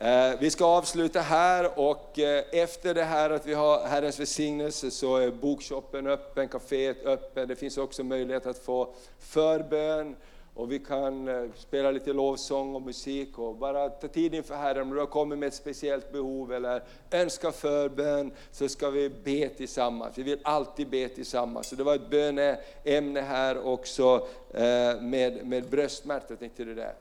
Eh, 0.00 0.30
Vi 0.40 0.50
ska 0.50 0.64
avsluta 0.64 1.20
här 1.20 1.78
och 1.78 2.18
eh, 2.18 2.44
efter 2.52 2.94
det 2.94 3.04
här 3.04 3.30
att 3.30 3.46
vi 3.46 3.54
har 3.54 3.86
Herrens 3.86 4.20
välsignelse 4.20 4.90
så 4.90 5.16
är 5.16 5.30
bokshoppen 5.30 6.06
öppen, 6.06 6.48
kaféet 6.48 7.04
öppen. 7.04 7.48
Det 7.48 7.56
finns 7.56 7.78
också 7.78 8.04
möjlighet 8.04 8.46
att 8.46 8.58
få 8.58 8.94
förbön 9.18 10.16
och 10.56 10.72
vi 10.72 10.78
kan 10.78 11.28
eh, 11.28 11.44
spela 11.56 11.90
lite 11.90 12.12
lovsång 12.12 12.74
och 12.74 12.82
musik 12.82 13.38
och 13.38 13.56
bara 13.56 13.88
ta 13.88 14.08
tid 14.08 14.34
inför 14.34 14.54
Herren. 14.54 14.82
Om 14.82 14.90
du 14.90 14.98
har 14.98 15.06
kommit 15.06 15.38
med 15.38 15.46
ett 15.46 15.54
speciellt 15.54 16.12
behov 16.12 16.52
eller 16.52 16.82
önskar 17.10 17.50
förbön 17.50 18.32
så 18.50 18.68
ska 18.68 18.90
vi 18.90 19.08
be 19.08 19.48
tillsammans. 19.48 20.18
Vi 20.18 20.22
vill 20.22 20.38
alltid 20.42 20.88
be 20.88 21.08
tillsammans. 21.08 21.66
Så 21.66 21.76
det 21.76 21.84
var 21.84 21.94
ett 21.94 22.10
böneämne 22.10 23.20
här 23.20 23.66
också 23.66 24.28
eh, 24.50 25.00
med, 25.00 25.46
med 25.46 25.70
bröstsmärta, 25.70 26.36
tänkte 26.36 26.64
du 26.64 26.74
det? 26.74 26.94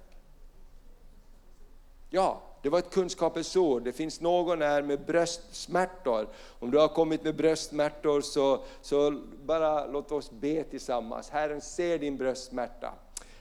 Ja, 2.10 2.41
det 2.62 2.70
var 2.70 2.80
ett 2.80 2.93
kunskapens 2.93 3.56
ord. 3.56 3.84
Det 3.84 3.91
finns 3.91 4.22
någon 4.22 4.62
här 4.62 4.82
med 4.82 4.99
bröstsmärtor. 5.06 6.28
Om 6.60 6.72
du 6.72 6.78
har 6.78 6.88
kommit 6.88 7.24
med 7.24 7.36
bröstsmärtor 7.36 8.22
så, 8.22 8.60
så 8.82 9.22
bara 9.45 9.86
låt 9.86 10.12
oss 10.12 10.32
be 10.32 10.64
tillsammans. 10.64 11.30
Herren 11.30 11.62
ser 11.62 11.97
din 11.97 12.18
bröstsmärta. 12.18 12.93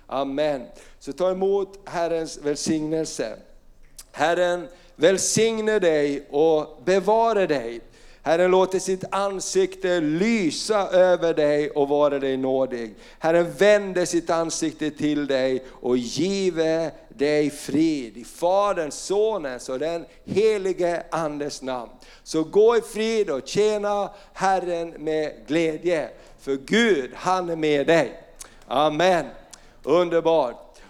Amen. 0.06 0.66
Så 0.98 1.12
ta 1.12 1.30
emot 1.30 1.78
Herrens 1.84 2.38
välsignelse. 2.42 3.36
Herren 4.12 4.68
välsigne 4.96 5.78
dig 5.78 6.26
och 6.30 6.82
bevara 6.84 7.46
dig. 7.46 7.80
Herren 8.22 8.50
låter 8.50 8.78
sitt 8.78 9.04
ansikte 9.10 10.00
lysa 10.00 10.88
över 10.88 11.34
dig 11.34 11.70
och 11.70 11.88
vara 11.88 12.18
dig 12.18 12.36
nådig. 12.36 12.94
Herren 13.18 13.52
vänder 13.52 14.04
sitt 14.04 14.30
ansikte 14.30 14.90
till 14.90 15.26
dig 15.26 15.64
och 15.70 15.96
give 15.96 16.90
dig 17.08 17.50
frid. 17.50 18.16
I 18.16 18.24
Faderns, 18.24 18.94
Sonens 18.94 19.68
och 19.68 19.78
den 19.78 20.04
helige 20.24 21.02
Andes 21.10 21.62
namn. 21.62 21.90
Så 22.22 22.44
gå 22.44 22.76
i 22.76 22.80
frid 22.80 23.30
och 23.30 23.48
tjäna 23.48 24.10
Herren 24.32 24.90
med 24.90 25.32
glädje. 25.46 26.08
För 26.40 26.56
Gud, 26.56 27.10
han 27.14 27.50
är 27.50 27.56
med 27.56 27.86
dig. 27.86 28.22
Amen. 28.66 29.24
Underbart. 29.84 30.63